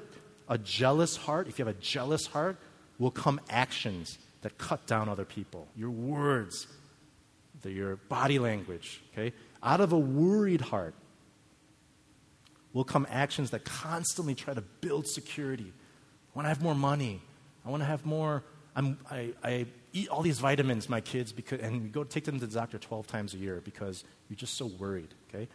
a 0.50 0.58
jealous 0.58 1.16
heart, 1.16 1.48
if 1.48 1.60
you 1.60 1.66
have 1.66 1.76
a 1.76 1.80
jealous 1.80 2.26
heart, 2.26 2.58
will 2.98 3.12
come 3.12 3.40
actions 3.50 4.18
that 4.42 4.58
cut 4.58 4.86
down 4.88 5.10
other 5.10 5.26
people. 5.26 5.68
Your 5.76 5.90
words, 5.90 6.68
the, 7.62 7.72
your 7.72 7.96
body 7.96 8.40
language. 8.40 9.02
Okay? 9.14 9.34
Out 9.64 9.80
of 9.80 9.94
a 9.94 9.98
worried 9.98 10.62
heart, 10.62 10.94
will 12.74 12.84
come 12.84 13.08
actions 13.10 13.52
that 13.52 13.64
constantly 13.64 14.36
try 14.36 14.54
to 14.54 14.62
build 14.82 15.08
security. 15.08 15.72
I 15.72 16.38
want 16.38 16.46
to 16.46 16.50
have 16.50 16.62
more 16.62 16.76
money. 16.76 17.22
I 17.66 17.70
want 17.70 17.82
to 17.82 17.86
have 17.86 18.06
more. 18.06 18.44
I'm, 18.76 18.98
I, 19.10 19.34
I 19.44 19.66
eat 19.94 20.10
all 20.10 20.24
these 20.24 20.40
vitamins, 20.40 20.90
my 20.90 21.00
kids, 21.00 21.32
because, 21.32 21.60
and 21.62 21.92
go 21.92 22.04
take 22.04 22.26
them 22.26 22.40
to 22.40 22.48
the 22.48 22.54
doctor 22.54 22.80
12 22.80 23.06
times 23.06 23.36
a 23.36 23.38
year 23.38 23.62
because 23.64 24.04
you're 24.28 24.36
just 24.36 24.56
so 24.56 24.66
worried, 24.66 25.14
okay? 25.30 25.48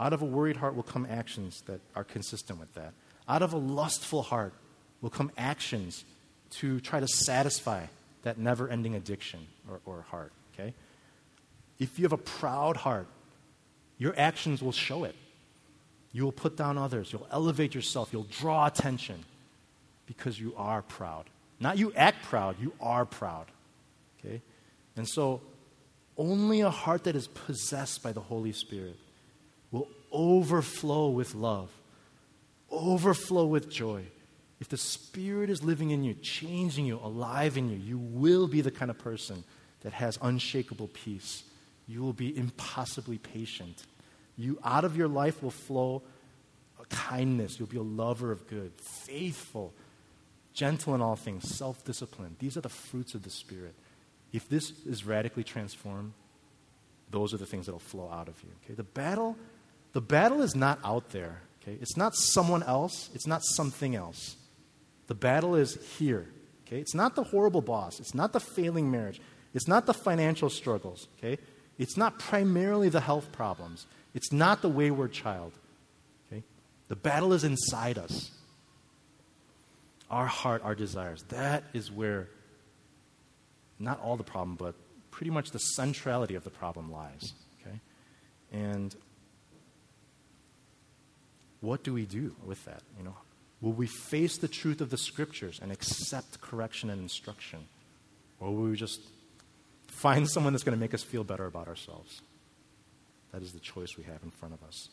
Out 0.00 0.14
of 0.14 0.22
a 0.22 0.24
worried 0.24 0.56
heart 0.56 0.74
will 0.74 0.82
come 0.82 1.06
actions 1.08 1.62
that 1.66 1.80
are 1.94 2.04
consistent 2.04 2.58
with 2.58 2.72
that. 2.74 2.94
Out 3.28 3.42
of 3.42 3.52
a 3.52 3.58
lustful 3.58 4.22
heart 4.22 4.54
will 5.02 5.10
come 5.10 5.30
actions 5.36 6.04
to 6.50 6.80
try 6.80 7.00
to 7.00 7.08
satisfy 7.08 7.84
that 8.22 8.38
never 8.38 8.68
ending 8.68 8.94
addiction 8.94 9.46
or, 9.68 9.80
or 9.84 10.02
heart, 10.02 10.32
okay? 10.54 10.72
If 11.78 11.98
you 11.98 12.04
have 12.04 12.14
a 12.14 12.16
proud 12.16 12.78
heart, 12.78 13.06
your 13.98 14.14
actions 14.16 14.62
will 14.62 14.72
show 14.72 15.04
it. 15.04 15.14
You 16.12 16.24
will 16.24 16.32
put 16.32 16.56
down 16.56 16.78
others. 16.78 17.12
You'll 17.12 17.28
elevate 17.30 17.74
yourself. 17.74 18.10
You'll 18.12 18.24
draw 18.24 18.66
attention 18.66 19.24
because 20.06 20.40
you 20.40 20.54
are 20.56 20.82
proud. 20.82 21.26
Not 21.60 21.78
you 21.78 21.92
act 21.94 22.24
proud, 22.24 22.56
you 22.60 22.72
are 22.80 23.04
proud. 23.04 23.46
Okay? 24.18 24.40
And 24.96 25.08
so, 25.08 25.40
only 26.16 26.60
a 26.60 26.70
heart 26.70 27.04
that 27.04 27.14
is 27.14 27.28
possessed 27.28 28.02
by 28.02 28.12
the 28.12 28.20
Holy 28.20 28.52
Spirit 28.52 28.96
will 29.70 29.88
overflow 30.10 31.10
with 31.10 31.34
love, 31.34 31.70
overflow 32.70 33.46
with 33.46 33.70
joy. 33.70 34.04
If 34.60 34.68
the 34.68 34.76
Spirit 34.76 35.50
is 35.50 35.62
living 35.62 35.90
in 35.90 36.02
you, 36.02 36.14
changing 36.14 36.86
you, 36.86 36.96
alive 36.96 37.56
in 37.56 37.68
you, 37.70 37.76
you 37.76 37.98
will 37.98 38.48
be 38.48 38.60
the 38.60 38.72
kind 38.72 38.90
of 38.90 38.98
person 38.98 39.44
that 39.82 39.92
has 39.92 40.18
unshakable 40.20 40.88
peace. 40.88 41.44
You 41.88 42.02
will 42.02 42.12
be 42.12 42.36
impossibly 42.36 43.18
patient. 43.18 43.82
You, 44.36 44.58
out 44.62 44.84
of 44.84 44.96
your 44.96 45.08
life 45.08 45.42
will 45.42 45.50
flow 45.50 46.02
kindness. 46.88 47.58
You'll 47.58 47.68
be 47.68 47.78
a 47.78 47.82
lover 47.82 48.32
of 48.32 48.46
good, 48.46 48.72
faithful, 49.06 49.72
gentle 50.52 50.94
in 50.94 51.00
all 51.00 51.16
things, 51.16 51.56
self 51.56 51.84
disciplined. 51.84 52.36
These 52.38 52.56
are 52.56 52.60
the 52.60 52.68
fruits 52.68 53.14
of 53.14 53.22
the 53.22 53.30
Spirit. 53.30 53.74
If 54.32 54.48
this 54.48 54.72
is 54.84 55.04
radically 55.04 55.44
transformed, 55.44 56.12
those 57.10 57.32
are 57.32 57.38
the 57.38 57.46
things 57.46 57.66
that 57.66 57.72
will 57.72 57.78
flow 57.78 58.10
out 58.12 58.28
of 58.28 58.34
you. 58.42 58.50
Okay? 58.64 58.74
The 58.74 58.82
battle, 58.82 59.36
the 59.92 60.00
battle 60.00 60.42
is 60.42 60.54
not 60.54 60.78
out 60.84 61.10
there. 61.10 61.40
Okay? 61.62 61.78
It's 61.80 61.96
not 61.96 62.14
someone 62.14 62.62
else, 62.62 63.08
it's 63.14 63.26
not 63.26 63.42
something 63.42 63.94
else. 63.94 64.36
The 65.06 65.14
battle 65.14 65.54
is 65.54 65.78
here. 65.98 66.26
Okay? 66.66 66.80
It's 66.80 66.94
not 66.94 67.14
the 67.14 67.24
horrible 67.24 67.62
boss, 67.62 67.98
it's 68.00 68.14
not 68.14 68.32
the 68.32 68.40
failing 68.40 68.90
marriage, 68.90 69.20
it's 69.54 69.68
not 69.68 69.86
the 69.86 69.94
financial 69.94 70.50
struggles. 70.50 71.08
Okay? 71.18 71.38
It's 71.78 71.96
not 71.96 72.18
primarily 72.18 72.88
the 72.88 73.00
health 73.00 73.30
problems. 73.32 73.86
It's 74.14 74.32
not 74.32 74.62
the 74.62 74.68
wayward 74.68 75.12
child. 75.12 75.52
Okay? 76.26 76.42
The 76.88 76.96
battle 76.96 77.32
is 77.32 77.44
inside 77.44 77.98
us. 77.98 78.30
Our 80.10 80.26
heart, 80.26 80.62
our 80.64 80.74
desires. 80.74 81.22
That 81.28 81.62
is 81.72 81.90
where 81.92 82.28
not 83.78 84.00
all 84.00 84.16
the 84.16 84.24
problem, 84.24 84.56
but 84.56 84.74
pretty 85.10 85.30
much 85.30 85.50
the 85.50 85.58
centrality 85.58 86.34
of 86.34 86.44
the 86.44 86.50
problem 86.50 86.90
lies. 86.90 87.32
Okay? 87.60 87.78
And 88.52 88.94
what 91.60 91.84
do 91.84 91.92
we 91.92 92.06
do 92.06 92.34
with 92.44 92.64
that? 92.64 92.82
You 92.98 93.04
know, 93.04 93.14
will 93.60 93.72
we 93.72 93.86
face 93.86 94.38
the 94.38 94.48
truth 94.48 94.80
of 94.80 94.90
the 94.90 94.98
scriptures 94.98 95.60
and 95.62 95.70
accept 95.70 96.40
correction 96.40 96.90
and 96.90 97.00
instruction? 97.00 97.66
Or 98.40 98.54
will 98.54 98.70
we 98.70 98.76
just 98.76 99.00
find 99.88 100.28
someone 100.28 100.52
that's 100.52 100.64
going 100.64 100.76
to 100.76 100.80
make 100.80 100.94
us 100.94 101.02
feel 101.02 101.24
better 101.24 101.46
about 101.46 101.68
ourselves? 101.68 102.22
That 103.32 103.42
is 103.42 103.52
the 103.52 103.60
choice 103.60 103.96
we 103.96 104.04
have 104.04 104.22
in 104.22 104.30
front 104.30 104.54
of 104.54 104.62
us. 104.62 104.88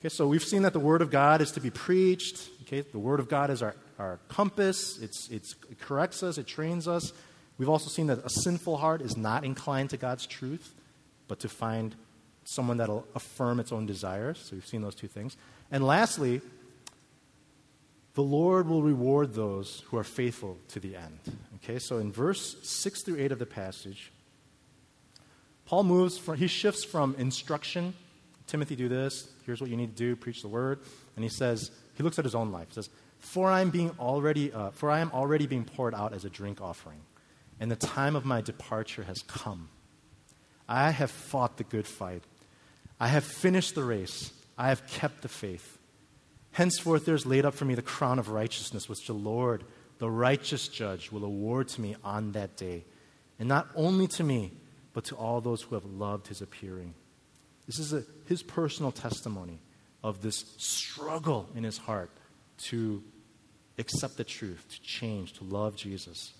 Okay, 0.00 0.08
so 0.08 0.26
we've 0.26 0.44
seen 0.44 0.62
that 0.62 0.72
the 0.72 0.80
Word 0.80 1.02
of 1.02 1.10
God 1.10 1.40
is 1.40 1.50
to 1.52 1.60
be 1.60 1.70
preached. 1.70 2.48
Okay, 2.62 2.82
the 2.82 2.98
Word 2.98 3.20
of 3.20 3.28
God 3.28 3.50
is 3.50 3.62
our, 3.62 3.74
our 3.98 4.18
compass, 4.28 4.98
it's, 5.00 5.28
it's, 5.30 5.54
it 5.70 5.80
corrects 5.80 6.22
us, 6.22 6.38
it 6.38 6.46
trains 6.46 6.86
us. 6.86 7.12
We've 7.56 7.68
also 7.68 7.88
seen 7.88 8.08
that 8.08 8.18
a 8.24 8.30
sinful 8.30 8.76
heart 8.76 9.00
is 9.00 9.16
not 9.16 9.44
inclined 9.44 9.90
to 9.90 9.96
God's 9.96 10.26
truth, 10.26 10.74
but 11.28 11.40
to 11.40 11.48
find 11.48 11.94
someone 12.44 12.76
that'll 12.76 13.06
affirm 13.14 13.60
its 13.60 13.72
own 13.72 13.86
desires. 13.86 14.38
So 14.38 14.56
we've 14.56 14.66
seen 14.66 14.82
those 14.82 14.94
two 14.94 15.08
things. 15.08 15.36
And 15.70 15.86
lastly, 15.86 16.42
the 18.14 18.22
Lord 18.22 18.68
will 18.68 18.82
reward 18.82 19.34
those 19.34 19.82
who 19.86 19.98
are 19.98 20.04
faithful 20.04 20.58
to 20.68 20.80
the 20.80 20.96
end. 20.96 21.18
Okay, 21.56 21.78
so 21.78 21.98
in 21.98 22.12
verse 22.12 22.56
6 22.62 23.02
through 23.02 23.18
8 23.18 23.32
of 23.32 23.38
the 23.38 23.46
passage, 23.46 24.12
Paul 25.66 25.84
moves 25.84 26.16
from, 26.18 26.36
he 26.36 26.46
shifts 26.46 26.84
from 26.84 27.14
instruction, 27.18 27.94
Timothy, 28.46 28.76
do 28.76 28.88
this, 28.88 29.28
here's 29.46 29.60
what 29.60 29.70
you 29.70 29.76
need 29.76 29.96
to 29.96 29.96
do, 29.96 30.14
preach 30.14 30.42
the 30.42 30.48
word, 30.48 30.80
and 31.16 31.24
he 31.24 31.30
says, 31.30 31.70
he 31.94 32.02
looks 32.02 32.18
at 32.18 32.24
his 32.24 32.34
own 32.34 32.52
life. 32.52 32.68
He 32.68 32.74
says, 32.74 32.90
For 33.18 33.50
I 33.50 33.60
am 33.60 33.70
being 33.70 33.90
already, 33.98 34.52
uh, 34.52 34.70
for 34.70 34.90
I 34.90 35.00
am 35.00 35.10
already 35.12 35.46
being 35.46 35.64
poured 35.64 35.94
out 35.94 36.12
as 36.12 36.24
a 36.24 36.30
drink 36.30 36.60
offering, 36.60 37.00
and 37.58 37.70
the 37.70 37.76
time 37.76 38.14
of 38.14 38.24
my 38.24 38.40
departure 38.40 39.04
has 39.04 39.22
come. 39.22 39.68
I 40.68 40.90
have 40.90 41.10
fought 41.10 41.56
the 41.56 41.64
good 41.64 41.86
fight. 41.86 42.22
I 42.98 43.08
have 43.08 43.24
finished 43.24 43.74
the 43.74 43.84
race. 43.84 44.32
I 44.56 44.68
have 44.68 44.86
kept 44.86 45.22
the 45.22 45.28
faith. 45.28 45.78
Henceforth, 46.54 47.04
there 47.04 47.16
is 47.16 47.26
laid 47.26 47.44
up 47.44 47.52
for 47.52 47.64
me 47.64 47.74
the 47.74 47.82
crown 47.82 48.20
of 48.20 48.28
righteousness, 48.28 48.88
which 48.88 49.08
the 49.08 49.12
Lord, 49.12 49.64
the 49.98 50.08
righteous 50.08 50.68
judge, 50.68 51.10
will 51.10 51.24
award 51.24 51.66
to 51.70 51.80
me 51.80 51.96
on 52.04 52.30
that 52.32 52.56
day. 52.56 52.84
And 53.40 53.48
not 53.48 53.66
only 53.74 54.06
to 54.06 54.22
me, 54.22 54.52
but 54.92 55.02
to 55.06 55.16
all 55.16 55.40
those 55.40 55.62
who 55.62 55.74
have 55.74 55.84
loved 55.84 56.28
his 56.28 56.40
appearing. 56.40 56.94
This 57.66 57.80
is 57.80 57.92
a, 57.92 58.04
his 58.28 58.44
personal 58.44 58.92
testimony 58.92 59.58
of 60.04 60.22
this 60.22 60.44
struggle 60.56 61.48
in 61.56 61.64
his 61.64 61.76
heart 61.76 62.12
to 62.68 63.02
accept 63.76 64.16
the 64.16 64.22
truth, 64.22 64.64
to 64.70 64.80
change, 64.80 65.32
to 65.32 65.44
love 65.44 65.74
Jesus. 65.74 66.34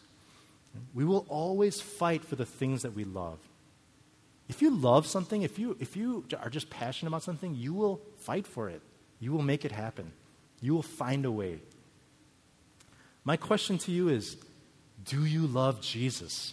We 0.95 1.05
will 1.05 1.27
always 1.29 1.81
fight 1.81 2.25
for 2.25 2.37
the 2.37 2.47
things 2.47 2.83
that 2.83 2.95
we 2.95 3.03
love. 3.03 3.41
If 4.49 4.63
you 4.63 4.71
love 4.71 5.09
something, 5.09 5.43
if 5.43 5.59
you, 5.59 5.77
if 5.81 5.97
you 5.97 6.25
are 6.41 6.51
just 6.51 6.71
passionate 6.71 7.09
about 7.09 7.25
something, 7.25 7.57
you 7.57 7.75
will 7.75 8.01
fight 8.21 8.47
for 8.47 8.69
it. 8.69 8.81
You 9.25 9.33
will 9.33 9.43
make 9.43 9.65
it 9.65 9.73
happen. 9.73 10.13
You 10.61 10.75
will 10.75 10.83
find 10.83 11.25
a 11.25 11.33
way. 11.33 11.61
My 13.25 13.39
question 13.39 13.79
to 13.79 13.91
you 13.91 14.11
is 14.11 14.37
do 15.03 15.25
you 15.25 15.47
love 15.47 15.81
Jesus? 15.81 16.53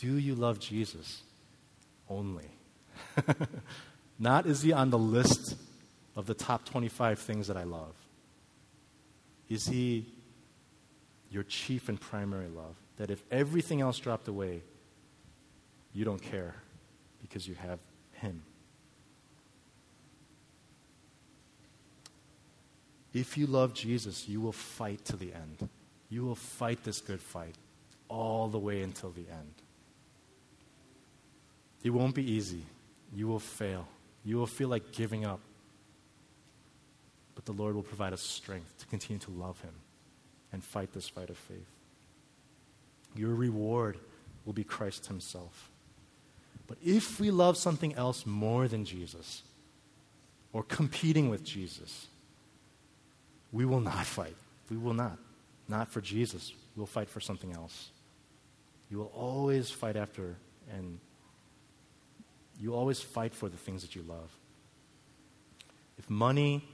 Do 0.00 0.16
you 0.16 0.34
love 0.34 0.58
Jesus 0.58 1.20
only? 2.08 2.48
Not 4.18 4.46
is 4.46 4.62
he 4.62 4.72
on 4.72 4.88
the 4.88 4.96
list 4.98 5.54
of 6.16 6.24
the 6.24 6.32
top 6.32 6.64
25 6.64 7.18
things 7.18 7.46
that 7.48 7.58
I 7.58 7.64
love. 7.64 7.94
Is 9.50 9.66
he 9.66 10.06
your 11.30 11.42
chief 11.42 11.90
and 11.90 12.00
primary 12.00 12.48
love? 12.48 12.76
That 12.96 13.10
if 13.10 13.22
everything 13.30 13.82
else 13.82 13.98
dropped 13.98 14.28
away, 14.28 14.62
you 15.92 16.06
don't 16.06 16.22
care 16.22 16.54
because 17.20 17.46
you 17.46 17.54
have 17.56 17.80
him. 18.12 18.44
If 23.16 23.38
you 23.38 23.46
love 23.46 23.72
Jesus, 23.72 24.28
you 24.28 24.42
will 24.42 24.52
fight 24.52 25.02
to 25.06 25.16
the 25.16 25.32
end. 25.32 25.70
You 26.10 26.26
will 26.26 26.34
fight 26.34 26.84
this 26.84 27.00
good 27.00 27.22
fight 27.22 27.54
all 28.10 28.48
the 28.48 28.58
way 28.58 28.82
until 28.82 29.08
the 29.08 29.22
end. 29.22 29.54
It 31.82 31.88
won't 31.88 32.14
be 32.14 32.30
easy. 32.30 32.60
You 33.14 33.26
will 33.26 33.38
fail. 33.38 33.88
You 34.22 34.36
will 34.36 34.46
feel 34.46 34.68
like 34.68 34.92
giving 34.92 35.24
up. 35.24 35.40
But 37.34 37.46
the 37.46 37.52
Lord 37.52 37.74
will 37.74 37.82
provide 37.82 38.12
us 38.12 38.20
strength 38.20 38.76
to 38.80 38.86
continue 38.86 39.20
to 39.20 39.30
love 39.30 39.58
Him 39.62 39.72
and 40.52 40.62
fight 40.62 40.92
this 40.92 41.08
fight 41.08 41.30
of 41.30 41.38
faith. 41.38 41.70
Your 43.14 43.34
reward 43.34 43.96
will 44.44 44.52
be 44.52 44.64
Christ 44.64 45.06
Himself. 45.06 45.70
But 46.66 46.76
if 46.84 47.18
we 47.18 47.30
love 47.30 47.56
something 47.56 47.94
else 47.94 48.26
more 48.26 48.68
than 48.68 48.84
Jesus, 48.84 49.42
or 50.52 50.62
competing 50.64 51.30
with 51.30 51.44
Jesus, 51.44 52.08
we 53.56 53.64
will 53.64 53.80
not 53.80 54.04
fight. 54.04 54.36
We 54.70 54.76
will 54.76 54.92
not. 54.92 55.16
Not 55.66 55.88
for 55.88 56.02
Jesus. 56.02 56.52
We'll 56.76 56.84
fight 56.84 57.08
for 57.08 57.20
something 57.20 57.54
else. 57.54 57.88
You 58.90 58.98
will 58.98 59.12
always 59.16 59.70
fight 59.70 59.96
after 59.96 60.36
and 60.70 60.98
you 62.60 62.74
always 62.74 63.00
fight 63.00 63.34
for 63.34 63.48
the 63.48 63.56
things 63.56 63.80
that 63.80 63.96
you 63.96 64.02
love. 64.06 64.30
If 65.98 66.10
money 66.10 66.68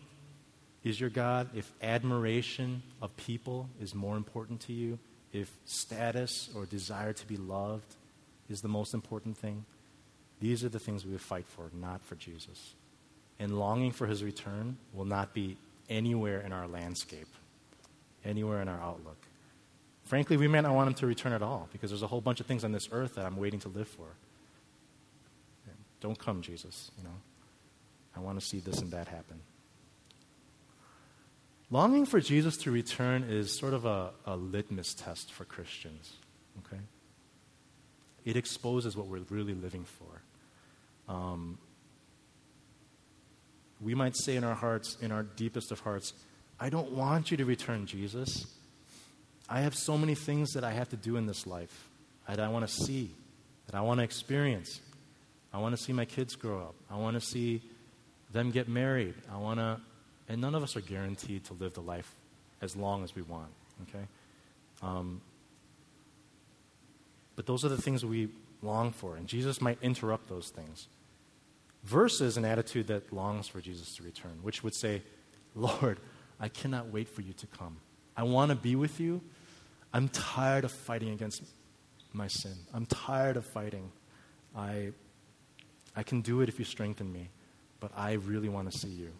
is 0.82 1.00
your 1.00 1.08
God, 1.08 1.50
if 1.54 1.70
admiration 1.80 2.82
of 3.00 3.16
people 3.16 3.68
is 3.80 3.94
more 3.94 4.16
important 4.16 4.58
to 4.62 4.72
you, 4.72 4.98
if 5.32 5.52
status 5.64 6.50
or 6.52 6.66
desire 6.66 7.12
to 7.12 7.26
be 7.28 7.36
loved 7.36 7.94
is 8.50 8.60
the 8.60 8.68
most 8.68 8.92
important 8.92 9.38
thing, 9.38 9.64
these 10.40 10.64
are 10.64 10.68
the 10.68 10.80
things 10.80 11.06
we 11.06 11.12
would 11.12 11.20
fight 11.20 11.46
for, 11.46 11.70
not 11.72 12.02
for 12.02 12.16
Jesus. 12.16 12.74
And 13.38 13.56
longing 13.56 13.92
for 13.92 14.08
his 14.08 14.24
return 14.24 14.78
will 14.92 15.04
not 15.04 15.32
be 15.32 15.56
anywhere 15.88 16.40
in 16.40 16.52
our 16.52 16.66
landscape, 16.66 17.28
anywhere 18.24 18.62
in 18.62 18.68
our 18.68 18.80
outlook. 18.80 19.18
Frankly, 20.04 20.36
we 20.36 20.48
may 20.48 20.60
not 20.60 20.74
want 20.74 20.88
him 20.88 20.94
to 20.94 21.06
return 21.06 21.32
at 21.32 21.42
all 21.42 21.68
because 21.72 21.90
there's 21.90 22.02
a 22.02 22.06
whole 22.06 22.20
bunch 22.20 22.40
of 22.40 22.46
things 22.46 22.64
on 22.64 22.72
this 22.72 22.88
earth 22.92 23.14
that 23.14 23.24
I'm 23.24 23.36
waiting 23.36 23.60
to 23.60 23.68
live 23.68 23.88
for. 23.88 24.08
Don't 26.02 26.18
come, 26.18 26.42
Jesus, 26.42 26.90
you 26.98 27.04
know. 27.04 27.14
I 28.16 28.20
want 28.20 28.38
to 28.38 28.44
see 28.44 28.58
this 28.58 28.80
and 28.80 28.90
that 28.90 29.06
happen. 29.06 29.40
Longing 31.70 32.04
for 32.04 32.20
Jesus 32.20 32.56
to 32.58 32.70
return 32.72 33.22
is 33.22 33.50
sort 33.50 33.72
of 33.72 33.86
a, 33.86 34.10
a 34.26 34.36
litmus 34.36 34.94
test 34.94 35.32
for 35.32 35.44
Christians, 35.44 36.14
okay? 36.58 36.82
It 38.24 38.36
exposes 38.36 38.96
what 38.96 39.06
we're 39.06 39.20
really 39.30 39.54
living 39.54 39.84
for. 39.84 40.22
Um, 41.08 41.56
we 43.82 43.94
might 43.94 44.16
say 44.16 44.36
in 44.36 44.44
our 44.44 44.54
hearts, 44.54 44.96
in 45.00 45.12
our 45.12 45.22
deepest 45.22 45.72
of 45.72 45.80
hearts, 45.80 46.12
I 46.60 46.70
don't 46.70 46.92
want 46.92 47.30
you 47.30 47.36
to 47.38 47.44
return, 47.44 47.86
Jesus. 47.86 48.46
I 49.48 49.60
have 49.62 49.74
so 49.74 49.98
many 49.98 50.14
things 50.14 50.52
that 50.52 50.64
I 50.64 50.70
have 50.70 50.88
to 50.90 50.96
do 50.96 51.16
in 51.16 51.26
this 51.26 51.46
life 51.46 51.88
that 52.28 52.40
I 52.40 52.48
want 52.48 52.66
to 52.66 52.72
see, 52.72 53.10
that 53.66 53.74
I 53.74 53.80
want 53.80 53.98
to 53.98 54.04
experience. 54.04 54.80
I 55.52 55.58
want 55.58 55.76
to 55.76 55.82
see 55.82 55.92
my 55.92 56.04
kids 56.04 56.36
grow 56.36 56.60
up. 56.60 56.74
I 56.90 56.96
want 56.96 57.14
to 57.14 57.20
see 57.20 57.60
them 58.32 58.50
get 58.50 58.68
married. 58.68 59.14
I 59.30 59.36
want 59.36 59.58
to, 59.58 59.80
and 60.28 60.40
none 60.40 60.54
of 60.54 60.62
us 60.62 60.76
are 60.76 60.80
guaranteed 60.80 61.44
to 61.46 61.54
live 61.54 61.74
the 61.74 61.82
life 61.82 62.14
as 62.62 62.76
long 62.76 63.02
as 63.04 63.14
we 63.14 63.22
want, 63.22 63.50
okay? 63.88 64.04
Um, 64.82 65.20
but 67.34 67.46
those 67.46 67.64
are 67.64 67.68
the 67.68 67.80
things 67.80 68.04
we 68.04 68.28
long 68.62 68.92
for, 68.92 69.16
and 69.16 69.26
Jesus 69.26 69.60
might 69.60 69.78
interrupt 69.82 70.28
those 70.28 70.50
things. 70.50 70.86
Versus 71.84 72.36
an 72.36 72.44
attitude 72.44 72.86
that 72.88 73.12
longs 73.12 73.48
for 73.48 73.60
Jesus 73.60 73.94
to 73.96 74.02
return, 74.02 74.38
which 74.42 74.62
would 74.62 74.74
say, 74.74 75.02
Lord, 75.54 75.98
I 76.38 76.48
cannot 76.48 76.92
wait 76.92 77.08
for 77.08 77.22
you 77.22 77.32
to 77.34 77.46
come. 77.46 77.78
I 78.16 78.22
want 78.22 78.50
to 78.50 78.56
be 78.56 78.76
with 78.76 79.00
you. 79.00 79.20
I'm 79.92 80.08
tired 80.08 80.64
of 80.64 80.72
fighting 80.72 81.10
against 81.10 81.42
my 82.12 82.28
sin. 82.28 82.54
I'm 82.72 82.86
tired 82.86 83.36
of 83.36 83.44
fighting. 83.46 83.90
I 84.56 84.92
I 85.94 86.02
can 86.02 86.22
do 86.22 86.40
it 86.40 86.48
if 86.48 86.58
you 86.58 86.64
strengthen 86.64 87.12
me, 87.12 87.28
but 87.80 87.90
I 87.96 88.12
really 88.12 88.48
want 88.48 88.70
to 88.70 88.78
see 88.78 88.88
you. 88.88 89.10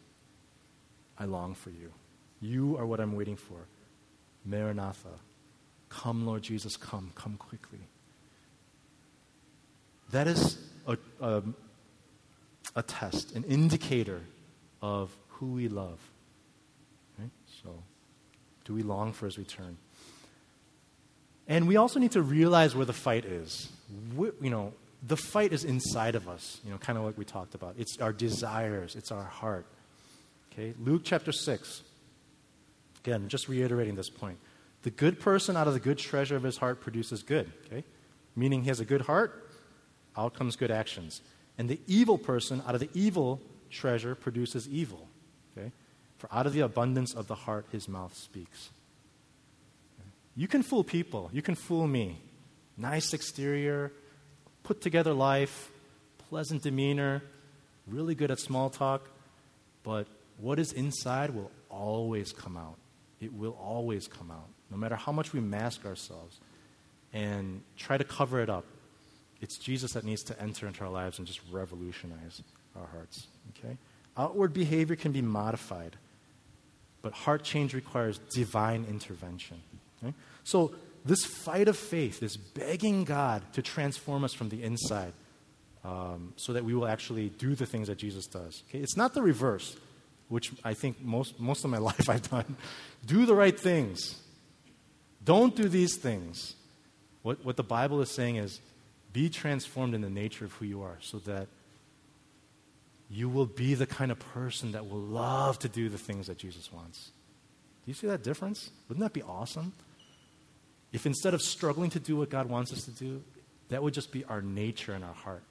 I 1.19 1.25
long 1.25 1.55
for 1.55 1.71
you. 1.71 1.93
You 2.41 2.77
are 2.79 2.87
what 2.87 3.01
I'm 3.01 3.15
waiting 3.15 3.37
for. 3.37 3.67
Maranatha. 4.45 5.21
Come, 5.89 6.27
Lord 6.27 6.43
Jesus, 6.43 6.77
come. 6.77 7.13
Come 7.15 7.37
quickly. 7.37 7.79
That 10.11 10.27
is 10.27 10.59
a, 10.87 10.97
a, 11.21 11.43
a 12.75 12.83
test, 12.83 13.35
an 13.35 13.45
indicator 13.45 14.21
of 14.81 15.17
who 15.29 15.47
we 15.47 15.69
love. 15.69 15.99
Okay? 17.19 17.31
So, 17.63 17.83
do 18.65 18.75
we 18.75 18.83
long 18.83 19.13
for 19.13 19.27
his 19.27 19.39
return? 19.39 19.77
And 21.49 21.67
we 21.67 21.77
also 21.77 21.99
need 21.99 22.13
to 22.13 22.23
realize 22.23 22.75
where 22.75 22.87
the 22.87 22.93
fight 22.93 23.25
is. 23.25 23.71
We, 24.17 24.31
you 24.41 24.51
know, 24.51 24.73
the 25.03 25.17
fight 25.17 25.53
is 25.53 25.65
inside 25.65 26.15
of 26.15 26.29
us, 26.29 26.61
you 26.65 26.71
know, 26.71 26.79
kind 26.79 26.97
of 26.97 27.05
like 27.05 27.19
we 27.19 27.25
talked 27.25 27.55
about. 27.55 27.75
It's 27.77 27.99
our 27.99 28.13
desires, 28.13 28.95
it's 28.95 29.11
our 29.11 29.25
heart. 29.25 29.67
Okay? 30.53 30.75
Luke 30.79 31.03
chapter 31.05 31.33
6. 31.33 31.83
Again, 33.05 33.29
just 33.29 33.49
reiterating 33.49 33.97
this 33.97 34.11
point. 34.11 34.39
The 34.83 34.91
good 34.91 35.19
person 35.19 35.57
out 35.57 35.67
of 35.67 35.75
the 35.75 35.81
good 35.81 35.99
treasure 35.99 36.37
of 36.37 36.43
his 36.43 36.57
heart 36.57 36.81
produces 36.81 37.23
good, 37.23 37.51
okay? 37.67 37.85
Meaning 38.37 38.63
he 38.63 38.69
has 38.69 38.81
a 38.81 38.85
good 38.85 39.03
heart, 39.03 39.51
out 40.17 40.35
comes 40.35 40.57
good 40.57 40.71
actions. 40.71 41.21
And 41.63 41.69
the 41.69 41.79
evil 41.87 42.19
person 42.19 42.61
out 42.67 42.75
of 42.75 42.81
the 42.81 42.91
evil 42.93 43.41
treasure 43.71 44.17
produces 44.17 44.69
evil, 44.69 45.07
okay? 45.57 45.71
For 46.19 46.29
out 46.33 46.45
of 46.45 46.55
the 46.55 46.59
abundance 46.63 47.15
of 47.15 47.29
the 47.29 47.37
heart 47.37 47.67
his 47.71 47.89
mouth 47.89 48.17
speaks. 48.17 48.71
You 50.35 50.49
can 50.49 50.65
fool 50.65 50.83
people, 50.83 51.31
you 51.33 51.41
can 51.41 51.55
fool 51.55 51.87
me. 51.87 52.19
Nice 52.77 53.15
exterior, 53.15 53.93
put 54.65 54.81
together 54.81 55.13
life, 55.13 55.71
pleasant 56.29 56.65
demeanor, 56.65 57.23
really 57.87 58.17
good 58.17 58.33
at 58.33 58.41
small 58.41 58.69
talk, 58.69 59.09
but 59.85 60.09
what 60.39 60.59
is 60.59 60.73
inside 60.73 61.31
will 61.31 61.53
always 61.71 62.33
come 62.33 62.57
out. 62.57 62.75
It 63.21 63.33
will 63.33 63.57
always 63.63 64.09
come 64.09 64.33
out, 64.33 64.49
no 64.69 64.77
matter 64.77 64.97
how 64.97 65.13
much 65.13 65.33
we 65.33 65.39
mask 65.39 65.87
ourselves 65.87 66.41
and 67.13 67.63
try 67.77 67.99
to 67.99 68.05
cover 68.05 68.41
it 68.41 68.51
up. 68.51 68.65
It's 69.43 69.59
Jesus 69.59 69.93
that 69.93 70.05
needs 70.05 70.23
to 70.25 70.41
enter 70.41 70.69
into 70.69 70.85
our 70.85 70.91
lives 70.91 71.19
and 71.19 71.27
just 71.27 71.41
revolutionize 71.51 72.41
our 72.77 72.87
hearts. 72.87 73.27
Okay? 73.59 73.77
Outward 74.17 74.55
behavior 74.55 74.95
can 74.95 75.11
be 75.11 75.21
modified, 75.21 75.97
but 77.03 77.13
heart 77.13 77.43
change 77.43 77.75
requires 77.75 78.19
divine 78.33 78.87
intervention. 78.89 79.61
Okay? 80.03 80.15
So, 80.45 80.73
this 81.05 81.25
fight 81.25 81.67
of 81.67 81.77
faith 81.77 82.23
is 82.23 82.37
begging 82.37 83.03
God 83.03 83.43
to 83.55 83.63
transform 83.63 84.23
us 84.23 84.33
from 84.33 84.51
the 84.51 84.63
inside 84.63 85.13
um, 85.85 86.33
so 86.37 86.53
that 86.53 86.65
we 86.65 86.75
will 86.75 86.87
actually 86.87 87.31
do 87.31 87.57
the 87.57 87.67
things 87.67 87.89
that 87.89 87.99
Jesus 87.99 88.27
does. 88.27 88.63
Okay? 88.69 88.79
It's 88.79 88.97
not 88.97 89.13
the 89.13 89.23
reverse, 89.23 89.77
which 90.29 90.53
I 90.63 90.75
think 90.75 91.03
most, 91.03 91.41
most 91.41 91.65
of 91.65 91.71
my 91.71 91.79
life 91.91 92.09
I've 92.09 92.31
done. 92.31 92.57
do 93.05 93.27
the 93.27 93.35
right 93.35 93.59
things, 93.59 94.21
don't 95.25 95.57
do 95.57 95.69
these 95.69 95.97
things. 95.97 96.55
What, 97.23 97.45
what 97.45 97.57
the 97.57 97.65
Bible 97.65 98.01
is 98.01 98.11
saying 98.11 98.37
is 98.37 98.61
be 99.13 99.29
transformed 99.29 99.95
in 99.95 100.01
the 100.01 100.11
nature 100.11 100.45
of 100.45 100.53
who 100.55 100.65
you 100.65 100.83
are 100.83 100.97
so 101.01 101.19
that 101.21 101.49
you 103.11 103.29
will 103.29 103.47
be 103.47 103.75
the 103.75 103.87
kind 103.87 104.11
of 104.11 104.19
person 104.19 104.73
that 104.73 104.89
will 104.89 105.01
love 105.01 105.59
to 105.61 105.69
do 105.69 105.89
the 105.89 105.99
things 105.99 106.29
that 106.29 106.39
Jesus 106.39 106.73
wants. 106.73 107.11
Do 107.85 107.91
you 107.91 107.95
see 107.95 108.07
that 108.07 108.23
difference? 108.23 108.71
Wouldn't 108.89 109.03
that 109.05 109.13
be 109.13 109.23
awesome? 109.23 109.73
If 110.93 111.05
instead 111.05 111.35
of 111.35 111.43
struggling 111.43 111.91
to 111.91 112.01
do 112.01 112.17
what 112.17 112.31
God 112.31 112.49
wants 112.49 112.73
us 112.73 112.85
to 112.85 112.91
do, 112.91 113.23
that 113.69 113.83
would 113.83 113.95
just 113.95 114.13
be 114.13 114.25
our 114.25 114.41
nature 114.41 114.93
and 114.93 115.05
our 115.05 115.15
heart. 115.15 115.43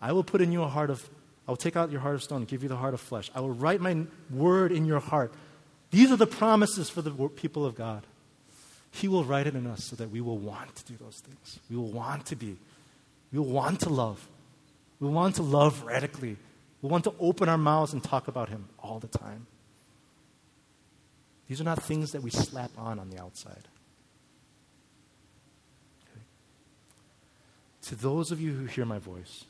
I 0.00 0.12
will 0.12 0.24
put 0.24 0.40
in 0.40 0.52
you 0.52 0.62
a 0.62 0.68
heart 0.68 0.90
of, 0.90 1.08
I 1.48 1.50
will 1.50 1.56
take 1.56 1.76
out 1.76 1.90
your 1.90 2.00
heart 2.00 2.14
of 2.14 2.22
stone 2.22 2.38
and 2.38 2.48
give 2.48 2.62
you 2.62 2.68
the 2.68 2.76
heart 2.76 2.94
of 2.94 3.00
flesh. 3.00 3.30
I 3.34 3.40
will 3.40 3.52
write 3.54 3.80
my 3.80 4.04
word 4.30 4.72
in 4.72 4.84
your 4.84 5.00
heart. 5.00 5.32
These 5.90 6.10
are 6.10 6.16
the 6.16 6.26
promises 6.26 6.90
for 6.90 7.02
the 7.02 7.10
people 7.28 7.64
of 7.64 7.74
God. 7.74 8.06
He 8.90 9.08
will 9.08 9.24
write 9.24 9.46
it 9.46 9.54
in 9.54 9.66
us 9.66 9.84
so 9.84 9.96
that 9.96 10.10
we 10.10 10.20
will 10.20 10.38
want 10.38 10.74
to 10.76 10.84
do 10.84 10.96
those 11.02 11.20
things. 11.20 11.58
We 11.70 11.76
will 11.76 11.90
want 11.90 12.26
to 12.26 12.36
be. 12.36 12.56
We 13.34 13.40
want 13.40 13.80
to 13.80 13.88
love. 13.88 14.24
We 15.00 15.08
want 15.08 15.34
to 15.36 15.42
love 15.42 15.82
radically. 15.82 16.36
We 16.80 16.88
want 16.88 17.02
to 17.02 17.14
open 17.18 17.48
our 17.48 17.58
mouths 17.58 17.92
and 17.92 18.02
talk 18.02 18.28
about 18.28 18.48
Him 18.48 18.68
all 18.78 19.00
the 19.00 19.08
time. 19.08 19.48
These 21.48 21.60
are 21.60 21.64
not 21.64 21.82
things 21.82 22.12
that 22.12 22.22
we 22.22 22.30
slap 22.30 22.70
on 22.78 23.00
on 23.00 23.10
the 23.10 23.20
outside. 23.20 23.66
Okay. 26.04 26.20
To 27.88 27.96
those 27.96 28.30
of 28.30 28.40
you 28.40 28.52
who 28.52 28.66
hear 28.66 28.84
my 28.84 29.00
voice, 29.00 29.44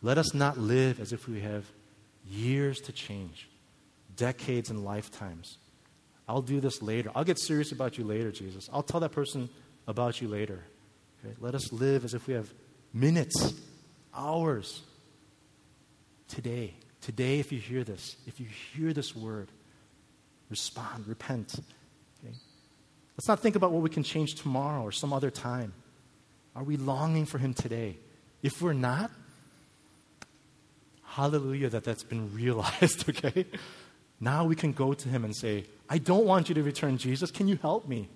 let 0.00 0.16
us 0.16 0.32
not 0.32 0.56
live 0.56 1.00
as 1.00 1.12
if 1.12 1.28
we 1.28 1.40
have 1.40 1.64
years 2.30 2.80
to 2.82 2.92
change, 2.92 3.48
decades 4.16 4.70
and 4.70 4.84
lifetimes. 4.84 5.58
I'll 6.28 6.42
do 6.42 6.60
this 6.60 6.80
later. 6.80 7.10
I'll 7.12 7.24
get 7.24 7.40
serious 7.40 7.72
about 7.72 7.98
you 7.98 8.04
later, 8.04 8.30
Jesus. 8.30 8.70
I'll 8.72 8.84
tell 8.84 9.00
that 9.00 9.10
person 9.10 9.48
about 9.88 10.20
you 10.20 10.28
later. 10.28 10.60
Let 11.40 11.54
us 11.54 11.72
live 11.72 12.04
as 12.04 12.14
if 12.14 12.26
we 12.26 12.34
have 12.34 12.52
minutes, 12.92 13.54
hours, 14.14 14.82
today. 16.28 16.74
Today, 17.00 17.40
if 17.40 17.52
you 17.52 17.58
hear 17.58 17.84
this, 17.84 18.16
if 18.26 18.40
you 18.40 18.46
hear 18.46 18.92
this 18.92 19.14
word, 19.14 19.48
respond, 20.50 21.06
repent. 21.06 21.54
Okay? 22.24 22.34
Let's 23.16 23.28
not 23.28 23.40
think 23.40 23.56
about 23.56 23.72
what 23.72 23.82
we 23.82 23.90
can 23.90 24.02
change 24.02 24.34
tomorrow 24.36 24.82
or 24.82 24.92
some 24.92 25.12
other 25.12 25.30
time. 25.30 25.72
Are 26.54 26.62
we 26.62 26.76
longing 26.76 27.26
for 27.26 27.38
Him 27.38 27.54
today? 27.54 27.96
If 28.42 28.60
we're 28.60 28.72
not, 28.72 29.10
hallelujah 31.04 31.68
that 31.70 31.84
that's 31.84 32.02
been 32.02 32.34
realized, 32.34 33.08
okay? 33.08 33.46
Now 34.20 34.44
we 34.44 34.54
can 34.54 34.72
go 34.72 34.94
to 34.94 35.08
Him 35.08 35.24
and 35.24 35.34
say, 35.34 35.64
I 35.88 35.98
don't 35.98 36.24
want 36.24 36.48
you 36.48 36.54
to 36.54 36.62
return, 36.62 36.98
Jesus. 36.98 37.30
Can 37.30 37.48
you 37.48 37.56
help 37.56 37.88
me? 37.88 38.08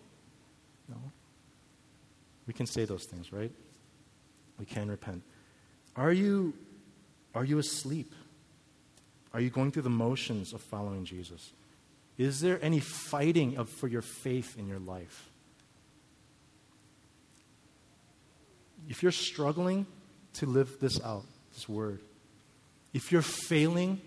We 2.47 2.55
can 2.55 2.67
say 2.67 2.85
those 2.85 3.05
things, 3.05 3.33
right? 3.33 3.51
We 4.59 4.67
can 4.67 4.89
repent. 4.89 5.23
Are 5.97 6.13
you, 6.13 6.55
are 7.35 7.45
you 7.45 7.59
asleep? 7.59 8.13
Are 9.33 9.41
you 9.41 9.51
going 9.51 9.71
through 9.73 9.83
the 9.83 9.91
motions 9.91 10.53
of 10.53 10.61
following 10.61 11.05
Jesus? 11.05 11.53
Is 12.17 12.41
there 12.41 12.59
any 12.63 12.81
fighting 12.81 13.59
of, 13.59 13.69
for 13.69 13.89
your 13.89 14.03
faith 14.03 14.57
in 14.59 14.69
your 14.69 14.79
life? 14.79 15.29
If 18.89 19.03
you're 19.03 19.13
struggling 19.13 19.87
to 20.35 20.47
live 20.47 20.79
this 20.81 21.01
out, 21.03 21.25
this 21.55 21.69
word, 21.69 22.01
if 22.95 23.13
you're 23.13 23.23
failing 23.23 24.01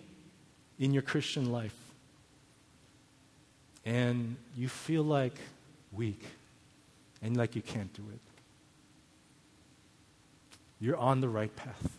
in 0.79 0.93
your 0.93 1.03
Christian 1.03 1.51
life 1.51 1.75
and 3.85 4.37
you 4.55 4.69
feel 4.69 5.03
like 5.03 5.35
weak 5.91 6.23
and 7.21 7.35
like 7.35 7.55
you 7.55 7.61
can't 7.61 7.93
do 7.93 8.03
it, 8.13 8.19
you're 10.79 10.97
on 10.97 11.21
the 11.21 11.29
right 11.29 11.53
path. 11.55 11.97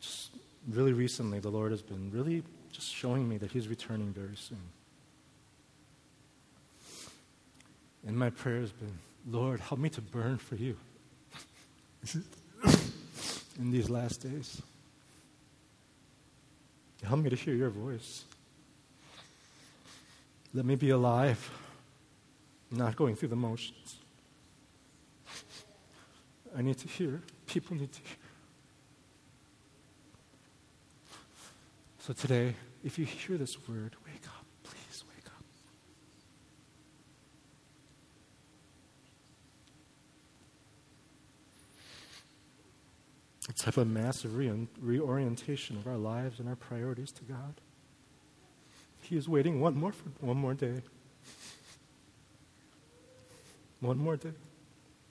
Just 0.00 0.30
really 0.68 0.92
recently, 0.92 1.38
the 1.38 1.50
Lord 1.50 1.70
has 1.70 1.82
been 1.82 2.10
really 2.10 2.42
just 2.72 2.92
showing 2.92 3.28
me 3.28 3.38
that 3.38 3.52
He's 3.52 3.68
returning 3.68 4.12
very 4.12 4.36
soon. 4.36 4.58
And 8.06 8.16
my 8.16 8.30
prayer 8.30 8.60
has 8.60 8.72
been, 8.72 8.98
Lord, 9.28 9.60
help 9.60 9.80
me 9.80 9.90
to 9.90 10.00
burn 10.00 10.38
for 10.38 10.56
you 10.56 10.76
in 13.58 13.70
these 13.70 13.90
last 13.90 14.22
days. 14.22 14.62
Help 17.04 17.20
me 17.20 17.30
to 17.30 17.36
hear 17.36 17.54
your 17.54 17.70
voice. 17.70 18.24
Let 20.54 20.64
me 20.64 20.74
be 20.74 20.90
alive 20.90 21.50
not 22.70 22.96
going 22.96 23.16
through 23.16 23.28
the 23.28 23.36
motions. 23.36 23.96
I 26.56 26.62
need 26.62 26.78
to 26.78 26.88
hear. 26.88 27.20
People 27.46 27.76
need 27.76 27.92
to 27.92 28.00
hear. 28.00 28.16
So 31.98 32.12
today, 32.12 32.54
if 32.84 32.98
you 32.98 33.04
hear 33.04 33.36
this 33.36 33.56
word, 33.68 33.94
wake 34.06 34.26
up. 34.26 34.44
Please 34.62 35.04
wake 35.14 35.26
up. 35.26 35.44
Let's 43.46 43.64
have 43.64 43.78
a 43.78 43.84
massive 43.84 44.36
re- 44.36 44.68
reorientation 44.80 45.76
of 45.76 45.86
our 45.86 45.98
lives 45.98 46.40
and 46.40 46.48
our 46.48 46.56
priorities 46.56 47.12
to 47.12 47.24
God. 47.24 47.60
He 49.02 49.16
is 49.16 49.28
waiting 49.28 49.60
one 49.60 49.78
more, 49.78 49.92
for, 49.92 50.08
one 50.20 50.36
more 50.36 50.54
day 50.54 50.82
one 53.80 53.98
more 53.98 54.16
day 54.16 54.32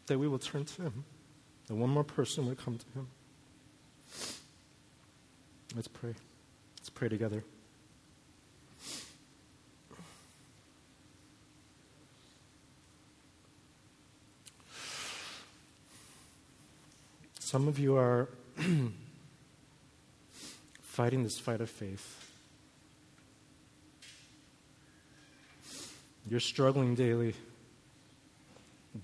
that 0.07 0.17
we 0.17 0.27
will 0.27 0.39
turn 0.39 0.65
to 0.65 0.81
Him, 0.83 1.03
that 1.67 1.75
one 1.75 1.89
more 1.89 2.03
person 2.03 2.45
will 2.45 2.55
come 2.55 2.77
to 2.77 2.85
Him. 2.99 3.07
Let's 5.75 5.87
pray. 5.87 6.15
Let's 6.79 6.89
pray 6.89 7.09
together. 7.09 7.43
Some 17.39 17.67
of 17.69 17.79
you 17.79 17.95
are 17.95 18.27
fighting 20.81 21.23
this 21.23 21.39
fight 21.39 21.61
of 21.61 21.69
faith. 21.69 22.29
You're 26.29 26.41
struggling 26.41 26.93
daily 26.95 27.35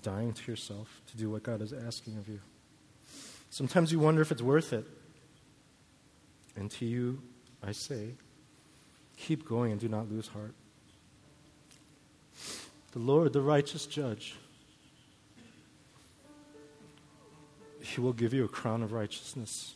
dying 0.02 0.32
to 0.32 0.50
yourself 0.50 1.02
to 1.10 1.16
do 1.16 1.30
what 1.30 1.42
God 1.42 1.62
is 1.62 1.72
asking 1.72 2.16
of 2.18 2.28
you. 2.28 2.40
Sometimes 3.50 3.92
you 3.92 3.98
wonder 3.98 4.20
if 4.20 4.32
it's 4.32 4.42
worth 4.42 4.72
it. 4.72 4.84
And 6.56 6.70
to 6.72 6.84
you, 6.84 7.20
I 7.62 7.72
say, 7.72 8.10
keep 9.16 9.48
going 9.48 9.72
and 9.72 9.80
do 9.80 9.88
not 9.88 10.10
lose 10.10 10.28
heart. 10.28 10.54
The 12.92 12.98
Lord, 12.98 13.32
the 13.32 13.40
righteous 13.40 13.86
judge, 13.86 14.36
he 17.80 18.00
will 18.00 18.12
give 18.12 18.32
you 18.32 18.44
a 18.44 18.48
crown 18.48 18.82
of 18.82 18.92
righteousness 18.92 19.74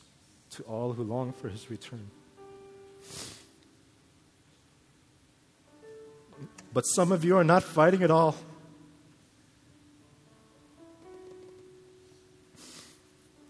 to 0.50 0.62
all 0.64 0.92
who 0.92 1.02
long 1.02 1.32
for 1.32 1.48
his 1.48 1.70
return. 1.70 2.10
But 6.72 6.82
some 6.82 7.12
of 7.12 7.24
you 7.24 7.36
are 7.36 7.44
not 7.44 7.62
fighting 7.62 8.02
at 8.02 8.10
all. 8.10 8.36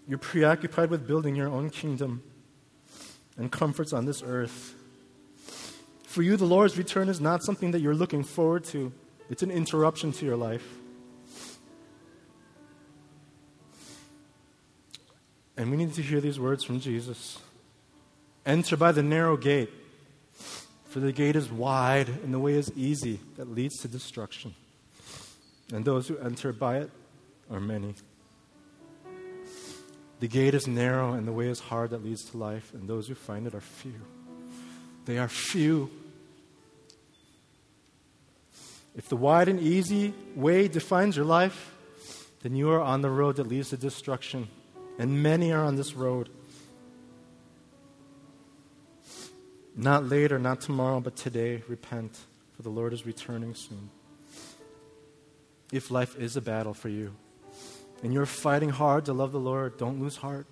You're 0.09 0.19
preoccupied 0.19 0.89
with 0.89 1.07
building 1.07 1.37
your 1.37 1.49
own 1.49 1.69
kingdom 1.69 2.23
and 3.37 3.53
comforts 3.53 3.93
on 3.93 4.07
this 4.07 4.23
earth. 4.25 4.75
For 6.05 6.23
you, 6.23 6.39
the 6.39 6.47
Lord's 6.47 6.79
return 6.79 7.11
is 7.11 7.21
not 7.21 7.45
something 7.45 7.73
that 7.73 7.81
you're 7.81 7.95
looking 7.95 8.25
forward 8.25 8.65
to, 8.65 8.91
it's 9.29 9.43
an 9.43 9.51
interruption 9.51 10.11
to 10.13 10.25
your 10.25 10.37
life. 10.37 10.67
And 15.59 15.71
we 15.71 15.77
need 15.77 15.93
to 15.95 16.03
hear 16.03 16.21
these 16.21 16.41
words 16.41 16.65
from 16.65 16.81
Jesus 16.81 17.39
Enter 18.47 18.79
by 18.79 18.93
the 18.93 19.03
narrow 19.03 19.37
gate, 19.37 19.71
For 20.87 21.01
the 21.01 21.13
gate 21.13 21.37
is 21.37 21.51
wide 21.51 22.09
and 22.09 22.33
the 22.33 22.39
way 22.39 22.55
is 22.55 22.73
easy 22.75 23.21
that 23.37 23.51
leads 23.51 23.77
to 23.81 23.89
destruction, 23.89 24.55
and 25.71 25.85
those 25.85 26.09
who 26.09 26.17
enter 26.17 26.55
by 26.55 26.79
it 26.79 26.91
are 27.51 27.61
many. 27.61 27.95
The 30.21 30.29
gate 30.29 30.55
is 30.55 30.67
narrow 30.67 31.13
and 31.13 31.27
the 31.27 31.33
way 31.33 31.49
is 31.49 31.61
hard 31.61 31.91
that 31.91 32.05
leads 32.05 32.25
to 32.31 32.37
life, 32.37 32.73
and 32.75 32.89
those 32.89 33.07
who 33.07 33.15
find 33.15 33.47
it 33.47 33.55
are 33.55 33.61
few. 33.61 33.95
They 35.05 35.19
are 35.19 35.29
few. 35.29 35.91
If 38.97 39.09
the 39.09 39.17
wide 39.17 39.49
and 39.49 39.61
easy 39.61 40.13
way 40.35 40.67
defines 40.67 41.17
your 41.17 41.25
life, 41.25 41.73
then 42.43 42.57
you 42.57 42.71
are 42.71 42.81
on 42.81 43.01
the 43.01 43.11
road 43.11 43.37
that 43.37 43.47
leads 43.47 43.71
to 43.71 43.77
destruction, 43.77 44.49
and 44.99 45.23
many 45.23 45.53
are 45.53 45.65
on 45.65 45.77
this 45.77 45.95
road. 45.95 46.29
Not 49.77 50.09
later, 50.09 50.41
not 50.41 50.61
tomorrow, 50.61 50.99
but 50.99 51.15
today, 51.15 51.63
repent, 51.69 52.19
for 52.57 52.63
the 52.63 52.71
Lord 52.71 52.93
is 52.93 53.07
returning 53.07 53.55
soon. 53.55 53.91
If 55.71 55.93
life 55.93 56.19
is 56.19 56.37
a 56.37 56.41
battle 56.41 56.75
for 56.75 56.89
you, 56.89 57.15
and 58.03 58.13
you're 58.13 58.27
fighting 58.27 58.71
hard 58.71 59.05
to 59.07 59.13
love 59.13 59.33
the 59.33 59.41
Lord, 59.41 59.77
don't 59.77 60.01
lose 60.01 60.17
heart. 60.17 60.47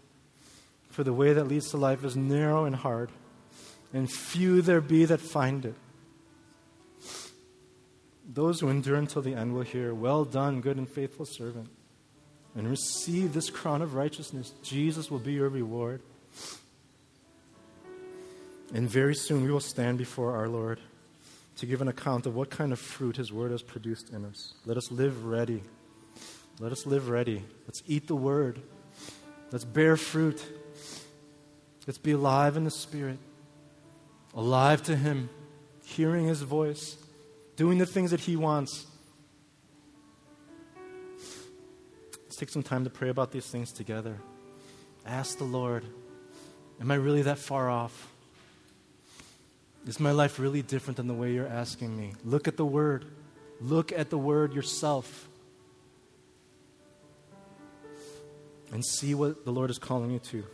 For 0.91 1.05
the 1.05 1.13
way 1.13 1.33
that 1.33 1.47
leads 1.47 1.71
to 1.71 1.77
life 1.77 2.05
is 2.05 2.17
narrow 2.17 2.65
and 2.65 2.75
hard, 2.75 3.11
and 3.93 4.11
few 4.11 4.63
there 4.63 4.81
be 4.81 5.05
that 5.05 5.21
find 5.21 5.65
it. 5.65 5.75
Those 8.29 8.61
who 8.61 8.69
endure 8.69 8.97
until 8.97 9.23
the 9.23 9.35
end 9.35 9.55
will 9.55 9.63
hear, 9.63 9.95
Well 9.95 10.25
done, 10.25 10.61
good 10.61 10.77
and 10.77 10.89
faithful 10.89 11.27
servant, 11.27 11.69
and 12.55 12.69
receive 12.69 13.33
this 13.33 13.51
crown 13.51 13.83
of 13.83 13.95
righteousness. 13.95 14.53
Jesus 14.63 15.11
will 15.11 15.19
be 15.19 15.35
your 15.35 15.49
reward. 15.49 16.03
And 18.75 18.91
very 18.91 19.15
soon 19.15 19.45
we 19.45 19.53
will 19.53 19.61
stand 19.61 19.97
before 19.99 20.35
our 20.35 20.49
Lord 20.49 20.81
to 21.59 21.67
give 21.67 21.81
an 21.81 21.89
account 21.89 22.27
of 22.27 22.35
what 22.35 22.51
kind 22.51 22.73
of 22.73 22.79
fruit 22.79 23.17
His 23.17 23.33
Word 23.33 23.51
has 23.53 23.63
produced 23.63 24.11
in 24.11 24.25
us. 24.25 24.55
Let 24.65 24.77
us 24.77 24.91
live 24.91 25.25
ready. 25.25 25.63
Let 26.59 26.73
us 26.73 26.87
live 26.87 27.09
ready. 27.09 27.45
Let's 27.67 27.83
eat 27.87 28.07
the 28.07 28.17
Word. 28.17 28.63
Let's 29.51 29.65
bear 29.65 29.97
fruit. 29.97 30.43
Let's 31.87 31.99
be 31.99 32.13
alive 32.13 32.57
in 32.57 32.65
the 32.65 32.71
Spirit, 32.71 33.19
alive 34.35 34.83
to 34.85 34.97
Him, 34.97 35.29
hearing 35.85 36.27
His 36.27 36.43
voice, 36.43 36.97
doing 37.57 37.79
the 37.79 37.87
things 37.87 38.11
that 38.11 38.21
He 38.21 38.37
wants. 38.37 38.87
Let's 42.25 42.37
take 42.37 42.49
some 42.49 42.63
time 42.63 42.85
to 42.85 42.91
pray 42.91 43.09
about 43.09 43.31
these 43.31 43.47
things 43.47 43.71
together. 43.71 44.17
Ask 45.07 45.39
the 45.39 45.45
Lord, 45.45 45.85
Am 46.81 46.91
I 46.91 46.97
really 46.97 47.23
that 47.23 47.39
far 47.39 47.71
off? 47.71 48.13
Is 49.87 50.01
my 50.01 50.11
life 50.11 50.39
really 50.39 50.63
different 50.63 50.97
than 50.97 51.07
the 51.07 51.15
way 51.15 51.33
you're 51.33 51.47
asking 51.47 51.97
me? 51.97 52.15
Look 52.25 52.49
at 52.49 52.57
the 52.57 52.67
Word. 52.67 53.07
Look 53.61 53.93
at 53.93 54.11
the 54.11 54.19
Word 54.19 54.53
yourself. 54.53 55.29
and 58.77 58.85
see 58.85 59.15
what 59.15 59.47
the 59.47 59.51
Lord 59.51 59.71
is 59.71 59.79
calling 59.79 60.11
you 60.11 60.19
to. 60.19 60.45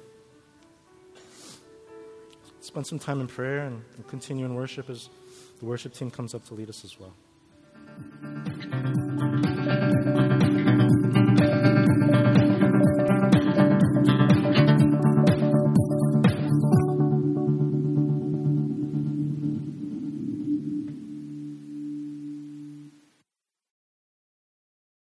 Spend 2.61 2.87
some 2.87 3.01
time 3.01 3.21
in 3.21 3.27
prayer 3.27 3.67
and, 3.67 3.83
continue 4.07 4.45
in 4.45 4.55
worship 4.55 4.89
as 4.89 5.09
the 5.59 5.65
worship 5.65 5.93
team 5.93 6.09
comes 6.09 6.33
up 6.33 6.47
to 6.47 6.55
lead 6.55 6.69
us 6.69 6.85
as 6.85 7.01
well. 7.01 7.15